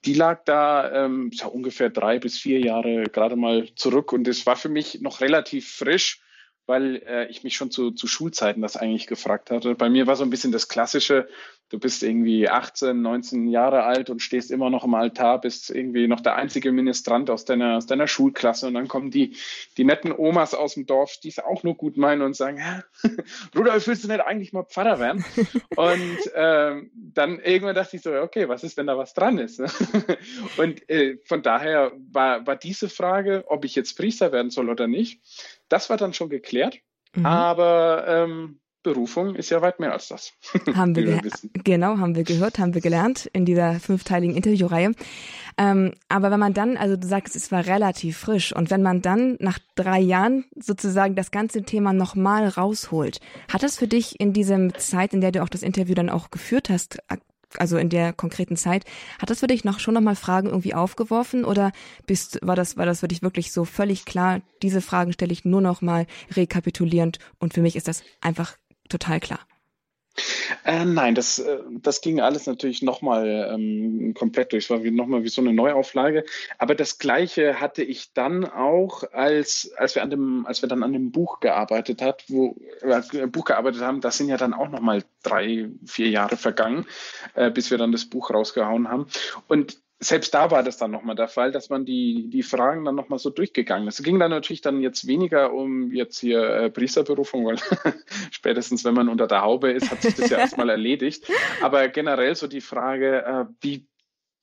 die 0.05 0.13
lag 0.13 0.45
da 0.45 1.05
ähm, 1.05 1.31
ungefähr 1.51 1.89
drei 1.89 2.19
bis 2.19 2.37
vier 2.37 2.59
Jahre 2.59 3.03
gerade 3.03 3.35
mal 3.35 3.67
zurück 3.75 4.13
und 4.13 4.27
es 4.29 4.45
war 4.45 4.55
für 4.55 4.69
mich 4.69 5.01
noch 5.01 5.19
relativ 5.19 5.69
frisch 5.69 6.21
weil 6.69 7.01
äh, 7.07 7.25
ich 7.29 7.43
mich 7.43 7.55
schon 7.55 7.71
zu, 7.71 7.91
zu 7.91 8.07
Schulzeiten 8.07 8.61
das 8.61 8.77
eigentlich 8.77 9.07
gefragt 9.07 9.49
hatte. 9.49 9.73
Bei 9.73 9.89
mir 9.89 10.07
war 10.07 10.15
so 10.15 10.23
ein 10.23 10.29
bisschen 10.29 10.51
das 10.51 10.69
klassische, 10.69 11.27
du 11.69 11.79
bist 11.79 12.03
irgendwie 12.03 12.49
18, 12.49 13.01
19 13.01 13.47
Jahre 13.47 13.83
alt 13.83 14.09
und 14.09 14.21
stehst 14.21 14.51
immer 14.51 14.69
noch 14.69 14.83
im 14.83 14.93
Altar, 14.95 15.39
bist 15.39 15.69
irgendwie 15.69 16.07
noch 16.07 16.19
der 16.19 16.35
einzige 16.35 16.71
Ministrant 16.71 17.29
aus 17.29 17.45
deiner, 17.45 17.77
aus 17.77 17.85
deiner 17.85 18.07
Schulklasse 18.07 18.67
und 18.67 18.73
dann 18.73 18.87
kommen 18.87 19.11
die, 19.11 19.37
die 19.77 19.83
netten 19.83 20.11
Omas 20.11 20.53
aus 20.53 20.73
dem 20.73 20.85
Dorf, 20.85 21.17
die 21.23 21.29
es 21.29 21.39
auch 21.39 21.63
nur 21.63 21.75
gut 21.75 21.97
meinen 21.97 22.21
und 22.21 22.35
sagen, 22.35 22.61
Rudolf, 23.55 23.87
willst 23.87 24.03
du 24.03 24.07
nicht 24.07 24.21
eigentlich 24.21 24.51
mal 24.51 24.63
Pfarrer 24.63 24.99
werden? 24.99 25.23
und 25.75 26.17
ähm, 26.35 26.91
dann 26.93 27.39
irgendwann 27.39 27.75
dachte 27.75 27.95
ich 27.95 28.01
so, 28.01 28.13
okay, 28.13 28.49
was 28.49 28.63
ist, 28.63 28.77
wenn 28.77 28.87
da 28.87 28.97
was 28.97 29.13
dran 29.13 29.37
ist? 29.37 29.59
und 30.57 30.89
äh, 30.89 31.17
von 31.25 31.43
daher 31.43 31.91
war, 32.11 32.45
war 32.47 32.55
diese 32.55 32.89
Frage, 32.89 33.43
ob 33.47 33.63
ich 33.63 33.75
jetzt 33.75 33.95
Priester 33.95 34.31
werden 34.31 34.49
soll 34.49 34.69
oder 34.69 34.87
nicht, 34.87 35.21
das 35.69 35.89
war 35.89 35.97
dann 35.97 36.13
schon 36.13 36.29
geklärt. 36.29 36.79
Mhm. 37.15 37.25
Aber 37.25 38.05
ähm, 38.07 38.59
Berufung 38.93 39.35
ist 39.35 39.49
ja 39.51 39.61
weit 39.61 39.79
mehr 39.79 39.93
als 39.93 40.07
das. 40.07 40.33
Haben 40.75 40.95
wir, 40.95 41.05
wir 41.05 41.31
genau, 41.63 41.97
haben 41.97 42.15
wir 42.15 42.23
gehört, 42.23 42.57
haben 42.57 42.73
wir 42.73 42.81
gelernt 42.81 43.29
in 43.33 43.45
dieser 43.45 43.79
fünfteiligen 43.79 44.35
Interviewreihe. 44.35 44.93
Ähm, 45.57 45.93
aber 46.07 46.31
wenn 46.31 46.39
man 46.39 46.53
dann, 46.53 46.77
also 46.77 46.95
du 46.95 47.05
sagst, 47.05 47.35
es 47.35 47.51
war 47.51 47.65
relativ 47.65 48.17
frisch 48.17 48.55
und 48.55 48.71
wenn 48.71 48.81
man 48.81 49.01
dann 49.01 49.37
nach 49.39 49.59
drei 49.75 49.99
Jahren 49.99 50.45
sozusagen 50.55 51.15
das 51.15 51.31
ganze 51.31 51.63
Thema 51.63 51.93
nochmal 51.93 52.47
rausholt, 52.47 53.19
hat 53.51 53.61
das 53.61 53.77
für 53.77 53.87
dich 53.87 54.19
in 54.19 54.33
dieser 54.33 54.73
Zeit, 54.75 55.13
in 55.13 55.21
der 55.21 55.31
du 55.31 55.43
auch 55.43 55.49
das 55.49 55.61
Interview 55.61 55.93
dann 55.93 56.09
auch 56.09 56.31
geführt 56.31 56.69
hast, 56.69 56.99
also 57.57 57.77
in 57.77 57.89
der 57.89 58.13
konkreten 58.13 58.57
Zeit, 58.57 58.85
hat 59.19 59.29
das 59.29 59.39
für 59.39 59.47
dich 59.47 59.63
noch 59.63 59.79
schon 59.79 59.93
nochmal 59.93 60.15
Fragen 60.15 60.49
irgendwie 60.49 60.73
aufgeworfen 60.73 61.45
oder 61.45 61.71
bist, 62.05 62.39
war 62.41 62.55
das, 62.55 62.77
war 62.77 62.85
das 62.85 62.99
für 62.99 63.07
dich 63.07 63.21
wirklich 63.21 63.51
so 63.51 63.65
völlig 63.65 64.05
klar, 64.05 64.41
diese 64.61 64.81
Fragen 64.81 65.13
stelle 65.13 65.33
ich 65.33 65.45
nur 65.45 65.61
noch 65.61 65.81
mal 65.81 66.05
rekapitulierend 66.31 67.19
und 67.39 67.53
für 67.53 67.61
mich 67.61 67.75
ist 67.75 67.87
das 67.87 68.03
einfach 68.21 68.57
total 68.89 69.19
klar? 69.19 69.39
Äh, 70.65 70.85
nein, 70.85 71.15
das, 71.15 71.39
äh, 71.39 71.59
das 71.81 72.01
ging 72.01 72.19
alles 72.19 72.47
natürlich 72.47 72.81
nochmal 72.81 73.49
ähm, 73.53 74.13
komplett 74.13 74.51
durch. 74.51 74.65
Es 74.65 74.69
war 74.69 74.79
nochmal 74.79 75.23
wie 75.23 75.29
so 75.29 75.41
eine 75.41 75.53
Neuauflage. 75.53 76.25
Aber 76.57 76.75
das 76.75 76.97
Gleiche 76.97 77.59
hatte 77.59 77.83
ich 77.83 78.13
dann 78.13 78.45
auch, 78.45 79.03
als, 79.13 79.71
als, 79.77 79.95
wir, 79.95 80.03
an 80.03 80.09
dem, 80.09 80.45
als 80.45 80.61
wir 80.61 80.69
dann 80.69 80.83
an 80.83 80.93
dem 80.93 81.11
Buch 81.11 81.39
gearbeitet 81.39 82.01
hat, 82.01 82.25
wo, 82.27 82.57
äh, 82.81 83.27
Buch 83.27 83.45
gearbeitet 83.45 83.81
haben. 83.81 84.01
Das 84.01 84.17
sind 84.17 84.29
ja 84.29 84.37
dann 84.37 84.53
auch 84.53 84.69
nochmal 84.69 85.03
drei, 85.23 85.69
vier 85.85 86.09
Jahre 86.09 86.37
vergangen, 86.37 86.85
äh, 87.35 87.51
bis 87.51 87.71
wir 87.71 87.77
dann 87.77 87.91
das 87.91 88.05
Buch 88.05 88.31
rausgehauen 88.31 88.89
haben. 88.89 89.07
Und 89.47 89.77
selbst 90.01 90.33
da 90.33 90.49
war 90.49 90.63
das 90.63 90.77
dann 90.77 90.91
nochmal 90.91 91.15
der 91.15 91.27
Fall, 91.27 91.51
dass 91.51 91.69
man 91.69 91.85
die, 91.85 92.29
die 92.29 92.43
Fragen 92.43 92.85
dann 92.85 92.95
nochmal 92.95 93.19
so 93.19 93.29
durchgegangen 93.29 93.87
ist. 93.87 93.99
Es 93.99 94.05
ging 94.05 94.17
dann 94.17 94.31
natürlich 94.31 94.61
dann 94.61 94.81
jetzt 94.81 95.07
weniger 95.07 95.51
um 95.53 95.91
jetzt 95.91 96.19
hier 96.19 96.41
äh, 96.41 96.69
Priesterberufung, 96.69 97.45
weil 97.45 97.57
spätestens 98.31 98.85
wenn 98.85 98.93
man 98.93 99.09
unter 99.09 99.27
der 99.27 99.41
Haube 99.41 99.71
ist, 99.71 99.91
hat 99.91 100.01
sich 100.01 100.15
das 100.15 100.29
ja 100.29 100.37
erstmal 100.37 100.69
erledigt. 100.69 101.29
Aber 101.61 101.87
generell 101.89 102.35
so 102.35 102.47
die 102.47 102.61
Frage, 102.61 103.25
äh, 103.25 103.45
wie 103.61 103.87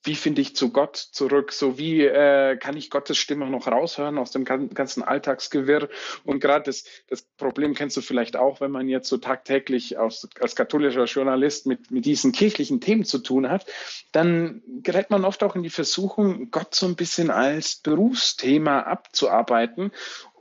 wie 0.03 0.15
finde 0.15 0.41
ich 0.41 0.55
zu 0.55 0.71
Gott 0.71 0.95
zurück? 0.95 1.51
So 1.51 1.77
wie 1.77 2.03
äh, 2.03 2.57
kann 2.57 2.77
ich 2.77 2.89
Gottes 2.89 3.17
Stimme 3.17 3.49
noch 3.49 3.67
raushören 3.67 4.17
aus 4.17 4.31
dem 4.31 4.45
ganzen 4.45 5.03
Alltagsgewirr? 5.03 5.89
Und 6.23 6.39
gerade 6.39 6.65
das, 6.65 6.85
das 7.07 7.23
Problem 7.23 7.73
kennst 7.73 7.97
du 7.97 8.01
vielleicht 8.01 8.35
auch, 8.35 8.61
wenn 8.61 8.71
man 8.71 8.87
jetzt 8.87 9.09
so 9.09 9.17
tagtäglich 9.17 9.97
aus, 9.97 10.27
als 10.39 10.55
katholischer 10.55 11.05
Journalist 11.05 11.65
mit, 11.65 11.91
mit 11.91 12.05
diesen 12.05 12.31
kirchlichen 12.31 12.79
Themen 12.79 13.05
zu 13.05 13.19
tun 13.19 13.49
hat, 13.49 13.65
dann 14.11 14.61
gerät 14.83 15.09
man 15.09 15.25
oft 15.25 15.43
auch 15.43 15.55
in 15.55 15.63
die 15.63 15.69
Versuchung, 15.69 16.51
Gott 16.51 16.73
so 16.73 16.85
ein 16.85 16.95
bisschen 16.95 17.29
als 17.29 17.75
Berufsthema 17.75 18.81
abzuarbeiten 18.81 19.91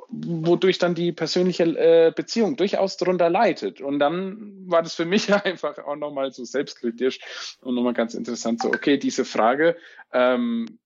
wodurch 0.08 0.78
dann 0.78 0.94
die 0.94 1.12
persönliche 1.12 1.64
äh, 1.64 2.12
Beziehung 2.14 2.56
durchaus 2.56 2.96
darunter 2.96 3.30
leidet. 3.30 3.80
Und 3.80 3.98
dann 3.98 4.64
war 4.66 4.82
das 4.82 4.94
für 4.94 5.04
mich 5.04 5.32
einfach 5.44 5.78
auch 5.78 5.96
nochmal 5.96 6.32
so 6.32 6.44
selbstkritisch 6.44 7.20
und 7.60 7.74
nochmal 7.74 7.94
ganz 7.94 8.14
interessant, 8.14 8.62
so, 8.62 8.68
okay, 8.68 8.98
diese 8.98 9.24
Frage, 9.24 9.76
ähm, 10.12 10.78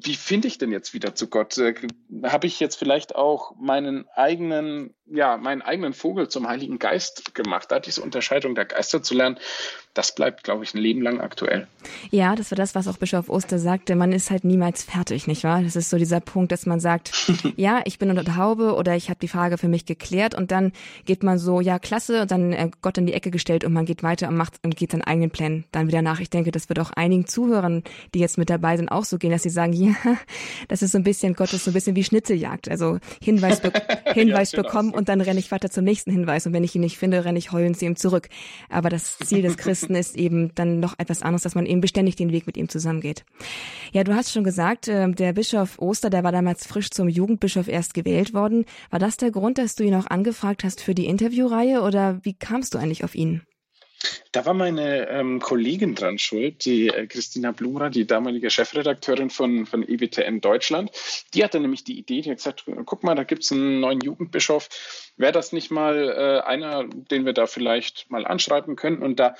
wie 0.00 0.14
finde 0.14 0.48
ich 0.48 0.58
denn 0.58 0.70
jetzt 0.70 0.94
wieder 0.94 1.14
zu 1.14 1.28
Gott? 1.28 1.58
Äh, 1.58 1.74
Habe 2.24 2.46
ich 2.46 2.60
jetzt 2.60 2.76
vielleicht 2.76 3.16
auch 3.16 3.54
meinen 3.58 4.06
eigenen, 4.14 4.94
ja, 5.06 5.36
meinen 5.36 5.62
eigenen 5.62 5.92
Vogel 5.92 6.28
zum 6.28 6.48
Heiligen 6.48 6.78
Geist 6.78 7.34
gemacht? 7.34 7.70
Da 7.70 7.80
diese 7.80 8.02
Unterscheidung 8.02 8.54
der 8.54 8.64
Geister 8.64 9.02
zu 9.02 9.14
lernen, 9.14 9.38
das 9.94 10.14
bleibt, 10.14 10.44
glaube 10.44 10.62
ich, 10.62 10.74
ein 10.74 10.78
Leben 10.78 11.02
lang 11.02 11.20
aktuell. 11.20 11.66
Ja, 12.10 12.36
das 12.36 12.52
war 12.52 12.56
das, 12.56 12.76
was 12.76 12.86
auch 12.86 12.98
Bischof 12.98 13.28
Oster 13.28 13.58
sagte. 13.58 13.96
Man 13.96 14.12
ist 14.12 14.30
halt 14.30 14.44
niemals 14.44 14.84
fertig, 14.84 15.26
nicht 15.26 15.42
wahr? 15.42 15.62
Das 15.62 15.74
ist 15.74 15.90
so 15.90 15.98
dieser 15.98 16.20
Punkt, 16.20 16.52
dass 16.52 16.66
man 16.66 16.78
sagt, 16.78 17.12
ja, 17.56 17.80
ich 17.84 17.98
bin 17.98 18.10
unter 18.10 18.22
der 18.22 18.36
Haube 18.36 18.74
oder 18.74 18.94
ich 18.94 19.10
habe 19.10 19.18
die 19.20 19.28
Frage 19.28 19.58
für 19.58 19.68
mich 19.68 19.86
geklärt 19.86 20.36
und 20.36 20.52
dann 20.52 20.72
geht 21.04 21.24
man 21.24 21.38
so, 21.38 21.60
ja, 21.60 21.78
klasse, 21.80 22.22
und 22.22 22.30
dann 22.30 22.52
äh, 22.52 22.70
Gott 22.80 22.98
in 22.98 23.06
die 23.06 23.14
Ecke 23.14 23.30
gestellt 23.30 23.64
und 23.64 23.72
man 23.72 23.86
geht 23.86 24.02
weiter 24.04 24.28
und 24.28 24.36
macht 24.36 24.54
und 24.62 24.76
geht 24.76 24.92
seinen 24.92 25.02
eigenen 25.02 25.30
Plan 25.30 25.64
dann 25.72 25.88
wieder 25.88 26.02
nach. 26.02 26.20
Ich 26.20 26.30
denke, 26.30 26.52
das 26.52 26.68
wird 26.68 26.78
auch 26.78 26.92
einigen 26.92 27.26
Zuhörern, 27.26 27.82
die 28.14 28.20
jetzt 28.20 28.38
mit 28.38 28.50
dabei 28.50 28.76
sind, 28.76 28.90
auch 28.90 29.04
so 29.04 29.18
gehen, 29.18 29.32
dass 29.32 29.42
sie 29.42 29.50
sagen, 29.50 29.72
ja, 29.72 29.87
das 30.68 30.82
ist 30.82 30.92
so 30.92 30.98
ein 30.98 31.04
bisschen, 31.04 31.34
Gott 31.34 31.52
ist 31.52 31.64
so 31.64 31.70
ein 31.70 31.74
bisschen 31.74 31.96
wie 31.96 32.04
Schnitzeljagd. 32.04 32.70
Also 32.70 32.98
Hinweis, 33.22 33.60
be 33.60 33.72
Hinweis 34.12 34.52
ja, 34.52 34.62
bekommen 34.62 34.92
und 34.92 35.08
dann 35.08 35.20
renne 35.20 35.38
ich 35.38 35.50
weiter 35.50 35.70
zum 35.70 35.84
nächsten 35.84 36.10
Hinweis 36.10 36.46
und 36.46 36.52
wenn 36.52 36.64
ich 36.64 36.74
ihn 36.74 36.80
nicht 36.80 36.98
finde, 36.98 37.24
renne 37.24 37.38
ich 37.38 37.52
heulend 37.52 37.78
zu 37.78 37.86
ihm 37.86 37.96
zurück. 37.96 38.28
Aber 38.68 38.88
das 38.88 39.18
Ziel 39.18 39.42
des 39.42 39.56
Christen 39.56 39.94
ist 39.94 40.16
eben 40.16 40.54
dann 40.54 40.80
noch 40.80 40.98
etwas 40.98 41.22
anderes, 41.22 41.42
dass 41.42 41.54
man 41.54 41.66
eben 41.66 41.80
beständig 41.80 42.16
den 42.16 42.32
Weg 42.32 42.46
mit 42.46 42.56
ihm 42.56 42.68
zusammengeht. 42.68 43.24
Ja, 43.92 44.04
du 44.04 44.14
hast 44.14 44.32
schon 44.32 44.44
gesagt, 44.44 44.88
äh, 44.88 45.10
der 45.10 45.32
Bischof 45.32 45.78
Oster, 45.78 46.10
der 46.10 46.24
war 46.24 46.32
damals 46.32 46.66
frisch 46.66 46.90
zum 46.90 47.08
Jugendbischof 47.08 47.68
erst 47.68 47.94
gewählt 47.94 48.34
worden. 48.34 48.64
War 48.90 48.98
das 48.98 49.16
der 49.16 49.30
Grund, 49.30 49.58
dass 49.58 49.74
du 49.74 49.84
ihn 49.84 49.94
auch 49.94 50.06
angefragt 50.06 50.64
hast 50.64 50.80
für 50.80 50.94
die 50.94 51.06
Interviewreihe 51.06 51.82
oder 51.82 52.20
wie 52.22 52.34
kamst 52.34 52.74
du 52.74 52.78
eigentlich 52.78 53.04
auf 53.04 53.14
ihn? 53.14 53.42
Da 54.32 54.44
war 54.44 54.54
meine 54.54 55.08
ähm, 55.08 55.40
Kollegin 55.40 55.94
dran 55.94 56.18
schuld, 56.18 56.64
die 56.64 56.88
äh, 56.88 57.06
Christina 57.06 57.52
Blumra, 57.52 57.88
die 57.88 58.06
damalige 58.06 58.50
Chefredakteurin 58.50 59.30
von, 59.30 59.66
von 59.66 59.82
EWTN 59.82 60.40
Deutschland. 60.40 60.90
Die 61.34 61.42
hatte 61.42 61.60
nämlich 61.60 61.84
die 61.84 61.98
Idee, 61.98 62.20
die 62.20 62.30
hat 62.30 62.38
gesagt, 62.38 62.64
guck 62.84 63.02
mal, 63.02 63.14
da 63.14 63.24
gibt 63.24 63.44
es 63.44 63.52
einen 63.52 63.80
neuen 63.80 64.00
Jugendbischof. 64.00 64.68
Wäre 65.16 65.32
das 65.32 65.52
nicht 65.52 65.70
mal 65.70 66.08
äh, 66.08 66.46
einer, 66.46 66.84
den 66.88 67.24
wir 67.24 67.32
da 67.32 67.46
vielleicht 67.46 68.10
mal 68.10 68.26
anschreiben 68.26 68.76
könnten? 68.76 69.02
Und 69.02 69.18
da 69.18 69.34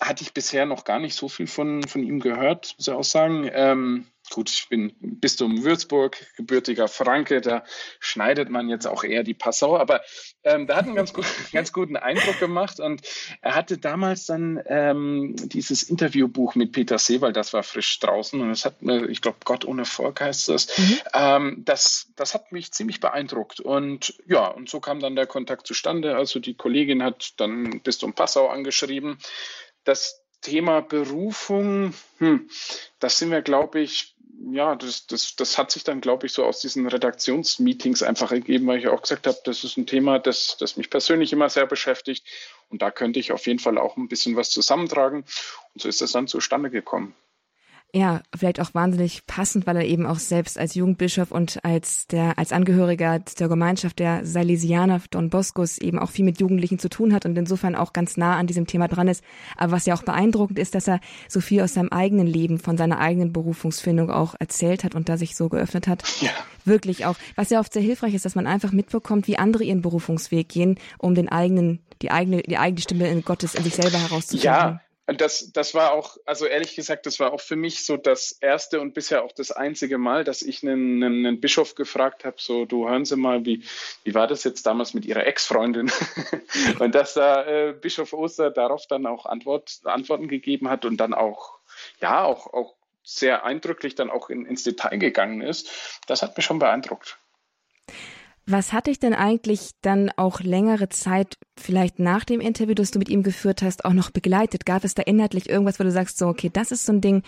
hatte 0.00 0.22
ich 0.22 0.34
bisher 0.34 0.66
noch 0.66 0.84
gar 0.84 0.98
nicht 0.98 1.14
so 1.14 1.28
viel 1.28 1.46
von, 1.46 1.82
von 1.84 2.02
ihm 2.02 2.20
gehört, 2.20 2.74
muss 2.76 2.88
ich 2.88 2.94
auch 2.94 3.04
sagen. 3.04 3.48
Ähm, 3.52 4.06
gut, 4.30 4.50
ich 4.50 4.68
bin 4.68 4.94
Bistum 5.00 5.64
Würzburg, 5.64 6.16
gebürtiger 6.36 6.88
Franke, 6.88 7.40
da 7.40 7.62
schneidet 8.00 8.48
man 8.48 8.68
jetzt 8.68 8.86
auch 8.86 9.04
eher 9.04 9.22
die 9.22 9.34
Passau, 9.34 9.76
aber 9.76 10.00
ähm, 10.44 10.66
da 10.66 10.76
hat 10.76 10.86
einen 10.86 10.94
ganz, 10.94 11.12
gut, 11.12 11.26
ganz 11.52 11.72
guten 11.72 11.96
Eindruck 11.96 12.38
gemacht 12.38 12.80
und 12.80 13.02
er 13.42 13.54
hatte 13.54 13.78
damals 13.78 14.26
dann 14.26 14.62
ähm, 14.66 15.36
dieses 15.36 15.82
Interviewbuch 15.82 16.54
mit 16.54 16.72
Peter 16.72 16.98
Seewald, 16.98 17.36
das 17.36 17.52
war 17.52 17.62
frisch 17.62 17.98
draußen 18.00 18.40
und 18.40 18.48
das 18.48 18.64
hat 18.64 18.82
mir, 18.82 19.08
ich 19.08 19.20
glaube, 19.20 19.38
Gott 19.44 19.64
ohne 19.64 19.84
Volk 19.84 20.20
heißt 20.20 20.48
das, 20.48 20.78
mhm. 20.78 20.98
ähm, 21.12 21.62
das, 21.64 22.08
das 22.16 22.34
hat 22.34 22.50
mich 22.50 22.72
ziemlich 22.72 23.00
beeindruckt 23.00 23.60
und 23.60 24.14
ja, 24.26 24.46
und 24.46 24.70
so 24.70 24.80
kam 24.80 25.00
dann 25.00 25.16
der 25.16 25.26
Kontakt 25.26 25.66
zustande, 25.66 26.16
also 26.16 26.40
die 26.40 26.54
Kollegin 26.54 27.02
hat 27.02 27.34
dann 27.36 27.82
Bistum 27.82 28.14
Passau 28.14 28.48
angeschrieben, 28.48 29.18
das 29.84 30.22
Thema 30.40 30.80
Berufung, 30.82 31.94
hm, 32.18 32.48
das 32.98 33.18
sind 33.18 33.30
wir, 33.30 33.42
glaube 33.42 33.80
ich, 33.80 34.14
ja, 34.50 34.74
das, 34.74 35.06
das, 35.06 35.36
das 35.36 35.56
hat 35.56 35.70
sich 35.70 35.84
dann, 35.84 36.00
glaube 36.00 36.26
ich, 36.26 36.32
so 36.32 36.44
aus 36.44 36.60
diesen 36.60 36.86
Redaktionsmeetings 36.86 38.02
einfach 38.02 38.32
ergeben, 38.32 38.66
weil 38.66 38.78
ich 38.78 38.88
auch 38.88 39.00
gesagt 39.00 39.26
habe, 39.26 39.38
das 39.44 39.64
ist 39.64 39.76
ein 39.76 39.86
Thema, 39.86 40.18
das, 40.18 40.56
das 40.58 40.76
mich 40.76 40.90
persönlich 40.90 41.32
immer 41.32 41.48
sehr 41.48 41.66
beschäftigt. 41.66 42.26
Und 42.68 42.82
da 42.82 42.90
könnte 42.90 43.20
ich 43.20 43.32
auf 43.32 43.46
jeden 43.46 43.60
Fall 43.60 43.78
auch 43.78 43.96
ein 43.96 44.08
bisschen 44.08 44.36
was 44.36 44.50
zusammentragen. 44.50 45.24
Und 45.72 45.82
so 45.82 45.88
ist 45.88 46.00
das 46.00 46.12
dann 46.12 46.26
zustande 46.26 46.70
gekommen 46.70 47.14
ja, 47.94 48.22
vielleicht 48.36 48.60
auch 48.60 48.74
wahnsinnig 48.74 49.24
passend, 49.28 49.68
weil 49.68 49.76
er 49.76 49.84
eben 49.84 50.04
auch 50.04 50.18
selbst 50.18 50.58
als 50.58 50.74
Jugendbischof 50.74 51.30
und 51.30 51.64
als 51.64 52.08
der, 52.08 52.36
als 52.38 52.52
Angehöriger 52.52 53.20
der 53.20 53.48
Gemeinschaft 53.48 54.00
der 54.00 54.26
Salesianer 54.26 55.00
Don 55.10 55.30
Boscos 55.30 55.78
eben 55.78 56.00
auch 56.00 56.10
viel 56.10 56.24
mit 56.24 56.40
Jugendlichen 56.40 56.80
zu 56.80 56.88
tun 56.88 57.14
hat 57.14 57.24
und 57.24 57.38
insofern 57.38 57.76
auch 57.76 57.92
ganz 57.92 58.16
nah 58.16 58.36
an 58.36 58.48
diesem 58.48 58.66
Thema 58.66 58.88
dran 58.88 59.06
ist. 59.06 59.22
Aber 59.56 59.72
was 59.72 59.86
ja 59.86 59.94
auch 59.94 60.02
beeindruckend 60.02 60.58
ist, 60.58 60.74
dass 60.74 60.88
er 60.88 60.98
so 61.28 61.40
viel 61.40 61.62
aus 61.62 61.74
seinem 61.74 61.90
eigenen 61.90 62.26
Leben, 62.26 62.58
von 62.58 62.76
seiner 62.76 62.98
eigenen 62.98 63.32
Berufungsfindung 63.32 64.10
auch 64.10 64.34
erzählt 64.40 64.82
hat 64.82 64.96
und 64.96 65.08
da 65.08 65.16
sich 65.16 65.36
so 65.36 65.48
geöffnet 65.48 65.86
hat. 65.86 66.02
Ja. 66.20 66.30
Wirklich 66.64 67.06
auch. 67.06 67.14
Was 67.36 67.50
ja 67.50 67.60
oft 67.60 67.72
sehr 67.72 67.82
hilfreich 67.82 68.14
ist, 68.14 68.24
dass 68.24 68.34
man 68.34 68.48
einfach 68.48 68.72
mitbekommt, 68.72 69.28
wie 69.28 69.38
andere 69.38 69.62
ihren 69.62 69.82
Berufungsweg 69.82 70.48
gehen, 70.48 70.78
um 70.98 71.14
den 71.14 71.28
eigenen 71.28 71.78
die 72.02 72.10
eigene, 72.10 72.42
die 72.42 72.58
eigene 72.58 72.80
Stimme 72.80 73.08
in 73.08 73.22
Gottes, 73.22 73.54
in 73.54 73.64
sich 73.64 73.74
selber 73.74 73.98
herauszufinden. 73.98 74.44
Ja, 74.44 74.80
das, 75.06 75.52
das 75.52 75.74
war 75.74 75.92
auch, 75.92 76.16
also 76.24 76.46
ehrlich 76.46 76.74
gesagt, 76.74 77.04
das 77.04 77.20
war 77.20 77.32
auch 77.32 77.40
für 77.40 77.56
mich 77.56 77.84
so 77.84 77.96
das 77.96 78.32
erste 78.32 78.80
und 78.80 78.94
bisher 78.94 79.22
auch 79.22 79.32
das 79.32 79.52
einzige 79.52 79.98
Mal, 79.98 80.24
dass 80.24 80.40
ich 80.40 80.62
einen, 80.62 81.02
einen 81.02 81.40
Bischof 81.40 81.74
gefragt 81.74 82.24
habe, 82.24 82.36
so, 82.38 82.64
du 82.64 82.88
hören 82.88 83.04
Sie 83.04 83.16
mal, 83.16 83.44
wie, 83.44 83.62
wie 84.04 84.14
war 84.14 84.26
das 84.26 84.44
jetzt 84.44 84.64
damals 84.64 84.94
mit 84.94 85.04
Ihrer 85.04 85.26
Ex-Freundin? 85.26 85.92
und 86.78 86.94
dass 86.94 87.14
da 87.14 87.44
äh, 87.44 87.72
Bischof 87.74 88.14
Oster 88.14 88.50
darauf 88.50 88.86
dann 88.86 89.04
auch 89.04 89.26
Antwort, 89.26 89.80
Antworten 89.84 90.28
gegeben 90.28 90.70
hat 90.70 90.86
und 90.86 90.96
dann 90.96 91.12
auch, 91.12 91.58
ja, 92.00 92.24
auch, 92.24 92.52
auch 92.54 92.74
sehr 93.02 93.44
eindrücklich 93.44 93.94
dann 93.94 94.10
auch 94.10 94.30
in, 94.30 94.46
ins 94.46 94.62
Detail 94.62 94.96
gegangen 94.96 95.42
ist, 95.42 95.70
das 96.06 96.22
hat 96.22 96.36
mich 96.36 96.46
schon 96.46 96.58
beeindruckt. 96.58 97.18
Was 98.46 98.74
hat 98.74 98.88
dich 98.88 98.98
denn 98.98 99.14
eigentlich 99.14 99.70
dann 99.80 100.10
auch 100.16 100.40
längere 100.40 100.90
Zeit, 100.90 101.38
vielleicht 101.58 101.98
nach 101.98 102.24
dem 102.24 102.40
Interview, 102.40 102.74
das 102.74 102.90
du 102.90 102.98
mit 102.98 103.08
ihm 103.08 103.22
geführt 103.22 103.62
hast, 103.62 103.86
auch 103.86 103.94
noch 103.94 104.10
begleitet? 104.10 104.66
Gab 104.66 104.84
es 104.84 104.94
da 104.94 105.02
inhaltlich 105.02 105.48
irgendwas, 105.48 105.80
wo 105.80 105.84
du 105.84 105.90
sagst, 105.90 106.18
so, 106.18 106.26
okay, 106.26 106.50
das 106.52 106.70
ist 106.70 106.84
so 106.84 106.92
ein 106.92 107.00
Ding, 107.00 107.22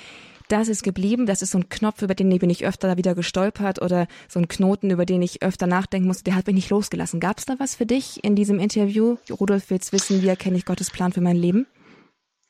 das 0.49 0.69
ist 0.69 0.83
geblieben, 0.83 1.25
das 1.25 1.41
ist 1.41 1.53
so 1.53 1.59
ein 1.59 1.71
Knopf, 1.71 2.03
über 2.03 2.15
den 2.15 2.29
bin 2.39 2.51
ich 2.51 2.67
öfter 2.67 2.97
wieder 2.99 3.15
gestolpert 3.15 3.81
oder 3.81 4.07
so 4.29 4.39
ein 4.39 4.49
Knoten, 4.49 4.91
über 4.91 5.07
den 5.07 5.23
ich 5.23 5.43
öfter 5.43 5.67
nachdenken 5.67 6.07
musste, 6.07 6.25
der 6.25 6.37
hat 6.37 6.47
mich 6.47 6.55
nicht 6.57 6.71
losgelassen. 6.71 7.19
Gab 7.19 7.39
es 7.39 7.47
da 7.47 7.55
was 7.59 7.75
für 7.75 7.87
dich 7.87 8.23
in 8.23 8.37
diesem 8.37 8.59
Interview? 8.59 9.17
Rudolf, 9.31 9.71
willst 9.71 9.95
wissen, 9.95 10.23
wie 10.23 10.29
erkenne 10.29 10.59
ich 10.59 10.67
Gottes 10.67 10.91
Plan 10.91 11.13
für 11.13 11.23
mein 11.23 11.37
Leben? 11.37 11.67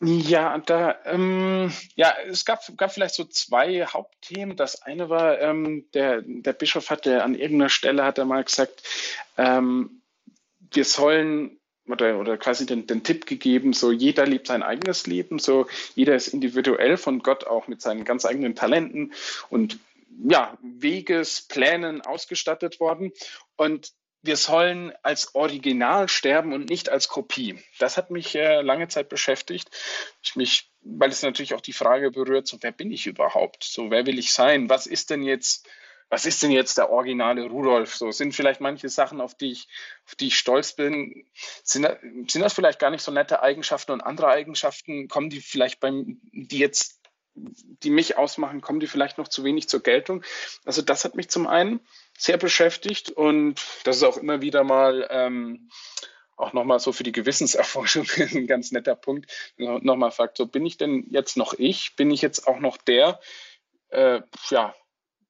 Ja, 0.01 0.59
da, 0.59 0.99
ähm, 1.07 1.73
ja, 1.95 2.15
es 2.27 2.45
gab, 2.45 2.61
gab 2.77 2.93
vielleicht 2.93 3.15
so 3.15 3.25
zwei 3.25 3.87
Hauptthemen. 3.87 4.57
Das 4.57 4.83
eine 4.83 5.09
war, 5.09 5.41
ähm, 5.41 5.87
der, 5.95 6.23
der 6.23 6.53
Bischof 6.53 6.91
hatte 6.91 7.23
an 7.23 7.35
irgendeiner 7.35 7.71
Stelle 7.71 8.05
hat 8.05 8.19
er 8.19 8.27
mal 8.27 8.45
gesagt, 8.45 8.83
ähm, 9.39 10.03
wir 10.71 10.85
sollen 10.85 11.59
oder, 11.89 12.19
oder 12.19 12.37
quasi 12.37 12.67
den, 12.67 12.87
den 12.87 13.05
Tipp 13.05 13.27
gegeben, 13.27 13.73
so 13.73 13.93
jeder 13.93 14.27
lebt 14.27 14.49
sein 14.49 14.63
eigenes 14.63 15.07
Leben, 15.07 15.39
so 15.39 15.67
jeder 15.95 16.15
ist 16.17 16.29
individuell 16.29 16.97
von 16.97 17.21
Gott 17.21 17.47
auch 17.47 17.69
mit 17.69 17.81
seinen 17.81 18.05
ganz 18.05 18.27
eigenen 18.27 18.55
Talenten 18.55 19.13
und 19.51 19.79
ja, 20.29 20.59
Wegesplänen 20.63 22.01
ausgestattet 22.03 22.81
worden. 22.81 23.13
Und 23.57 23.93
wir 24.27 24.37
sollen 24.37 24.93
als 25.03 25.35
Original 25.35 26.09
sterben 26.09 26.53
und 26.53 26.68
nicht 26.68 26.89
als 26.89 27.09
Kopie. 27.09 27.62
Das 27.79 27.97
hat 27.97 28.11
mich 28.11 28.35
äh, 28.35 28.61
lange 28.62 28.89
Zeit 28.89 29.09
beschäftigt. 29.09 29.70
Ich 30.22 30.37
mich, 30.37 30.70
weil 30.83 31.11
es 31.11 31.22
natürlich 31.22 31.55
auch 31.55 31.61
die 31.61 31.72
Frage 31.72 32.11
berührt, 32.11 32.47
so 32.47 32.59
wer 32.61 32.72
bin 32.72 32.93
ich 32.93 33.07
überhaupt? 33.07 33.64
So 33.64 33.91
wer 33.91 34.07
will 34.07 34.18
ich 34.18 34.33
sein? 34.33 34.68
Was 34.68 34.87
ist 34.87 35.11
denn 35.11 35.22
jetzt, 35.22 35.68
was 36.09 36.27
ist 36.27 36.43
denn 36.43 36.51
jetzt 36.51 36.79
der 36.79 36.91
originale 36.91 37.45
Rudolf? 37.45 37.97
So 37.97 38.11
sind 38.11 38.35
vielleicht 38.35 38.61
manche 38.61 38.89
Sachen, 38.89 39.20
auf 39.20 39.35
die 39.35 39.53
ich, 39.53 39.68
auf 40.07 40.14
die 40.14 40.29
ich 40.29 40.39
stolz 40.39 40.74
bin, 40.74 41.27
sind, 41.62 41.89
sind 42.29 42.43
das 42.43 42.53
vielleicht 42.53 42.79
gar 42.79 42.91
nicht 42.91 43.03
so 43.03 43.12
nette 43.12 43.43
Eigenschaften 43.43 43.93
und 43.93 44.01
andere 44.03 44.29
Eigenschaften 44.29 45.09
kommen 45.09 45.31
die 45.31 45.41
vielleicht 45.41 45.81
beim, 45.81 46.20
die 46.33 46.59
jetzt 46.59 47.01
die 47.37 47.91
mich 47.91 48.16
ausmachen, 48.16 48.61
kommen 48.61 48.80
die 48.80 48.87
vielleicht 48.87 49.18
noch 49.18 49.28
zu 49.28 49.45
wenig 49.45 49.68
zur 49.68 49.82
Geltung. 49.82 50.24
Also 50.64 50.82
das 50.82 51.05
hat 51.05 51.14
mich 51.14 51.28
zum 51.28 51.47
einen 51.47 51.80
sehr 52.18 52.39
beschäftigt 52.39 53.11
und 53.11 53.61
das 53.84 53.99
ist 53.99 54.03
auch 54.03 54.16
immer 54.16 54.41
wieder 54.41 54.64
mal 54.64 55.07
ähm, 55.11 55.70
auch 56.37 56.53
nochmal 56.53 56.80
so 56.80 56.93
für 56.93 57.03
die 57.03 57.12
Gewissenserforschung 57.12 58.07
ein 58.16 58.47
ganz 58.47 58.72
netter 58.72 58.95
Punkt. 58.97 59.30
Nochmal 59.57 60.11
fragt, 60.11 60.37
so 60.37 60.47
bin 60.47 60.66
ich 60.66 60.76
denn 60.76 61.07
jetzt 61.11 61.37
noch 61.37 61.55
ich? 61.55 61.97
Bin 61.97 62.11
ich 62.11 62.22
jetzt 62.22 62.47
auch 62.47 62.59
noch 62.59 62.76
der, 62.76 63.20
äh, 63.89 64.20
ja, 64.51 64.74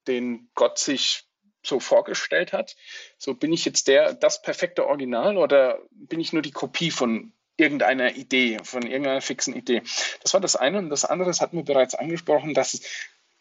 den 0.06 0.50
Gott 0.54 0.78
sich 0.78 1.24
so 1.64 1.80
vorgestellt 1.80 2.52
hat? 2.52 2.76
So 3.18 3.34
bin 3.34 3.52
ich 3.52 3.64
jetzt 3.64 3.88
der, 3.88 4.14
das 4.14 4.42
perfekte 4.42 4.86
Original 4.86 5.36
oder 5.36 5.80
bin 5.90 6.20
ich 6.20 6.32
nur 6.32 6.42
die 6.42 6.52
Kopie 6.52 6.90
von 6.90 7.32
irgendeiner 7.56 8.16
Idee, 8.16 8.58
von 8.62 8.82
irgendeiner 8.82 9.20
fixen 9.20 9.54
Idee. 9.54 9.82
Das 10.22 10.34
war 10.34 10.40
das 10.40 10.56
eine. 10.56 10.78
Und 10.78 10.90
das 10.90 11.04
andere, 11.04 11.28
das 11.28 11.40
hatten 11.40 11.56
wir 11.56 11.64
bereits 11.64 11.94
angesprochen, 11.94 12.54
dass, 12.54 12.80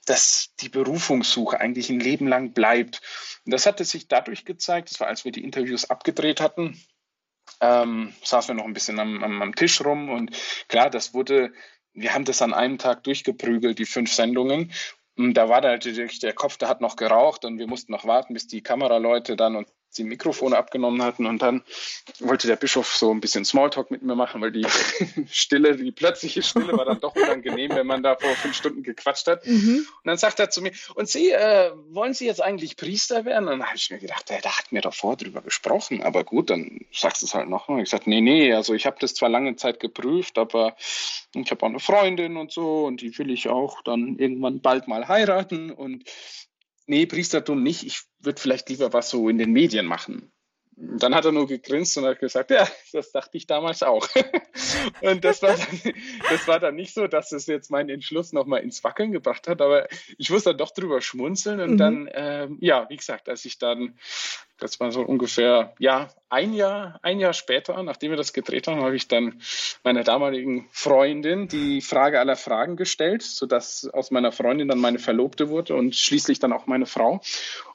dass 0.05 0.53
die 0.59 0.69
Berufungssuche 0.69 1.59
eigentlich 1.59 1.89
ein 1.89 1.99
Leben 1.99 2.27
lang 2.27 2.53
bleibt. 2.53 3.01
Und 3.45 3.51
das 3.51 3.65
hatte 3.65 3.83
sich 3.83 4.07
dadurch 4.07 4.45
gezeigt, 4.45 4.91
das 4.91 4.99
war, 4.99 5.07
als 5.07 5.25
wir 5.25 5.31
die 5.31 5.43
Interviews 5.43 5.89
abgedreht 5.89 6.41
hatten, 6.41 6.79
ähm, 7.61 8.13
saßen 8.23 8.49
wir 8.49 8.55
noch 8.55 8.65
ein 8.65 8.73
bisschen 8.73 8.99
am, 8.99 9.23
am, 9.23 9.41
am 9.41 9.55
Tisch 9.55 9.83
rum 9.83 10.09
und 10.09 10.31
klar, 10.67 10.89
das 10.89 11.13
wurde, 11.13 11.53
wir 11.93 12.13
haben 12.13 12.25
das 12.25 12.41
an 12.41 12.53
einem 12.53 12.77
Tag 12.77 13.03
durchgeprügelt, 13.03 13.79
die 13.79 13.85
fünf 13.85 14.11
Sendungen. 14.11 14.71
Und 15.17 15.35
da 15.35 15.47
war 15.47 15.61
natürlich 15.61 16.19
der 16.19 16.33
Kopf, 16.33 16.57
der 16.57 16.67
hat 16.67 16.81
noch 16.81 16.97
geraucht 16.97 17.45
und 17.45 17.57
wir 17.57 17.67
mussten 17.67 17.91
noch 17.93 18.05
warten, 18.05 18.33
bis 18.33 18.47
die 18.47 18.61
Kameraleute 18.61 19.35
dann 19.35 19.55
und 19.55 19.69
die 19.97 20.03
Mikrofone 20.03 20.57
abgenommen 20.57 21.01
hatten 21.01 21.25
und 21.25 21.41
dann 21.41 21.63
wollte 22.19 22.47
der 22.47 22.55
Bischof 22.55 22.95
so 22.95 23.11
ein 23.11 23.21
bisschen 23.21 23.45
Smalltalk 23.45 23.91
mit 23.91 24.01
mir 24.01 24.15
machen, 24.15 24.41
weil 24.41 24.51
die 24.51 24.65
Stille, 25.31 25.75
die 25.75 25.91
plötzliche 25.91 26.43
Stille 26.43 26.73
war 26.77 26.85
dann 26.85 26.99
doch 26.99 27.15
unangenehm, 27.15 27.71
wenn 27.71 27.87
man 27.87 28.03
da 28.03 28.15
vor 28.15 28.31
fünf 28.35 28.55
Stunden 28.55 28.83
gequatscht 28.83 29.27
hat. 29.27 29.45
Mhm. 29.45 29.85
Und 29.87 30.05
dann 30.05 30.17
sagt 30.17 30.39
er 30.39 30.49
zu 30.49 30.61
mir, 30.61 30.71
und 30.95 31.09
Sie, 31.09 31.31
äh, 31.31 31.71
wollen 31.89 32.13
Sie 32.13 32.25
jetzt 32.25 32.41
eigentlich 32.41 32.77
Priester 32.77 33.25
werden? 33.25 33.47
Und 33.47 33.59
dann 33.59 33.67
habe 33.67 33.77
ich 33.77 33.89
mir 33.89 33.99
gedacht, 33.99 34.29
der, 34.29 34.41
der 34.41 34.57
hat 34.57 34.71
mir 34.71 34.81
davor 34.81 35.15
drüber 35.15 35.41
gesprochen, 35.41 36.03
aber 36.03 36.23
gut, 36.23 36.49
dann 36.49 36.81
sagst 36.91 37.21
du 37.21 37.25
es 37.25 37.33
halt 37.33 37.49
nochmal. 37.49 37.81
Ich 37.81 37.89
sagte, 37.89 38.09
nee, 38.09 38.21
nee, 38.21 38.53
also 38.53 38.73
ich 38.73 38.85
habe 38.85 38.97
das 38.99 39.13
zwar 39.13 39.29
lange 39.29 39.55
Zeit 39.55 39.79
geprüft, 39.79 40.37
aber 40.37 40.75
ich 41.33 41.51
habe 41.51 41.63
auch 41.63 41.69
eine 41.69 41.79
Freundin 41.79 42.37
und 42.37 42.51
so 42.51 42.85
und 42.85 43.01
die 43.01 43.17
will 43.17 43.29
ich 43.29 43.49
auch 43.49 43.81
dann 43.81 44.17
irgendwann 44.17 44.61
bald 44.61 44.87
mal 44.87 45.07
heiraten 45.07 45.71
und 45.71 46.03
nee, 46.87 47.05
Priestertum 47.05 47.63
nicht, 47.63 47.85
ich 47.85 48.01
würde 48.19 48.41
vielleicht 48.41 48.69
lieber 48.69 48.93
was 48.93 49.09
so 49.09 49.29
in 49.29 49.37
den 49.37 49.51
Medien 49.51 49.85
machen. 49.85 50.31
Dann 50.77 51.15
hat 51.15 51.23
er 51.23 51.31
nur 51.31 51.47
gegrinst 51.47 51.97
und 51.97 52.03
hat 52.03 52.19
gesagt, 52.19 52.51
ja, 52.51 52.67
das 52.91 53.11
dachte 53.13 53.37
ich 53.37 53.47
damals 53.47 53.81
auch. 53.81 54.09
und 55.01 55.23
das 55.23 55.41
war, 55.41 55.55
dann, 55.55 55.93
das 56.29 56.47
war 56.49 56.59
dann 56.59 56.75
nicht 56.75 56.93
so, 56.93 57.07
dass 57.07 57.31
es 57.31 57.47
jetzt 57.47 57.71
meinen 57.71 57.89
Entschluss 57.89 58.33
nochmal 58.33 58.61
ins 58.61 58.83
Wackeln 58.83 59.13
gebracht 59.13 59.47
hat, 59.47 59.61
aber 59.61 59.87
ich 60.17 60.29
musste 60.29 60.49
dann 60.49 60.57
doch 60.57 60.71
drüber 60.71 60.99
schmunzeln 60.99 61.61
und 61.61 61.71
mhm. 61.71 61.77
dann, 61.77 62.09
ähm, 62.13 62.57
ja, 62.59 62.89
wie 62.89 62.97
gesagt, 62.97 63.29
als 63.29 63.45
ich 63.45 63.57
dann, 63.57 63.97
das 64.57 64.77
war 64.81 64.91
so 64.91 65.01
ungefähr, 65.01 65.73
ja, 65.79 66.09
ein 66.29 66.53
Jahr, 66.53 66.99
ein 67.01 67.19
Jahr 67.19 67.33
später, 67.33 67.81
nachdem 67.83 68.11
wir 68.11 68.17
das 68.17 68.33
gedreht 68.33 68.67
haben, 68.67 68.81
habe 68.81 68.95
ich 68.95 69.07
dann 69.07 69.41
meiner 69.83 70.03
damaligen 70.03 70.67
Freundin 70.71 71.47
die 71.47 71.81
Frage 71.81 72.19
aller 72.19 72.35
Fragen 72.35 72.75
gestellt, 72.75 73.21
sodass 73.21 73.87
aus 73.93 74.11
meiner 74.11 74.31
Freundin 74.31 74.67
dann 74.67 74.79
meine 74.79 74.99
Verlobte 74.99 75.49
wurde 75.49 75.75
und 75.75 75.95
schließlich 75.95 76.39
dann 76.39 76.53
auch 76.53 76.65
meine 76.65 76.85
Frau. 76.85 77.21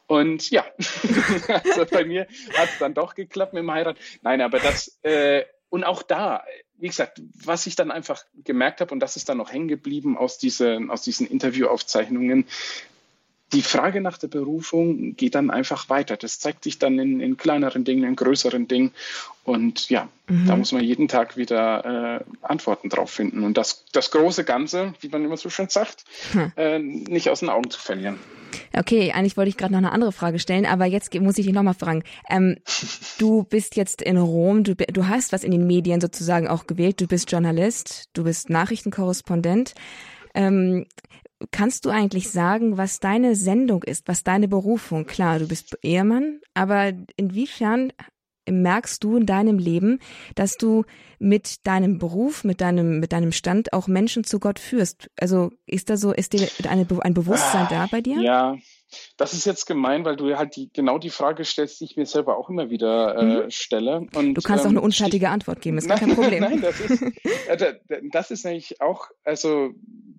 Und 0.07 0.51
ja, 0.51 0.65
also 1.65 1.87
bei 1.87 2.05
mir 2.05 2.27
hat 2.57 2.69
es 2.71 2.79
dann 2.81 2.95
doch 2.95 3.15
geklappt 3.15 3.53
mit 3.53 3.63
dem 3.63 3.71
Heirat. 3.71 3.97
Nein, 4.23 4.41
aber 4.41 4.59
das, 4.59 4.99
äh, 5.03 5.45
und 5.69 5.85
auch 5.85 6.03
da, 6.03 6.43
wie 6.79 6.89
gesagt, 6.89 7.23
was 7.45 7.67
ich 7.67 7.77
dann 7.77 7.93
einfach 7.93 8.25
gemerkt 8.45 8.81
habe, 8.81 8.93
und 8.93 9.01
das 9.01 9.15
ist 9.15 9.29
dann 9.29 9.39
noch 9.39 9.53
hängen 9.53 9.69
geblieben 9.69 10.19
aus 10.19 10.39
diesen, 10.39 10.91
aus 10.91 11.03
diesen 11.03 11.29
Interviewaufzeichnungen, 11.29 12.47
die 13.53 13.63
Frage 13.63 14.01
nach 14.01 14.19
der 14.19 14.29
Berufung 14.29 15.17
geht 15.17 15.35
dann 15.35 15.51
einfach 15.51 15.89
weiter. 15.89 16.17
Das 16.17 16.39
zeigt 16.39 16.65
sich 16.65 16.79
dann 16.79 16.99
in, 16.99 17.21
in 17.21 17.37
kleineren 17.37 17.85
Dingen, 17.85 18.05
in 18.05 18.17
größeren 18.17 18.69
Dingen. 18.69 18.93
Und 19.45 19.91
ja, 19.91 20.09
mhm. 20.29 20.47
da 20.47 20.57
muss 20.57 20.73
man 20.73 20.85
jeden 20.85 21.09
Tag 21.09 21.37
wieder 21.37 22.21
äh, 22.21 22.25
Antworten 22.43 22.89
drauf 22.89 23.11
finden. 23.11 23.43
Und 23.43 23.57
das, 23.57 23.85
das 23.93 24.11
große 24.11 24.45
Ganze, 24.45 24.95
wie 25.01 25.09
man 25.09 25.25
immer 25.25 25.37
so 25.37 25.51
schön 25.51 25.69
sagt, 25.69 26.05
hm. 26.33 26.53
äh, 26.57 26.79
nicht 26.79 27.31
aus 27.31 27.41
den 27.41 27.49
Augen 27.49 27.71
zu 27.71 27.81
verlieren. 27.81 28.19
Okay, 28.77 29.13
eigentlich 29.13 29.37
wollte 29.37 29.49
ich 29.49 29.57
gerade 29.57 29.73
noch 29.73 29.79
eine 29.79 29.93
andere 29.93 30.13
Frage 30.13 30.39
stellen, 30.39 30.67
aber 30.67 30.85
jetzt 30.85 31.13
muss 31.15 31.39
ich 31.39 31.47
dich 31.47 31.55
nochmal 31.55 31.75
fragen. 31.75 32.03
Ähm, 32.29 32.57
du 33.19 33.45
bist 33.45 33.77
jetzt 33.77 34.03
in 34.03 34.17
Rom, 34.17 34.65
du, 34.65 34.75
du 34.75 35.09
hast 35.09 35.33
was 35.33 35.45
in 35.45 35.51
den 35.51 35.67
Medien 35.67 36.01
sozusagen 36.01 36.49
auch 36.49 36.67
gewählt, 36.67 37.01
du 37.01 37.07
bist 37.07 37.31
Journalist, 37.31 38.11
du 38.13 38.25
bist 38.25 38.51
Nachrichtenkorrespondent. 38.51 39.75
Ähm, 40.35 40.87
kannst 41.51 41.85
du 41.85 41.91
eigentlich 41.91 42.31
sagen, 42.31 42.77
was 42.77 43.01
deine 43.01 43.35
Sendung 43.35 43.83
ist, 43.83 44.09
was 44.09 44.23
deine 44.23 44.49
Berufung? 44.49 45.07
Klar, 45.07 45.39
du 45.39 45.49
bist 45.49 45.77
Ehemann, 45.83 46.41
aber 46.55 46.93
inwiefern 47.17 47.93
merkst 48.49 49.05
du 49.05 49.17
in 49.17 49.27
deinem 49.27 49.59
Leben, 49.59 50.01
dass 50.35 50.57
du 50.57 50.85
mit 51.19 51.67
deinem 51.67 51.99
Beruf, 51.99 52.45
mit 52.45 52.61
deinem, 52.61 52.99
mit 53.01 53.13
deinem 53.13 53.33
Stand 53.33 53.73
auch 53.73 53.87
Menschen 53.87 54.25
zu 54.25 54.41
Gott 54.41 54.59
führst? 54.59 55.11
Also 55.19 55.51
ist 55.67 55.91
da 55.91 55.97
so, 55.97 56.13
ist 56.13 56.33
dir 56.33 56.49
eine, 56.69 56.87
ein 57.01 57.15
Bewusstsein 57.15 57.67
da 57.71 57.87
bei 57.91 58.01
dir? 58.01 58.21
Ja, 58.21 58.57
das 59.17 59.33
ist 59.33 59.47
jetzt 59.47 59.67
gemein, 59.67 60.05
weil 60.05 60.17
du 60.17 60.37
halt 60.37 60.57
die, 60.57 60.71
genau 60.73 60.99
die 60.99 61.11
Frage 61.11 61.45
stellst, 61.45 61.81
die 61.81 61.85
ich 61.85 61.97
mir 61.97 62.07
selber 62.07 62.37
auch 62.37 62.49
immer 62.49 62.71
wieder 62.71 63.17
äh, 63.17 63.25
mhm. 63.45 63.51
stelle. 63.51 64.07
Und, 64.15 64.35
du 64.35 64.41
kannst 64.41 64.65
ähm, 64.65 64.69
auch 64.69 64.73
eine 64.73 64.81
unschartige 64.81 65.29
Antwort 65.29 65.61
geben, 65.61 65.79
ist 65.79 65.89
gar 65.89 65.99
kein 65.99 66.15
Problem. 66.15 66.41
Nein, 66.43 66.61
das 66.61 66.81
ist, 66.81 67.03
äh, 67.03 67.75
das 68.11 68.31
ist 68.31 68.45
nämlich 68.45 68.81
auch, 68.81 69.09
also 69.25 69.71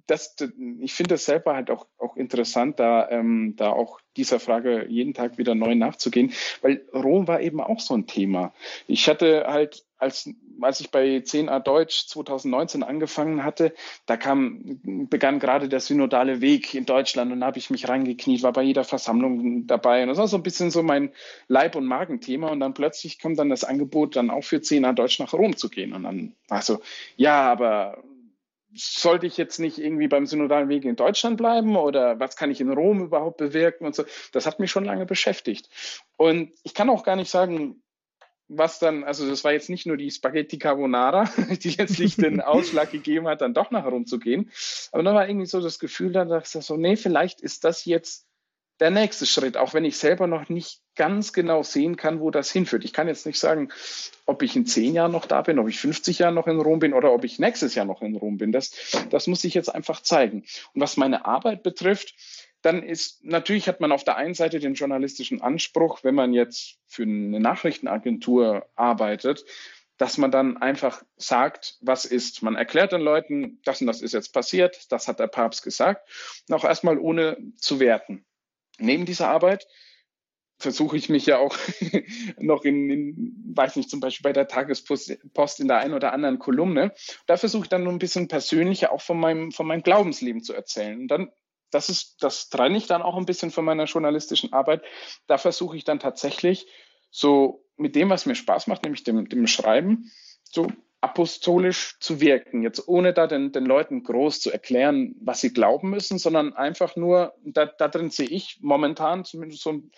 das, 0.08 0.36
ich 0.80 0.94
finde 0.94 1.16
das 1.16 1.26
selber 1.26 1.56
halt 1.56 1.70
auch, 1.70 1.88
auch 1.98 2.18
interessant, 2.18 2.80
da, 2.80 3.10
ähm, 3.10 3.54
da 3.56 3.72
auch 3.72 4.00
dieser 4.18 4.40
Frage 4.40 4.88
jeden 4.90 5.14
Tag 5.14 5.38
wieder 5.38 5.56
neu 5.56 5.76
nachzugehen, 5.76 6.34
weil 6.62 6.86
Rom 6.94 7.28
war 7.28 7.42
eben 7.42 7.62
auch 7.62 7.80
so 7.80 7.94
ein 7.94 8.08
Thema. 8.08 8.54
Ich 8.88 9.08
hatte 9.08 9.46
halt 9.48 9.86
als 9.98 10.30
als 10.64 10.80
ich 10.80 10.92
bei 10.92 11.18
10a 11.18 11.60
Deutsch 11.60 12.08
2019 12.08 12.84
angefangen 12.84 13.44
hatte, 13.44 13.74
da 14.06 14.18
kam, 14.18 14.80
begann 15.10 15.40
gerade 15.40 15.70
der 15.70 15.80
synodale 15.80 16.42
Weg 16.42 16.74
in 16.74 16.86
Deutschland 16.86 17.32
und 17.32 17.42
da 17.42 17.48
habe 17.48 17.58
ich 17.58 17.70
mich 17.70 17.88
reingekniet, 17.90 18.44
war 18.44 18.54
bei 18.54 18.64
jeder 18.64 18.84
Versammlung 18.84 19.68
dabei. 19.68 20.04
Und 20.04 20.10
das 20.10 20.18
war 20.18 20.28
so 20.28 20.38
ein 20.38 20.44
bisschen 20.44 20.72
so 20.72 20.84
mein 20.84 21.12
Leib- 21.48 21.76
und 21.76 21.86
Magenthema. 21.86 22.50
Und 22.50 22.60
dann 22.60 22.74
plötzlich 22.74 23.20
kommt 23.20 23.40
dann 23.40 23.50
das 23.50 23.64
Angebot, 23.64 24.16
dann 24.16 24.30
auch 24.30 24.44
für 24.44 24.58
10a 24.58 24.94
Deutsch 24.94 25.20
nach 25.20 25.34
Rom 25.34 25.56
zu 25.56 25.70
gehen. 25.70 25.94
Und 25.94 26.04
dann 26.04 26.36
war 26.48 26.62
so, 26.62 26.82
ja, 27.16 27.52
aber 27.52 28.04
sollte 28.74 29.28
ich 29.28 29.38
jetzt 29.38 29.60
nicht 29.60 29.78
irgendwie 29.78 30.08
beim 30.08 30.26
synodalen 30.26 30.70
Weg 30.70 30.86
in 30.86 30.96
Deutschland 30.96 31.38
bleiben 31.38 31.76
oder 31.76 32.20
was 32.20 32.36
kann 32.36 32.52
ich 32.52 32.62
in 32.62 32.72
Rom 32.72 33.04
überhaupt 33.04 33.38
bewirken 33.38 33.86
und 33.86 33.96
so. 33.96 34.04
Das 34.32 34.46
hat 34.46 34.60
mich 34.60 34.72
schon 34.72 34.86
lange 34.86 35.06
beschäftigt. 35.06 35.70
Und 36.18 36.52
ich 36.64 36.74
kann 36.74 36.90
auch 36.90 37.04
gar 37.04 37.16
nicht 37.16 37.30
sagen, 37.30 37.82
was 38.54 38.80
dann, 38.80 39.04
also 39.04 39.28
das 39.30 39.44
war 39.44 39.54
jetzt 39.54 39.70
nicht 39.70 39.86
nur 39.86 39.98
die 39.98 40.12
Spaghetti 40.12 40.58
Carbonara, 40.58 41.30
die 41.64 41.70
letztlich 41.70 42.18
den 42.18 42.42
Ausschlag 42.42 42.92
gegeben 42.92 43.28
hat, 43.28 43.42
dann 43.42 43.54
doch 43.54 43.72
nach 43.72 43.86
Rom 43.86 44.06
zu 44.06 44.20
gehen. 44.20 44.52
Aber 44.92 45.04
da 45.04 45.14
war 45.14 45.28
irgendwie 45.28 45.46
so 45.46 45.62
das 45.62 45.80
Gefühl, 45.80 46.12
da 46.12 46.26
dachte 46.26 46.60
ich 46.60 46.66
so, 46.66 46.76
nee, 46.76 46.98
vielleicht 46.98 47.42
ist 47.42 47.64
das 47.64 47.86
jetzt 47.86 48.28
der 48.82 48.90
nächste 48.90 49.28
Schritt, 49.28 49.58
auch 49.58 49.74
wenn 49.74 49.86
ich 49.86 49.98
selber 49.98 50.26
noch 50.26 50.50
nicht 50.50 50.82
ganz 50.96 51.34
genau 51.34 51.62
sehen 51.62 51.98
kann, 51.98 52.20
wo 52.20 52.32
das 52.32 52.52
hinführt. 52.52 52.84
Ich 52.84 52.94
kann 52.94 53.08
jetzt 53.08 53.28
nicht 53.28 53.40
sagen, 53.40 53.70
ob 54.26 54.42
ich 54.42 54.56
in 54.56 54.66
zehn 54.66 54.96
Jahren 54.96 55.12
noch 55.12 55.28
da 55.28 55.44
bin, 55.44 55.60
ob 55.60 55.70
ich 55.70 55.80
50 55.80 56.20
Jahre 56.20 56.34
noch 56.34 56.48
in 56.48 56.60
Rom 56.60 56.80
bin 56.80 56.94
oder 56.94 57.14
ob 57.14 57.24
ich 57.24 57.38
nächstes 57.38 57.76
Jahr 57.76 57.86
noch 57.86 58.02
in 58.02 58.16
Rom 58.16 58.38
bin. 58.38 58.52
Das, 58.52 58.72
das 59.12 59.28
muss 59.28 59.44
ich 59.44 59.54
jetzt 59.54 59.74
einfach 59.74 60.02
zeigen. 60.02 60.44
Und 60.74 60.82
was 60.82 60.98
meine 60.98 61.26
Arbeit 61.26 61.62
betrifft, 61.62 62.16
dann 62.62 62.84
ist 62.84 63.24
natürlich 63.24 63.68
hat 63.68 63.82
man 63.82 63.92
auf 63.92 64.04
der 64.04 64.18
einen 64.18 64.34
Seite 64.34 64.60
den 64.60 64.76
journalistischen 64.76 65.42
Anspruch, 65.42 66.04
wenn 66.04 66.16
man 66.16 66.34
jetzt 66.34 66.78
für 66.88 67.04
eine 67.04 67.40
Nachrichtenagentur 67.40 68.68
arbeitet, 68.76 69.46
dass 69.98 70.18
man 70.18 70.32
dann 70.32 70.58
einfach 70.58 71.04
sagt, 71.18 71.78
was 71.82 72.06
ist. 72.06 72.42
Man 72.42 72.56
erklärt 72.56 72.92
den 72.92 73.02
Leuten, 73.02 73.60
das 73.64 73.82
und 73.82 73.88
das 73.88 74.02
ist 74.02 74.14
jetzt 74.14 74.34
passiert, 74.34 74.92
das 74.92 75.08
hat 75.08 75.20
der 75.20 75.28
Papst 75.28 75.64
gesagt, 75.64 76.10
und 76.50 76.56
auch 76.56 76.64
erstmal 76.64 76.98
ohne 76.98 77.38
zu 77.58 77.80
werten 77.80 78.26
neben 78.82 79.06
dieser 79.06 79.30
Arbeit 79.30 79.68
versuche 80.58 80.96
ich 80.96 81.10
mich 81.10 81.26
ja 81.26 81.40
auch 81.40 81.58
noch 82.38 82.64
in, 82.66 82.90
in, 82.90 83.56
weiß 83.56 83.78
nicht, 83.78 83.90
zum 83.90 84.00
Beispiel 84.00 84.24
bei 84.24 84.34
der 84.34 84.48
Tagespost 84.48 85.60
in 85.60 85.68
der 85.68 85.78
einen 85.78 85.96
oder 85.96 86.14
anderen 86.14 86.38
Kolumne. 86.38 86.94
Da 87.26 87.38
versuche 87.38 87.64
ich 87.64 87.70
dann 87.70 87.84
nur 87.84 87.94
ein 87.94 88.00
bisschen 88.00 88.28
persönlicher 88.28 88.92
auch 88.92 89.02
von 89.02 89.20
meinem, 89.20 89.52
von 89.52 89.66
meinem 89.66 89.82
Glaubensleben 89.82 90.44
zu 90.44 90.54
erzählen. 90.54 91.00
Und 91.00 91.08
dann, 91.08 91.32
das 91.72 91.90
ist, 91.90 92.22
das 92.22 92.50
trenne 92.50 92.78
ich 92.78 92.88
dann 92.88 93.02
auch 93.02 93.18
ein 93.18 93.26
bisschen 93.26 93.52
von 93.52 93.66
meiner 93.66 93.86
journalistischen 93.86 94.54
Arbeit. 94.54 94.84
Da 95.28 95.38
versuche 95.38 95.78
ich 95.78 95.84
dann 95.84 96.00
tatsächlich 96.00 96.68
so 97.10 97.66
mit 97.78 97.96
dem, 97.96 98.10
was 98.10 98.26
mir 98.26 98.36
Spaß 98.36 98.68
macht, 98.68 98.84
nämlich 98.84 99.04
dem, 99.04 99.28
dem 99.28 99.48
Schreiben, 99.48 100.12
so 100.44 100.68
apostolisch 101.02 101.98
zu 102.00 102.22
wirken, 102.22 102.62
jetzt 102.62 102.88
ohne 102.88 103.12
da 103.12 103.26
den, 103.26 103.52
den 103.52 103.66
Leuten 103.66 104.04
groß 104.04 104.40
zu 104.40 104.52
erklären, 104.52 105.16
was 105.20 105.42
sie 105.42 105.52
glauben 105.52 105.90
müssen, 105.90 106.20
sondern 106.20 106.54
einfach 106.54 106.96
nur, 106.96 107.34
da, 107.44 107.66
da 107.66 107.88
drin 107.88 108.12
sehe 108.12 108.28
ich 108.28 108.60
momentan 108.62 109.26
zumindest 109.26 109.64
so 109.64 109.72
ein 109.72 109.92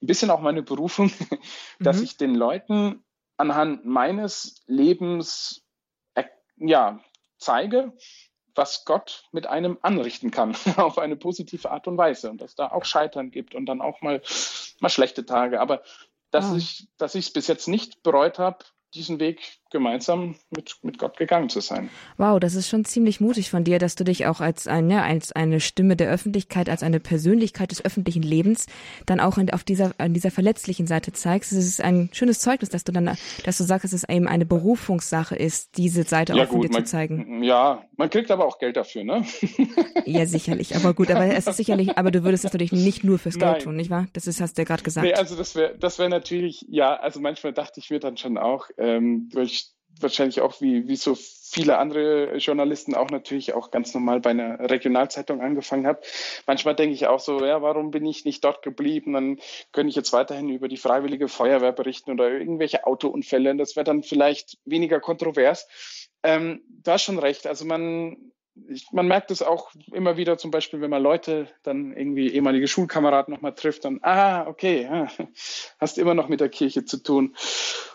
bisschen 0.00 0.30
auch 0.30 0.42
meine 0.42 0.62
Berufung, 0.62 1.10
dass 1.80 1.98
mhm. 1.98 2.04
ich 2.04 2.16
den 2.18 2.34
Leuten 2.34 3.02
anhand 3.38 3.86
meines 3.86 4.62
Lebens 4.66 5.64
äh, 6.14 6.24
ja, 6.58 7.00
zeige, 7.38 7.94
was 8.54 8.84
Gott 8.84 9.28
mit 9.32 9.46
einem 9.46 9.78
anrichten 9.82 10.30
kann, 10.30 10.56
auf 10.76 10.98
eine 10.98 11.16
positive 11.16 11.70
Art 11.70 11.86
und 11.88 11.96
Weise. 11.96 12.30
Und 12.30 12.40
dass 12.40 12.54
da 12.54 12.68
auch 12.68 12.84
Scheitern 12.84 13.30
gibt 13.30 13.54
und 13.54 13.66
dann 13.66 13.80
auch 13.80 14.00
mal, 14.02 14.22
mal 14.80 14.88
schlechte 14.88 15.24
Tage. 15.24 15.60
Aber 15.60 15.82
dass 16.30 16.52
oh. 16.52 16.56
ich 16.56 16.88
dass 16.98 17.14
ich 17.14 17.26
es 17.26 17.32
bis 17.32 17.46
jetzt 17.46 17.68
nicht 17.68 18.02
bereut 18.02 18.38
habe, 18.38 18.64
diesen 18.94 19.20
Weg 19.20 19.60
gemeinsam 19.70 20.34
mit, 20.50 20.76
mit 20.82 20.98
Gott 20.98 21.16
gegangen 21.16 21.48
zu 21.48 21.60
sein. 21.60 21.90
Wow, 22.16 22.40
das 22.40 22.54
ist 22.54 22.68
schon 22.68 22.84
ziemlich 22.84 23.20
mutig 23.20 23.50
von 23.50 23.64
dir, 23.64 23.78
dass 23.78 23.94
du 23.94 24.04
dich 24.04 24.26
auch 24.26 24.40
als 24.40 24.66
eine, 24.66 25.02
als 25.02 25.32
eine 25.32 25.60
Stimme 25.60 25.96
der 25.96 26.10
Öffentlichkeit, 26.10 26.68
als 26.68 26.82
eine 26.82 26.98
Persönlichkeit 26.98 27.70
des 27.70 27.84
öffentlichen 27.84 28.22
Lebens 28.22 28.66
dann 29.06 29.20
auch 29.20 29.38
auf 29.52 29.64
dieser, 29.64 29.92
an 29.98 30.12
dieser 30.12 30.30
verletzlichen 30.30 30.86
Seite 30.86 31.12
zeigst. 31.12 31.52
Es 31.52 31.66
ist 31.66 31.80
ein 31.80 32.10
schönes 32.12 32.40
Zeugnis, 32.40 32.70
dass 32.70 32.84
du 32.84 32.92
dann, 32.92 33.16
dass 33.44 33.58
du 33.58 33.64
sagst, 33.64 33.84
dass 33.84 33.92
es 33.92 34.08
eben 34.08 34.26
eine 34.26 34.44
Berufungssache 34.44 35.36
ist, 35.36 35.76
diese 35.76 36.02
Seite 36.02 36.34
ja, 36.34 36.44
auch 36.44 36.48
von 36.48 36.62
dir 36.62 36.70
man, 36.70 36.84
zu 36.84 36.90
zeigen. 36.90 37.42
Ja, 37.42 37.84
man 37.96 38.10
kriegt 38.10 38.30
aber 38.30 38.46
auch 38.46 38.58
Geld 38.58 38.76
dafür, 38.76 39.04
ne? 39.04 39.24
ja, 40.04 40.26
sicherlich, 40.26 40.74
aber 40.74 40.94
gut, 40.94 41.10
aber 41.10 41.26
es 41.26 41.46
ist 41.46 41.56
sicherlich, 41.56 41.90
aber 41.96 42.10
du 42.10 42.24
würdest 42.24 42.44
das 42.44 42.52
natürlich 42.52 42.72
nicht 42.72 43.04
nur 43.04 43.18
fürs 43.18 43.38
Geld 43.38 43.52
Nein. 43.52 43.60
tun, 43.60 43.76
nicht 43.76 43.90
wahr? 43.90 44.08
Das 44.14 44.26
ist, 44.26 44.40
hast 44.40 44.58
du 44.58 44.62
ja 44.62 44.66
gerade 44.66 44.82
gesagt. 44.82 45.06
Nee, 45.06 45.14
also 45.14 45.36
das 45.36 45.54
wäre, 45.54 45.76
das 45.78 45.98
wäre 45.98 46.08
natürlich, 46.08 46.66
ja, 46.68 46.96
also 46.96 47.20
manchmal 47.20 47.52
dachte 47.52 47.78
ich 47.78 47.90
mir 47.90 48.00
dann 48.00 48.16
schon 48.16 48.36
auch, 48.36 48.68
ähm, 48.80 49.28
durch 49.32 49.72
wahrscheinlich 50.00 50.40
auch 50.40 50.60
wie, 50.60 50.88
wie 50.88 50.96
so 50.96 51.14
viele 51.14 51.78
andere 51.78 52.36
Journalisten 52.36 52.94
auch 52.94 53.10
natürlich 53.10 53.54
auch 53.54 53.70
ganz 53.70 53.92
normal 53.92 54.20
bei 54.20 54.30
einer 54.30 54.70
Regionalzeitung 54.70 55.40
angefangen 55.40 55.86
habe. 55.86 56.00
Manchmal 56.46 56.76
denke 56.76 56.94
ich 56.94 57.06
auch 57.06 57.20
so, 57.20 57.44
ja, 57.44 57.60
warum 57.60 57.90
bin 57.90 58.06
ich 58.06 58.24
nicht 58.24 58.44
dort 58.44 58.62
geblieben? 58.62 59.12
Dann 59.12 59.38
könnte 59.72 59.90
ich 59.90 59.96
jetzt 59.96 60.12
weiterhin 60.12 60.48
über 60.48 60.68
die 60.68 60.76
freiwillige 60.76 61.28
Feuerwehr 61.28 61.72
berichten 61.72 62.12
oder 62.12 62.30
irgendwelche 62.30 62.86
Autounfälle. 62.86 63.56
Das 63.56 63.76
wäre 63.76 63.84
dann 63.84 64.02
vielleicht 64.02 64.58
weniger 64.64 65.00
kontrovers. 65.00 65.66
Ähm, 66.22 66.62
du 66.68 66.90
hast 66.90 67.04
schon 67.04 67.18
recht. 67.18 67.46
Also 67.46 67.64
man, 67.64 68.16
ich, 68.68 68.90
man 68.92 69.06
merkt 69.06 69.30
es 69.30 69.42
auch 69.42 69.70
immer 69.92 70.16
wieder, 70.16 70.38
zum 70.38 70.50
Beispiel, 70.50 70.80
wenn 70.80 70.90
man 70.90 71.02
Leute 71.02 71.48
dann 71.62 71.92
irgendwie 71.96 72.28
ehemalige 72.32 72.68
Schulkameraden 72.68 73.32
nochmal 73.32 73.54
trifft, 73.54 73.84
dann, 73.84 74.00
ah, 74.02 74.46
okay, 74.46 74.88
hast 75.78 75.98
immer 75.98 76.14
noch 76.14 76.28
mit 76.28 76.40
der 76.40 76.48
Kirche 76.48 76.84
zu 76.84 76.98
tun. 76.98 77.34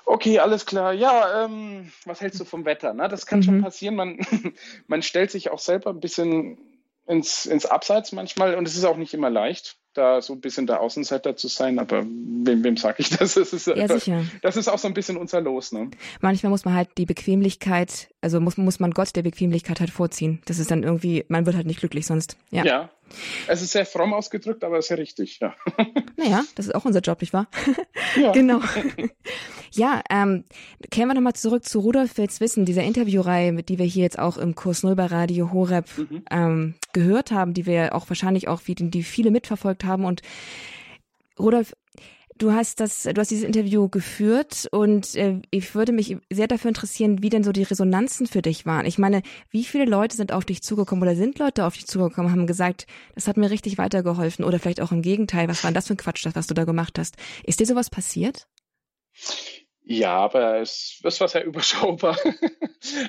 Okay, 0.06 0.40
alles 0.40 0.66
klar. 0.66 0.94
Ja, 0.94 1.46
ähm, 1.46 1.92
was 2.06 2.22
hältst 2.22 2.40
du 2.40 2.46
vom 2.46 2.66
Wetter? 2.66 2.94
Na, 2.94 3.08
das 3.08 3.26
kann 3.26 3.40
mhm. 3.40 3.44
schon 3.44 3.62
passieren. 3.62 3.96
Man, 3.96 4.20
man 4.88 5.02
stellt 5.02 5.32
sich 5.32 5.52
auch 5.52 5.60
selber 5.60 5.90
ein 5.90 6.00
bisschen 6.00 6.58
ins, 7.08 7.46
ins 7.46 7.66
Abseits 7.66 8.12
manchmal 8.12 8.56
und 8.56 8.68
es 8.68 8.76
ist 8.76 8.86
auch 8.86 8.98
nicht 8.98 9.14
immer 9.14 9.30
leicht 9.30 9.78
da 9.96 10.22
so 10.22 10.34
ein 10.34 10.42
bisschen 10.42 10.68
der 10.68 10.82
Außenseiter 10.82 11.36
zu 11.36 11.48
sein, 11.48 11.80
aber 11.80 12.04
wem, 12.04 12.64
wem 12.64 12.78
sage 12.78 12.98
ich 13.00 13.10
das? 13.18 13.34
Das 13.36 13.54
ist, 13.54 13.68
ja, 13.68 13.88
sicher. 13.88 14.24
das 14.42 14.58
ist 14.58 14.68
auch 14.68 14.78
so 14.78 14.88
ein 14.88 14.94
bisschen 14.94 15.18
unser 15.18 15.42
Los. 15.42 15.72
Ne? 15.72 15.90
Manchmal 16.22 16.52
muss 16.52 16.66
man 16.66 16.76
halt 16.76 16.90
die 16.98 17.06
Bequemlichkeit, 17.06 18.10
also 18.22 18.40
muss, 18.40 18.58
muss 18.58 18.80
man 18.80 18.92
Gott 18.92 19.16
der 19.16 19.24
Bequemlichkeit 19.24 19.80
halt 19.80 19.90
vorziehen. 19.90 20.42
Das 20.46 20.60
ist 20.60 20.72
dann 20.72 20.84
irgendwie, 20.84 21.26
man 21.28 21.46
wird 21.46 21.56
halt 21.56 21.68
nicht 21.68 21.80
glücklich 21.80 22.06
sonst. 22.06 22.38
Ja. 22.52 22.64
ja. 22.64 22.90
Es 23.48 23.62
ist 23.62 23.72
sehr 23.72 23.86
fromm 23.86 24.14
ausgedrückt, 24.14 24.64
aber 24.64 24.78
es 24.78 24.86
ist 24.86 24.90
ja 24.90 24.96
richtig, 24.96 25.40
ja. 25.40 25.56
Naja, 26.18 26.44
das 26.56 26.68
ist 26.68 26.76
auch 26.76 26.86
unser 26.86 27.02
Job, 27.02 27.22
nicht 27.22 27.34
wahr? 27.34 27.48
Ja. 28.16 28.32
genau. 28.32 28.62
Ja, 29.72 30.02
ähm, 30.10 30.46
kehren 30.90 31.10
wir 31.10 31.16
nochmal 31.16 31.34
zurück 31.34 31.66
zu 31.66 31.80
Rudolf 31.80 32.18
Wills 32.18 32.40
Wissen, 32.40 32.64
dieser 32.64 32.84
Interviewreihe, 32.84 33.52
mit 33.52 33.68
die 33.68 33.78
wir 33.78 33.86
hier 33.86 34.04
jetzt 34.04 34.18
auch 34.18 34.38
im 34.38 34.56
Kurs 34.56 34.84
Null 34.84 34.96
bei 34.96 35.08
Radio 35.08 35.52
Horeb 35.52 35.86
mhm. 35.98 36.24
ähm, 36.32 36.76
gehört 36.94 37.32
haben, 37.32 37.54
die 37.54 37.66
wir 37.66 37.94
auch 37.94 38.08
wahrscheinlich 38.08 38.48
auch, 38.48 38.62
wie, 38.66 38.76
die 38.76 39.04
viele 39.04 39.32
mitverfolgt 39.32 39.84
haben. 39.84 40.06
Und 40.06 40.22
Rudolf, 41.38 41.76
du 42.38 42.52
hast 42.52 42.80
das, 42.80 43.04
du 43.04 43.16
hast 43.16 43.32
dieses 43.32 43.44
Interview 43.44 43.88
geführt 43.90 44.68
und 44.72 45.16
äh, 45.16 45.42
ich 45.52 45.74
würde 45.76 45.92
mich 45.92 46.18
sehr 46.32 46.48
dafür 46.48 46.70
interessieren, 46.70 47.22
wie 47.22 47.30
denn 47.30 47.44
so 47.44 47.52
die 47.52 47.64
Resonanzen 47.64 48.28
für 48.28 48.42
dich 48.42 48.66
waren. 48.66 48.86
Ich 48.86 48.98
meine, 48.98 49.22
wie 49.50 49.64
viele 49.64 49.86
Leute 49.86 50.16
sind 50.16 50.32
auf 50.32 50.46
dich 50.46 50.62
zugekommen 50.62 51.04
oder 51.04 51.16
sind 51.16 51.40
Leute 51.40 51.66
auf 51.66 51.76
dich 51.76 51.88
zugekommen, 51.88 52.32
haben 52.32 52.48
gesagt, 52.48 52.88
das 53.16 53.28
hat 53.28 53.38
mir 53.38 53.50
richtig 53.50 53.78
weitergeholfen 53.78 54.44
oder 54.44 54.60
vielleicht 54.60 54.82
auch 54.82 54.92
im 54.92 55.02
Gegenteil, 55.02 55.48
was 55.48 55.64
war 55.64 55.70
denn 55.70 55.76
das 55.76 55.88
für 55.88 55.94
ein 55.94 55.98
Quatsch, 55.98 56.26
das, 56.26 56.36
was 56.36 56.48
du 56.48 56.54
da 56.54 56.66
gemacht 56.66 57.00
hast? 57.00 57.16
Ist 57.44 57.60
dir 57.60 57.66
sowas 57.66 57.90
passiert? 57.90 58.48
Ja, 59.88 60.18
aber 60.18 60.62
es, 60.62 61.00
es 61.04 61.22
war 61.22 61.28
sehr 61.28 61.46
überschaubar. 61.46 62.18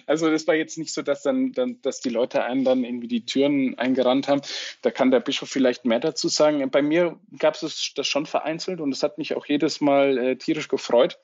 also 0.06 0.30
das 0.30 0.46
war 0.46 0.54
jetzt 0.54 0.76
nicht 0.76 0.92
so, 0.92 1.02
dass 1.02 1.22
dann, 1.22 1.52
dann, 1.52 1.80
dass 1.80 2.00
die 2.00 2.10
Leute 2.10 2.44
einen 2.44 2.64
dann 2.64 2.84
irgendwie 2.84 3.08
die 3.08 3.24
Türen 3.24 3.78
eingerannt 3.78 4.28
haben. 4.28 4.42
Da 4.82 4.90
kann 4.90 5.10
der 5.10 5.20
Bischof 5.20 5.48
vielleicht 5.48 5.86
mehr 5.86 6.00
dazu 6.00 6.28
sagen. 6.28 6.70
Bei 6.70 6.82
mir 6.82 7.18
gab 7.38 7.54
es 7.54 7.92
das 7.94 8.06
schon 8.06 8.26
vereinzelt 8.26 8.80
und 8.80 8.92
es 8.92 9.02
hat 9.02 9.16
mich 9.16 9.34
auch 9.34 9.46
jedes 9.46 9.80
Mal 9.80 10.18
äh, 10.18 10.36
tierisch 10.36 10.68
gefreut. 10.68 11.18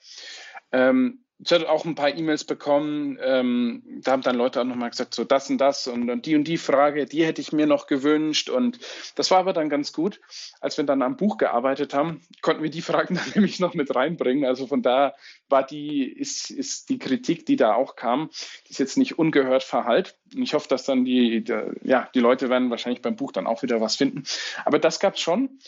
Ähm, 0.71 1.22
ich 1.39 1.51
hatte 1.51 1.69
auch 1.69 1.83
ein 1.85 1.95
paar 1.95 2.15
E-Mails 2.15 2.43
bekommen, 2.43 3.17
ähm, 3.21 3.83
da 4.01 4.11
haben 4.11 4.21
dann 4.21 4.35
Leute 4.35 4.61
auch 4.61 4.65
nochmal 4.65 4.91
gesagt, 4.91 5.13
so 5.13 5.23
das 5.23 5.49
und 5.49 5.57
das 5.57 5.87
und, 5.87 6.09
und, 6.09 6.25
die 6.25 6.35
und 6.35 6.45
die 6.45 6.57
Frage, 6.57 7.05
die 7.05 7.25
hätte 7.25 7.41
ich 7.41 7.51
mir 7.51 7.65
noch 7.65 7.87
gewünscht. 7.87 8.49
Und 8.49 8.79
das 9.15 9.31
war 9.31 9.39
aber 9.39 9.53
dann 9.53 9.69
ganz 9.69 9.93
gut. 9.93 10.21
Als 10.61 10.77
wir 10.77 10.85
dann 10.85 11.01
am 11.01 11.17
Buch 11.17 11.37
gearbeitet 11.37 11.93
haben, 11.93 12.21
konnten 12.41 12.63
wir 12.63 12.69
die 12.69 12.81
Fragen 12.81 13.15
dann 13.15 13.31
nämlich 13.35 13.59
noch 13.59 13.73
mit 13.73 13.93
reinbringen. 13.93 14.45
Also 14.45 14.67
von 14.67 14.81
da 14.81 15.15
war 15.49 15.65
die, 15.65 16.03
ist, 16.03 16.49
ist 16.49 16.89
die 16.89 16.99
Kritik, 16.99 17.45
die 17.45 17.55
da 17.55 17.73
auch 17.73 17.95
kam, 17.95 18.29
ist 18.69 18.79
jetzt 18.79 18.97
nicht 18.97 19.17
ungehört 19.19 19.63
verhallt. 19.63 20.15
Und 20.33 20.43
ich 20.43 20.53
hoffe, 20.53 20.67
dass 20.67 20.85
dann 20.85 21.03
die, 21.03 21.43
die, 21.43 21.61
ja, 21.83 22.09
die 22.13 22.19
Leute 22.19 22.49
werden 22.49 22.69
wahrscheinlich 22.69 23.01
beim 23.01 23.15
Buch 23.15 23.31
dann 23.31 23.47
auch 23.47 23.63
wieder 23.63 23.81
was 23.81 23.95
finden. 23.95 24.23
Aber 24.65 24.79
das 24.79 24.99
gab 24.99 25.15
es 25.15 25.21
schon. 25.21 25.59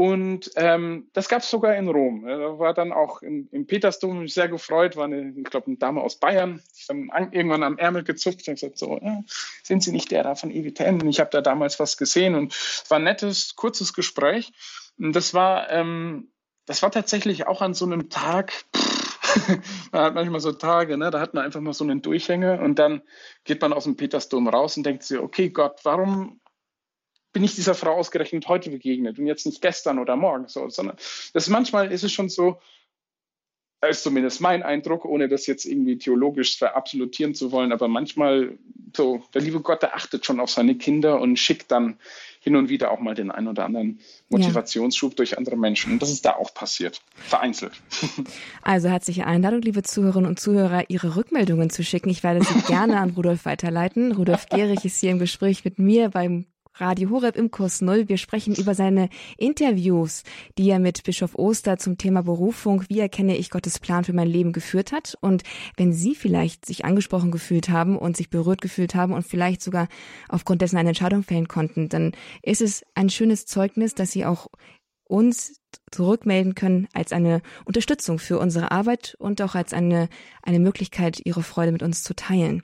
Und 0.00 0.52
ähm, 0.56 1.10
das 1.12 1.28
gab 1.28 1.42
es 1.42 1.50
sogar 1.50 1.76
in 1.76 1.86
Rom. 1.86 2.24
Da 2.24 2.58
war 2.58 2.72
dann 2.72 2.90
auch 2.90 3.20
im, 3.20 3.50
im 3.52 3.66
Petersdom 3.66 4.28
sehr 4.28 4.48
gefreut, 4.48 4.96
war 4.96 5.04
eine, 5.04 5.34
ich 5.36 5.44
glaube, 5.44 5.66
eine 5.66 5.76
Dame 5.76 6.00
aus 6.00 6.18
Bayern, 6.18 6.62
die 6.74 6.84
dann 6.88 7.10
an, 7.10 7.32
irgendwann 7.34 7.62
am 7.62 7.76
Ärmel 7.76 8.02
gezupft 8.02 8.48
und 8.48 8.54
gesagt, 8.54 8.78
so, 8.78 8.98
ja, 9.02 9.22
sind 9.62 9.82
Sie 9.82 9.92
nicht 9.92 10.10
der 10.10 10.22
da 10.22 10.36
von 10.36 10.50
EWTN? 10.50 11.06
Ich 11.06 11.20
habe 11.20 11.28
da 11.28 11.42
damals 11.42 11.78
was 11.80 11.98
gesehen 11.98 12.34
und 12.34 12.54
es 12.54 12.84
war 12.88 12.98
ein 12.98 13.04
nettes, 13.04 13.56
kurzes 13.56 13.92
Gespräch. 13.92 14.54
Und 14.98 15.14
das 15.14 15.34
war, 15.34 15.70
ähm, 15.70 16.32
das 16.64 16.80
war 16.80 16.90
tatsächlich 16.90 17.46
auch 17.46 17.60
an 17.60 17.74
so 17.74 17.84
einem 17.84 18.08
Tag, 18.08 18.52
pff, 18.74 19.20
man 19.92 20.02
hat 20.02 20.14
manchmal 20.14 20.40
so 20.40 20.52
Tage, 20.52 20.96
ne, 20.96 21.10
da 21.10 21.20
hat 21.20 21.34
man 21.34 21.44
einfach 21.44 21.60
mal 21.60 21.74
so 21.74 21.84
einen 21.84 22.00
Durchhänger 22.00 22.62
und 22.62 22.78
dann 22.78 23.02
geht 23.44 23.60
man 23.60 23.74
aus 23.74 23.84
dem 23.84 23.98
Petersdom 23.98 24.48
raus 24.48 24.78
und 24.78 24.86
denkt 24.86 25.02
sich, 25.02 25.18
okay 25.18 25.50
Gott, 25.50 25.80
warum 25.82 26.40
bin 27.32 27.44
ich 27.44 27.54
dieser 27.54 27.74
Frau 27.74 27.92
ausgerechnet 27.92 28.48
heute 28.48 28.70
begegnet 28.70 29.18
und 29.18 29.26
jetzt 29.26 29.46
nicht 29.46 29.62
gestern 29.62 29.98
oder 29.98 30.16
morgen 30.16 30.48
so, 30.48 30.68
sondern 30.68 30.96
das 31.32 31.48
manchmal 31.48 31.92
ist 31.92 32.02
es 32.02 32.12
schon 32.12 32.28
so, 32.28 32.58
das 33.80 33.98
ist 33.98 34.02
zumindest 34.02 34.40
mein 34.40 34.62
Eindruck, 34.62 35.04
ohne 35.04 35.28
das 35.28 35.46
jetzt 35.46 35.64
irgendwie 35.64 35.96
theologisch 35.96 36.58
verabsolutieren 36.58 37.34
zu 37.34 37.50
wollen, 37.50 37.72
aber 37.72 37.88
manchmal 37.88 38.58
so, 38.94 39.22
der 39.32 39.40
liebe 39.40 39.60
Gott, 39.60 39.82
der 39.82 39.94
achtet 39.94 40.26
schon 40.26 40.40
auf 40.40 40.50
seine 40.50 40.76
Kinder 40.76 41.20
und 41.20 41.38
schickt 41.38 41.70
dann 41.70 41.98
hin 42.40 42.56
und 42.56 42.68
wieder 42.68 42.90
auch 42.90 43.00
mal 43.00 43.14
den 43.14 43.30
einen 43.30 43.48
oder 43.48 43.64
anderen 43.64 44.00
Motivationsschub 44.28 45.12
ja. 45.12 45.16
durch 45.16 45.38
andere 45.38 45.56
Menschen. 45.56 45.92
Und 45.92 46.02
das 46.02 46.10
ist 46.10 46.24
da 46.24 46.32
auch 46.32 46.52
passiert, 46.54 47.00
vereinzelt. 47.14 47.72
Also 48.62 48.88
herzliche 48.88 49.26
Einladung, 49.26 49.62
liebe 49.62 49.82
Zuhörerinnen 49.82 50.28
und 50.28 50.38
Zuhörer, 50.38 50.84
Ihre 50.88 51.16
Rückmeldungen 51.16 51.70
zu 51.70 51.82
schicken. 51.82 52.10
Ich 52.10 52.22
werde 52.22 52.44
sie 52.44 52.60
gerne 52.66 52.98
an 52.98 53.10
Rudolf 53.10 53.44
weiterleiten. 53.44 54.12
Rudolf 54.12 54.48
Gehrig 54.48 54.84
ist 54.84 55.00
hier 55.00 55.10
im 55.10 55.18
Gespräch 55.18 55.64
mit 55.64 55.78
mir 55.78 56.10
beim 56.10 56.46
Radio 56.80 57.10
Horeb 57.10 57.36
im 57.36 57.50
Kurs 57.50 57.82
Null. 57.82 58.08
Wir 58.08 58.16
sprechen 58.16 58.54
über 58.54 58.74
seine 58.74 59.10
Interviews, 59.36 60.22
die 60.56 60.70
er 60.70 60.78
mit 60.78 61.04
Bischof 61.04 61.34
Oster 61.34 61.76
zum 61.76 61.98
Thema 61.98 62.22
Berufung, 62.22 62.84
wie 62.88 63.00
erkenne 63.00 63.36
ich 63.36 63.50
Gottes 63.50 63.78
Plan 63.78 64.04
für 64.04 64.14
mein 64.14 64.28
Leben 64.28 64.52
geführt 64.52 64.90
hat. 64.90 65.16
Und 65.20 65.42
wenn 65.76 65.92
Sie 65.92 66.14
vielleicht 66.14 66.64
sich 66.64 66.86
angesprochen 66.86 67.30
gefühlt 67.30 67.68
haben 67.68 67.98
und 67.98 68.16
sich 68.16 68.30
berührt 68.30 68.62
gefühlt 68.62 68.94
haben 68.94 69.12
und 69.12 69.26
vielleicht 69.26 69.62
sogar 69.62 69.88
aufgrund 70.28 70.62
dessen 70.62 70.78
eine 70.78 70.88
Entscheidung 70.88 71.22
fällen 71.22 71.48
konnten, 71.48 71.90
dann 71.90 72.12
ist 72.42 72.62
es 72.62 72.82
ein 72.94 73.10
schönes 73.10 73.44
Zeugnis, 73.44 73.94
dass 73.94 74.12
Sie 74.12 74.24
auch 74.24 74.46
uns 75.04 75.60
zurückmelden 75.90 76.54
können 76.54 76.88
als 76.94 77.12
eine 77.12 77.42
Unterstützung 77.66 78.18
für 78.18 78.38
unsere 78.38 78.70
Arbeit 78.70 79.16
und 79.18 79.42
auch 79.42 79.54
als 79.54 79.74
eine, 79.74 80.08
eine 80.42 80.60
Möglichkeit, 80.60 81.20
Ihre 81.24 81.42
Freude 81.42 81.72
mit 81.72 81.82
uns 81.82 82.02
zu 82.02 82.14
teilen. 82.14 82.62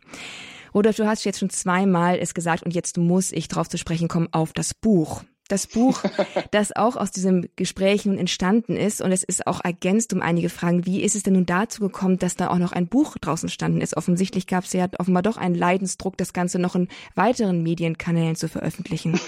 Rudolf, 0.76 0.96
du 0.96 1.06
hast 1.06 1.24
jetzt 1.24 1.38
schon 1.38 1.48
zweimal 1.48 2.18
es 2.18 2.34
gesagt 2.34 2.62
und 2.62 2.74
jetzt 2.74 2.98
muss 2.98 3.32
ich 3.32 3.48
drauf 3.48 3.66
zu 3.66 3.78
sprechen 3.78 4.08
kommen 4.08 4.28
auf 4.32 4.52
das 4.52 4.74
Buch. 4.74 5.22
Das 5.48 5.66
Buch, 5.66 6.02
das 6.50 6.76
auch 6.76 6.96
aus 6.96 7.10
diesem 7.10 7.48
Gespräch 7.56 8.04
nun 8.04 8.18
entstanden 8.18 8.76
ist 8.76 9.00
und 9.00 9.10
es 9.10 9.24
ist 9.24 9.46
auch 9.46 9.64
ergänzt 9.64 10.12
um 10.12 10.20
einige 10.20 10.50
Fragen. 10.50 10.84
Wie 10.84 11.02
ist 11.02 11.16
es 11.16 11.22
denn 11.22 11.32
nun 11.32 11.46
dazu 11.46 11.80
gekommen, 11.80 12.18
dass 12.18 12.36
da 12.36 12.48
auch 12.48 12.58
noch 12.58 12.72
ein 12.72 12.88
Buch 12.88 13.16
draußen 13.16 13.46
entstanden 13.46 13.80
ist? 13.80 13.96
Offensichtlich 13.96 14.46
gab 14.46 14.64
es 14.64 14.74
ja 14.74 14.86
offenbar 14.98 15.22
doch 15.22 15.38
einen 15.38 15.54
Leidensdruck, 15.54 16.18
das 16.18 16.34
Ganze 16.34 16.58
noch 16.58 16.74
in 16.74 16.88
weiteren 17.14 17.62
Medienkanälen 17.62 18.36
zu 18.36 18.46
veröffentlichen. 18.46 19.18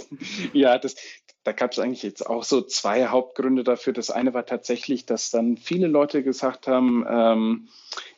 ja, 0.52 0.76
das, 0.76 0.94
da 1.42 1.52
gab 1.52 1.72
es 1.72 1.78
eigentlich 1.78 2.02
jetzt 2.02 2.26
auch 2.26 2.44
so 2.44 2.60
zwei 2.60 3.06
Hauptgründe 3.06 3.64
dafür. 3.64 3.94
Das 3.94 4.10
eine 4.10 4.34
war 4.34 4.44
tatsächlich, 4.44 5.06
dass 5.06 5.30
dann 5.30 5.56
viele 5.56 5.86
Leute 5.86 6.22
gesagt 6.22 6.66
haben, 6.66 7.06
ähm, 7.08 7.68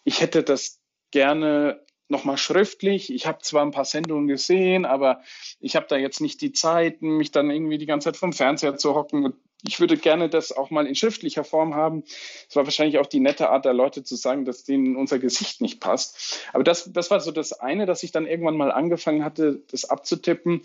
ich 0.02 0.22
hätte 0.22 0.42
das 0.42 0.80
gerne 1.12 1.80
nochmal 2.10 2.36
schriftlich. 2.36 3.12
Ich 3.12 3.26
habe 3.26 3.38
zwar 3.40 3.62
ein 3.62 3.70
paar 3.70 3.84
Sendungen 3.84 4.26
gesehen, 4.26 4.84
aber 4.84 5.22
ich 5.60 5.76
habe 5.76 5.86
da 5.88 5.96
jetzt 5.96 6.20
nicht 6.20 6.40
die 6.40 6.52
Zeit, 6.52 7.02
mich 7.02 7.30
dann 7.30 7.50
irgendwie 7.50 7.78
die 7.78 7.86
ganze 7.86 8.06
Zeit 8.06 8.16
vom 8.16 8.32
Fernseher 8.32 8.76
zu 8.76 8.94
hocken. 8.94 9.34
Ich 9.66 9.78
würde 9.78 9.96
gerne 9.96 10.28
das 10.28 10.52
auch 10.52 10.70
mal 10.70 10.86
in 10.86 10.94
schriftlicher 10.94 11.44
Form 11.44 11.74
haben. 11.74 12.02
Es 12.48 12.56
war 12.56 12.64
wahrscheinlich 12.64 12.98
auch 12.98 13.06
die 13.06 13.20
nette 13.20 13.50
Art 13.50 13.64
der 13.64 13.74
Leute 13.74 14.02
zu 14.02 14.16
sagen, 14.16 14.44
dass 14.44 14.64
denen 14.64 14.96
unser 14.96 15.18
Gesicht 15.18 15.60
nicht 15.60 15.80
passt. 15.80 16.40
Aber 16.52 16.64
das, 16.64 16.90
das 16.92 17.10
war 17.10 17.20
so 17.20 17.30
das 17.30 17.52
eine, 17.52 17.86
dass 17.86 18.02
ich 18.02 18.12
dann 18.12 18.26
irgendwann 18.26 18.56
mal 18.56 18.72
angefangen 18.72 19.24
hatte, 19.24 19.62
das 19.70 19.84
abzutippen. 19.84 20.62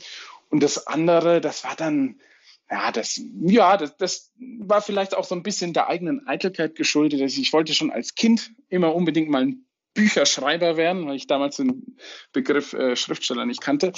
Und 0.50 0.64
das 0.64 0.88
andere, 0.88 1.42
das 1.42 1.64
war 1.64 1.76
dann, 1.76 2.20
ja, 2.70 2.92
das, 2.92 3.22
ja, 3.42 3.78
das, 3.78 3.98
das 3.98 4.32
war 4.38 4.82
vielleicht 4.82 5.16
auch 5.16 5.26
so 5.26 5.36
ein 5.36 5.44
bisschen 5.44 5.74
der 5.74 5.88
eigenen 5.88 6.26
Eitelkeit 6.28 6.76
geschuldet. 6.76 7.20
Ich 7.22 7.54
wollte 7.54 7.74
schon 7.74 7.92
als 7.92 8.16
Kind 8.16 8.52
immer 8.70 8.96
unbedingt 8.96 9.30
mal 9.30 9.44
ein 9.44 9.66
Bücherschreiber 9.96 10.78
werden, 10.78 11.08
weil 11.08 11.16
ich 11.16 11.26
damals 11.26 11.56
den 11.56 11.98
Begriff 12.32 12.74
äh, 12.74 12.96
Schriftsteller 12.96 13.46
nicht 13.48 13.62
kannte. 13.62 13.94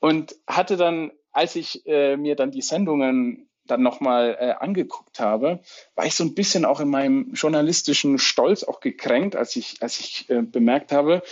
Und 0.00 0.34
hatte 0.48 0.76
dann, 0.76 1.12
als 1.30 1.54
ich 1.54 1.86
äh, 1.86 2.16
mir 2.16 2.34
dann 2.34 2.50
die 2.50 2.62
Sendungen 2.62 3.48
dann 3.66 3.82
nochmal 3.82 4.36
äh, 4.40 4.52
angeguckt 4.58 5.20
habe, 5.20 5.60
war 5.94 6.06
ich 6.06 6.14
so 6.14 6.24
ein 6.24 6.34
bisschen 6.34 6.64
auch 6.64 6.80
in 6.80 6.88
meinem 6.88 7.32
journalistischen 7.34 8.18
Stolz 8.18 8.64
auch 8.64 8.80
gekränkt, 8.80 9.36
als 9.36 9.54
ich, 9.54 9.76
als 9.80 10.00
ich 10.00 10.28
äh, 10.30 10.42
bemerkt 10.42 10.90
habe, 10.90 11.22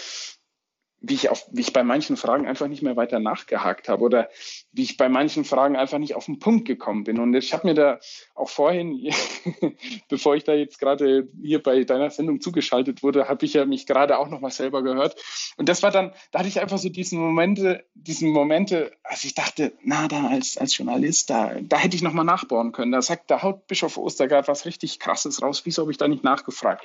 wie 1.03 1.15
ich, 1.15 1.31
auf, 1.31 1.47
wie 1.51 1.63
ich 1.63 1.73
bei 1.73 1.83
manchen 1.83 2.17
Fragen 2.17 2.47
einfach 2.47 2.69
nicht 2.69 2.83
mehr 2.83 2.97
weiter 2.97 3.21
nachgehakt 3.21 3.89
habe 3.89 4.05
oder 4.05 4.29
wie 4.73 4.83
ich 4.83 4.99
bei 4.99 5.09
manchen 5.09 5.45
Fragen 5.45 5.77
einfach 5.77 5.99
nicht 5.99 6.15
auf 6.15 6.27
den 6.27 6.39
Punkt 6.39 6.67
gekommen 6.67 7.05
bin. 7.05 7.19
Und 7.19 7.35
ich 7.35 7.55
habe 7.55 7.67
mir 7.67 7.75
da 7.75 7.99
auch 8.35 8.51
vorhin, 8.51 9.11
bevor 10.09 10.37
ich 10.37 10.45
da 10.45 10.53
jetzt 10.53 10.79
gerade 10.79 11.29
hier 11.43 11.63
bei 11.63 11.85
deiner 11.85 12.11
Sendung 12.11 12.43
zugeschaltet 12.43 13.03
wurde, 13.03 13.29
habe 13.29 13.47
ich 13.47 13.55
ja 13.55 13.65
mich 13.65 13.87
gerade 13.87 14.19
auch 14.19 14.29
noch 14.29 14.41
mal 14.41 14.51
selber 14.51 14.83
gehört. 14.83 15.17
Und 15.57 15.71
das 15.71 15.83
war 15.83 15.91
dann, 15.91 16.13
da 16.33 16.41
hatte 16.41 16.49
ich 16.49 16.61
einfach 16.61 16.79
so 16.79 16.91
diesen 16.91 17.19
Momente, 17.19 17.87
diesen 17.95 18.31
Momente, 18.31 18.93
als 19.03 19.25
ich 19.25 19.35
dachte, 19.35 19.73
na, 19.83 20.07
da 20.07 20.27
als, 20.27 20.59
als 20.59 20.77
Journalist, 20.77 21.31
da, 21.31 21.55
da 21.63 21.79
hätte 21.79 21.97
ich 21.97 22.03
noch 22.03 22.13
mal 22.13 22.25
nachbohren 22.25 22.73
können. 22.73 22.93
Da 22.93 23.01
sagt, 23.01 23.31
da 23.31 23.43
haut 23.43 23.67
Bischof 23.67 23.97
Ostergaard 23.97 24.49
was 24.49 24.67
richtig 24.67 24.99
Krasses 24.99 25.41
raus. 25.41 25.63
Wieso 25.65 25.83
habe 25.83 25.93
ich 25.93 25.99
da 25.99 26.09
nicht 26.09 26.25
nachgefragt? 26.25 26.85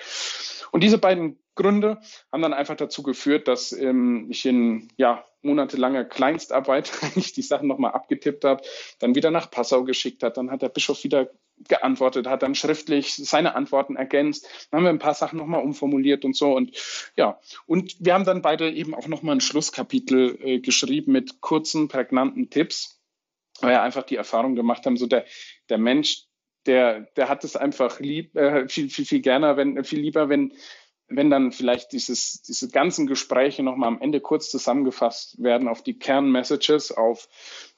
Und 0.71 0.83
diese 0.83 0.97
beiden 0.97 1.37
Gründe 1.55 1.99
haben 2.31 2.41
dann 2.41 2.53
einfach 2.53 2.75
dazu 2.75 3.01
geführt, 3.01 3.47
dass 3.47 3.71
ähm, 3.71 4.27
ich 4.29 4.45
in 4.45 4.89
ja, 4.97 5.25
monatelanger 5.41 6.05
Kleinstarbeit 6.05 6.91
ich 7.15 7.33
die 7.33 7.41
Sachen 7.41 7.67
nochmal 7.67 7.91
abgetippt 7.91 8.43
habe, 8.43 8.63
dann 8.99 9.15
wieder 9.15 9.31
nach 9.31 9.49
Passau 9.49 9.83
geschickt 9.83 10.23
hat. 10.23 10.37
Dann 10.37 10.51
hat 10.51 10.61
der 10.61 10.69
Bischof 10.69 11.03
wieder 11.03 11.29
geantwortet, 11.69 12.27
hat 12.27 12.43
dann 12.43 12.55
schriftlich 12.55 13.15
seine 13.15 13.55
Antworten 13.55 13.95
ergänzt. 13.95 14.47
Dann 14.69 14.79
haben 14.79 14.83
wir 14.85 14.89
ein 14.89 14.99
paar 14.99 15.13
Sachen 15.13 15.39
nochmal 15.39 15.63
umformuliert 15.63 16.25
und 16.25 16.35
so. 16.35 16.53
Und 16.53 16.75
ja, 17.15 17.39
und 17.65 17.95
wir 17.99 18.13
haben 18.13 18.25
dann 18.25 18.41
beide 18.41 18.69
eben 18.69 18.93
auch 18.93 19.07
nochmal 19.07 19.37
ein 19.37 19.41
Schlusskapitel 19.41 20.37
äh, 20.41 20.59
geschrieben 20.59 21.13
mit 21.13 21.39
kurzen, 21.39 21.87
prägnanten 21.87 22.49
Tipps, 22.49 23.01
weil 23.61 23.71
wir 23.71 23.81
einfach 23.81 24.03
die 24.03 24.17
Erfahrung 24.17 24.55
gemacht 24.55 24.85
haben, 24.85 24.97
so 24.97 25.07
der, 25.07 25.25
der 25.69 25.77
Mensch, 25.77 26.25
der, 26.65 27.01
der 27.15 27.29
hat 27.29 27.43
es 27.43 27.55
einfach 27.55 27.99
lieb, 27.99 28.35
äh, 28.35 28.67
viel, 28.67 28.89
viel, 28.89 29.05
viel 29.05 29.21
gerne, 29.21 29.55
wenn, 29.55 29.81
viel 29.85 29.99
lieber, 29.99 30.27
wenn, 30.27 30.51
wenn 31.07 31.29
dann 31.29 31.51
vielleicht 31.51 31.91
dieses, 31.91 32.41
diese 32.41 32.69
ganzen 32.69 33.05
Gespräche 33.05 33.61
nochmal 33.61 33.89
am 33.89 34.01
Ende 34.01 34.19
kurz 34.21 34.49
zusammengefasst 34.49 35.41
werden 35.41 35.67
auf 35.67 35.83
die 35.83 35.97
Kernmessages, 35.99 36.91
auf, 36.91 37.27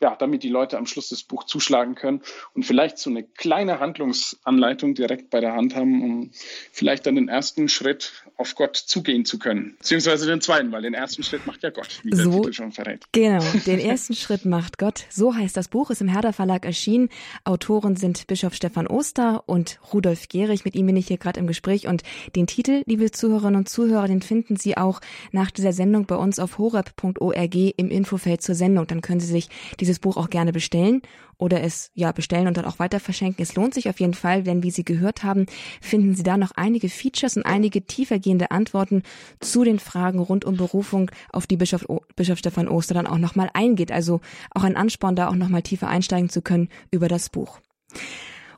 ja, 0.01 0.15
damit 0.15 0.43
die 0.43 0.49
Leute 0.49 0.78
am 0.78 0.86
Schluss 0.86 1.09
das 1.09 1.23
Buch 1.23 1.43
zuschlagen 1.43 1.95
können 1.95 2.21
und 2.53 2.63
vielleicht 2.63 2.97
so 2.97 3.09
eine 3.09 3.23
kleine 3.23 3.80
Handlungsanleitung 3.80 4.95
direkt 4.95 5.30
bei 5.30 5.41
der 5.41 5.53
Hand 5.53 5.75
haben, 5.75 6.03
um 6.03 6.32
vielleicht 6.71 7.05
dann 7.05 7.15
den 7.15 7.28
ersten 7.28 7.67
Schritt 7.67 8.13
auf 8.38 8.55
Gott 8.55 8.78
zugehen 8.78 9.25
zu 9.25 9.39
können. 9.39 9.75
Beziehungsweise 9.80 10.25
den 10.25 10.39
zweiten, 10.39 10.71
weil 10.71 10.84
den 10.84 10.93
ersten 10.93 11.23
Schritt 11.23 11.45
macht 11.45 11.63
ja 11.63 11.69
Gott, 11.69 11.99
wie 12.03 12.15
so, 12.15 12.32
der 12.32 12.41
Titel 12.41 12.53
schon 12.53 12.71
verrät. 12.71 13.03
Genau, 13.11 13.43
den 13.65 13.80
ersten 13.80 14.15
Schritt 14.15 14.45
macht 14.45 14.78
Gott. 14.78 15.05
So 15.09 15.36
heißt 15.36 15.57
das 15.57 15.67
Buch, 15.67 15.89
ist 15.89 16.01
im 16.01 16.07
Herder 16.07 16.32
Verlag 16.32 16.65
erschienen. 16.65 17.09
Autoren 17.43 17.97
sind 17.97 18.25
Bischof 18.28 18.53
Stefan 18.53 18.88
Oster 18.88 19.43
und 19.47 19.80
Rudolf 19.93 20.30
Gehrig. 20.30 20.63
Mit 20.63 20.75
ihm 20.75 20.86
bin 20.86 20.95
ich 20.95 21.07
hier 21.07 21.17
gerade 21.17 21.39
im 21.41 21.47
Gespräch 21.47 21.88
und 21.88 22.03
den 22.36 22.47
Titel, 22.47 22.84
liebe 22.86 23.11
Zuhörerinnen 23.18 23.57
und 23.57 23.70
Zuhörer, 23.70 24.07
den 24.07 24.22
finden 24.22 24.55
Sie 24.55 24.78
auch 24.78 25.01
nach 25.32 25.51
dieser 25.51 25.74
Sendung 25.74 26.05
bei 26.05 26.15
uns 26.15 26.39
auf 26.39 26.57
horeb.org 26.57 27.55
im 27.55 27.89
Infofeld 27.89 28.41
zur 28.41 28.55
Sendung. 28.55 28.88
Dann 28.88 29.01
können 29.01 29.20
Sie 29.20 29.28
sich 29.28 29.49
dieses 29.80 29.99
Buch 29.99 30.18
auch 30.18 30.30
gerne 30.30 30.53
bestellen 30.53 31.01
oder 31.38 31.61
es 31.61 31.91
ja 31.93 32.11
bestellen 32.11 32.47
und 32.47 32.57
dann 32.57 32.65
auch 32.65 32.80
weiter 32.80 32.99
verschenken. 32.99 33.41
Es 33.41 33.55
lohnt 33.55 33.74
sich 33.74 33.89
auf 33.89 33.99
jeden 33.99 34.13
Fall, 34.13 34.43
denn 34.43 34.63
wie 34.63 34.72
Sie 34.72 34.84
gehört 34.84 35.24
haben, 35.24 35.45
finden 35.82 36.15
Sie 36.15 36.24
da 36.24 36.38
noch 36.38 36.51
einige 36.55 36.89
Features 36.89 37.38
und 37.38 37.45
einige 37.45 37.84
tiefergehende 37.84 38.51
Antworten 38.51 39.03
zu 39.39 39.63
den 39.63 39.80
Fragen 39.80 40.20
rund 40.20 40.45
um 40.45 40.57
Berufung, 40.57 41.11
auf 41.32 41.47
die 41.47 41.57
Bischof, 41.57 41.86
Bischof 42.15 42.39
Stefan 42.39 42.68
Oster 42.68 42.93
dann 42.93 43.07
auch 43.07 43.20
nochmal 43.20 43.49
eingeht. 43.53 43.91
Also 43.91 44.22
auch 44.51 44.63
ein 44.63 44.76
Ansporn, 44.76 45.15
da 45.15 45.28
auch 45.28 45.36
nochmal 45.36 45.61
tiefer 45.61 45.88
einsteigen 45.88 46.30
zu 46.30 46.41
können 46.41 46.70
über 46.91 47.07
das 47.07 47.30
Buch. 47.30 47.59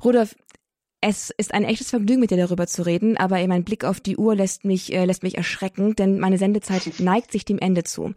Rudolf, 0.03 0.35
es 1.01 1.29
ist 1.37 1.53
ein 1.53 1.63
echtes 1.63 1.89
Vergnügen, 1.89 2.19
mit 2.19 2.31
dir 2.31 2.37
darüber 2.37 2.67
zu 2.67 2.85
reden, 2.85 3.17
aber 3.17 3.45
mein 3.47 3.63
Blick 3.63 3.85
auf 3.85 3.99
die 3.99 4.17
Uhr 4.17 4.35
lässt 4.35 4.65
mich, 4.65 4.93
äh, 4.93 5.05
lässt 5.05 5.23
mich 5.23 5.37
erschrecken, 5.37 5.95
denn 5.95 6.19
meine 6.19 6.37
Sendezeit 6.37 6.91
neigt 6.99 7.31
sich 7.31 7.45
dem 7.45 7.59
Ende 7.59 7.83
zu. 7.83 8.13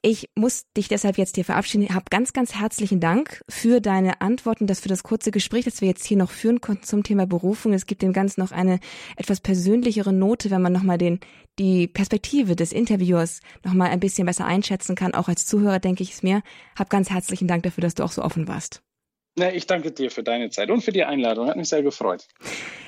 Ich 0.00 0.30
muss 0.36 0.64
dich 0.76 0.86
deshalb 0.86 1.18
jetzt 1.18 1.34
hier 1.34 1.44
verabschieden. 1.44 1.92
Hab 1.92 2.10
ganz, 2.10 2.32
ganz 2.32 2.54
herzlichen 2.54 3.00
Dank 3.00 3.42
für 3.48 3.80
deine 3.80 4.20
Antworten, 4.20 4.68
das 4.68 4.78
für 4.78 4.88
das 4.88 5.02
kurze 5.02 5.32
Gespräch, 5.32 5.64
das 5.64 5.80
wir 5.80 5.88
jetzt 5.88 6.04
hier 6.04 6.16
noch 6.16 6.30
führen 6.30 6.60
konnten 6.60 6.84
zum 6.84 7.02
Thema 7.02 7.26
Berufung. 7.26 7.72
Es 7.72 7.86
gibt 7.86 8.02
dem 8.02 8.12
Ganzen 8.12 8.40
noch 8.40 8.52
eine 8.52 8.78
etwas 9.16 9.40
persönlichere 9.40 10.12
Note, 10.12 10.52
wenn 10.52 10.62
man 10.62 10.72
nochmal 10.72 10.98
den, 10.98 11.18
die 11.58 11.88
Perspektive 11.88 12.54
des 12.54 12.72
Interviewers 12.72 13.40
nochmal 13.64 13.90
ein 13.90 13.98
bisschen 13.98 14.26
besser 14.26 14.44
einschätzen 14.44 14.94
kann. 14.94 15.14
Auch 15.14 15.28
als 15.28 15.46
Zuhörer 15.46 15.80
denke 15.80 16.04
ich 16.04 16.12
es 16.12 16.22
mir. 16.22 16.42
Hab 16.76 16.90
ganz 16.90 17.10
herzlichen 17.10 17.48
Dank 17.48 17.64
dafür, 17.64 17.82
dass 17.82 17.94
du 17.94 18.04
auch 18.04 18.12
so 18.12 18.22
offen 18.22 18.46
warst. 18.46 18.82
Na, 19.38 19.54
ich 19.54 19.66
danke 19.66 19.92
dir 19.92 20.10
für 20.10 20.24
deine 20.24 20.50
Zeit 20.50 20.68
und 20.68 20.82
für 20.82 20.90
die 20.90 21.04
Einladung. 21.04 21.48
Hat 21.48 21.56
mich 21.56 21.68
sehr 21.68 21.82
gefreut. 21.82 22.26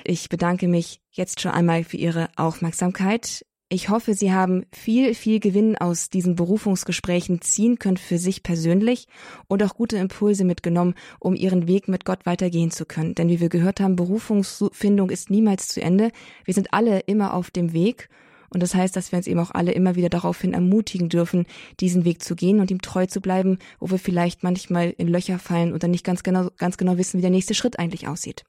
Ich 0.05 0.29
bedanke 0.29 0.67
mich 0.67 1.01
jetzt 1.13 1.41
schon 1.41 1.53
einmal 1.53 1.85
für 1.85 1.97
Ihre 1.97 2.29
Aufmerksamkeit. 2.37 3.45
Ich 3.69 3.89
hoffe, 3.89 4.15
Sie 4.15 4.33
haben 4.33 4.67
viel, 4.73 5.15
viel 5.15 5.39
Gewinn 5.39 5.79
aus 5.79 6.11
diesen 6.11 6.35
Berufungsgesprächen 6.35 7.41
ziehen 7.41 7.79
können 7.79 7.99
für 7.99 8.19
sich 8.19 8.43
persönlich 8.43 9.07
und 9.47 9.63
auch 9.63 9.75
gute 9.77 9.97
Impulse 9.97 10.45
mitgenommen, 10.45 10.95
um 11.21 11.37
Ihren 11.37 11.69
Weg 11.69 11.87
mit 11.87 12.05
Gott 12.05 12.27
weitergehen 12.27 12.73
zu 12.73 12.85
können. 12.85 13.15
Denn 13.15 13.29
wie 13.29 13.39
wir 13.39 13.49
gehört 13.49 13.79
haben, 13.79 13.95
Berufungsfindung 13.95 15.09
ist 15.11 15.31
niemals 15.31 15.69
zu 15.69 15.81
Ende. 15.81 16.11
Wir 16.45 16.55
sind 16.55 16.75
alle 16.75 16.99
immer 17.07 17.33
auf 17.33 17.53
dem 17.53 17.73
Weg. 17.73 18.09
Und 18.53 18.63
das 18.63 18.75
heißt, 18.75 18.95
dass 18.97 19.13
wir 19.13 19.17
uns 19.17 19.27
eben 19.27 19.41
auch 19.41 19.53
alle 19.53 19.73
immer 19.73 19.95
wieder 19.95 20.09
daraufhin 20.09 20.53
ermutigen 20.53 21.09
dürfen, 21.09 21.47
diesen 21.79 22.05
Weg 22.05 22.23
zu 22.23 22.35
gehen 22.35 22.61
und 22.61 22.71
ihm 22.71 22.83
treu 22.83 23.07
zu 23.07 23.21
bleiben, 23.21 23.59
wo 23.79 23.91
wir 23.91 23.99
vielleicht 23.99 24.43
manchmal 24.43 24.91
in 24.99 25.09
Löcher 25.09 25.39
fallen 25.39 25.73
oder 25.73 25.89
nicht 25.89 26.05
ganz 26.05 26.23
genau, 26.23 26.51
ganz 26.59 26.77
genau 26.77 26.99
wissen, 26.99 27.19
wie 27.19 27.23
der 27.23 27.31
nächste 27.31 27.55
Schritt 27.55 27.79
eigentlich 27.79 28.09
aussieht. 28.09 28.45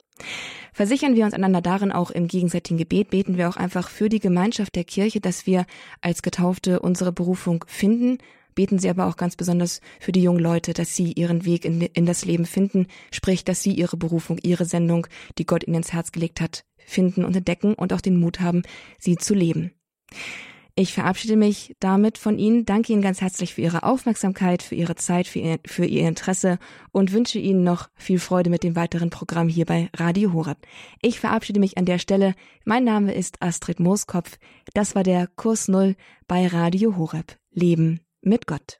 Versichern 0.73 1.15
wir 1.15 1.25
uns 1.25 1.33
einander 1.33 1.61
darin 1.61 1.91
auch 1.91 2.11
im 2.11 2.27
gegenseitigen 2.27 2.77
Gebet, 2.77 3.09
beten 3.09 3.37
wir 3.37 3.49
auch 3.49 3.57
einfach 3.57 3.89
für 3.89 4.09
die 4.09 4.19
Gemeinschaft 4.19 4.75
der 4.75 4.83
Kirche, 4.83 5.19
dass 5.19 5.45
wir 5.45 5.65
als 6.01 6.21
Getaufte 6.21 6.79
unsere 6.79 7.11
Berufung 7.11 7.65
finden, 7.67 8.17
beten 8.55 8.79
sie 8.79 8.89
aber 8.89 9.07
auch 9.07 9.17
ganz 9.17 9.35
besonders 9.35 9.81
für 9.99 10.11
die 10.11 10.23
jungen 10.23 10.39
Leute, 10.39 10.73
dass 10.73 10.95
sie 10.95 11.13
ihren 11.13 11.45
Weg 11.45 11.65
in, 11.65 11.81
in, 11.81 12.05
das 12.05 12.25
Leben 12.25 12.45
finden, 12.45 12.87
sprich, 13.11 13.43
dass 13.43 13.63
sie 13.63 13.73
ihre 13.73 13.97
Berufung, 13.97 14.37
ihre 14.41 14.65
Sendung, 14.65 15.07
die 15.37 15.45
Gott 15.45 15.65
ihnen 15.65 15.77
ins 15.77 15.93
Herz 15.93 16.11
gelegt 16.11 16.41
hat, 16.41 16.63
finden 16.77 17.23
und 17.25 17.35
entdecken 17.35 17.73
und 17.73 17.93
auch 17.93 18.01
den 18.01 18.19
Mut 18.19 18.39
haben, 18.39 18.63
sie 18.99 19.17
zu 19.17 19.33
leben. 19.33 19.71
Ich 20.73 20.93
verabschiede 20.93 21.35
mich 21.35 21.75
damit 21.79 22.17
von 22.17 22.39
Ihnen, 22.39 22.65
danke 22.65 22.93
Ihnen 22.93 23.01
ganz 23.01 23.19
herzlich 23.19 23.55
für 23.55 23.61
Ihre 23.61 23.83
Aufmerksamkeit, 23.83 24.63
für 24.63 24.75
Ihre 24.75 24.95
Zeit, 24.95 25.27
für 25.27 25.39
Ihr, 25.39 25.59
für 25.65 25.85
Ihr 25.85 26.07
Interesse 26.07 26.59
und 26.93 27.11
wünsche 27.11 27.39
Ihnen 27.39 27.63
noch 27.63 27.89
viel 27.95 28.19
Freude 28.19 28.49
mit 28.49 28.63
dem 28.63 28.75
weiteren 28.77 29.09
Programm 29.09 29.49
hier 29.49 29.65
bei 29.65 29.89
Radio 29.95 30.31
Horeb. 30.31 30.57
Ich 31.01 31.19
verabschiede 31.19 31.59
mich 31.59 31.77
an 31.77 31.85
der 31.85 31.99
Stelle. 31.99 32.35
Mein 32.63 32.85
Name 32.85 33.13
ist 33.13 33.41
Astrid 33.41 33.81
Mooskopf. 33.81 34.37
Das 34.73 34.95
war 34.95 35.03
der 35.03 35.27
Kurs 35.35 35.67
Null 35.67 35.95
bei 36.27 36.47
Radio 36.47 36.95
Horeb. 36.95 37.37
Leben 37.51 37.99
mit 38.21 38.47
Gott. 38.47 38.79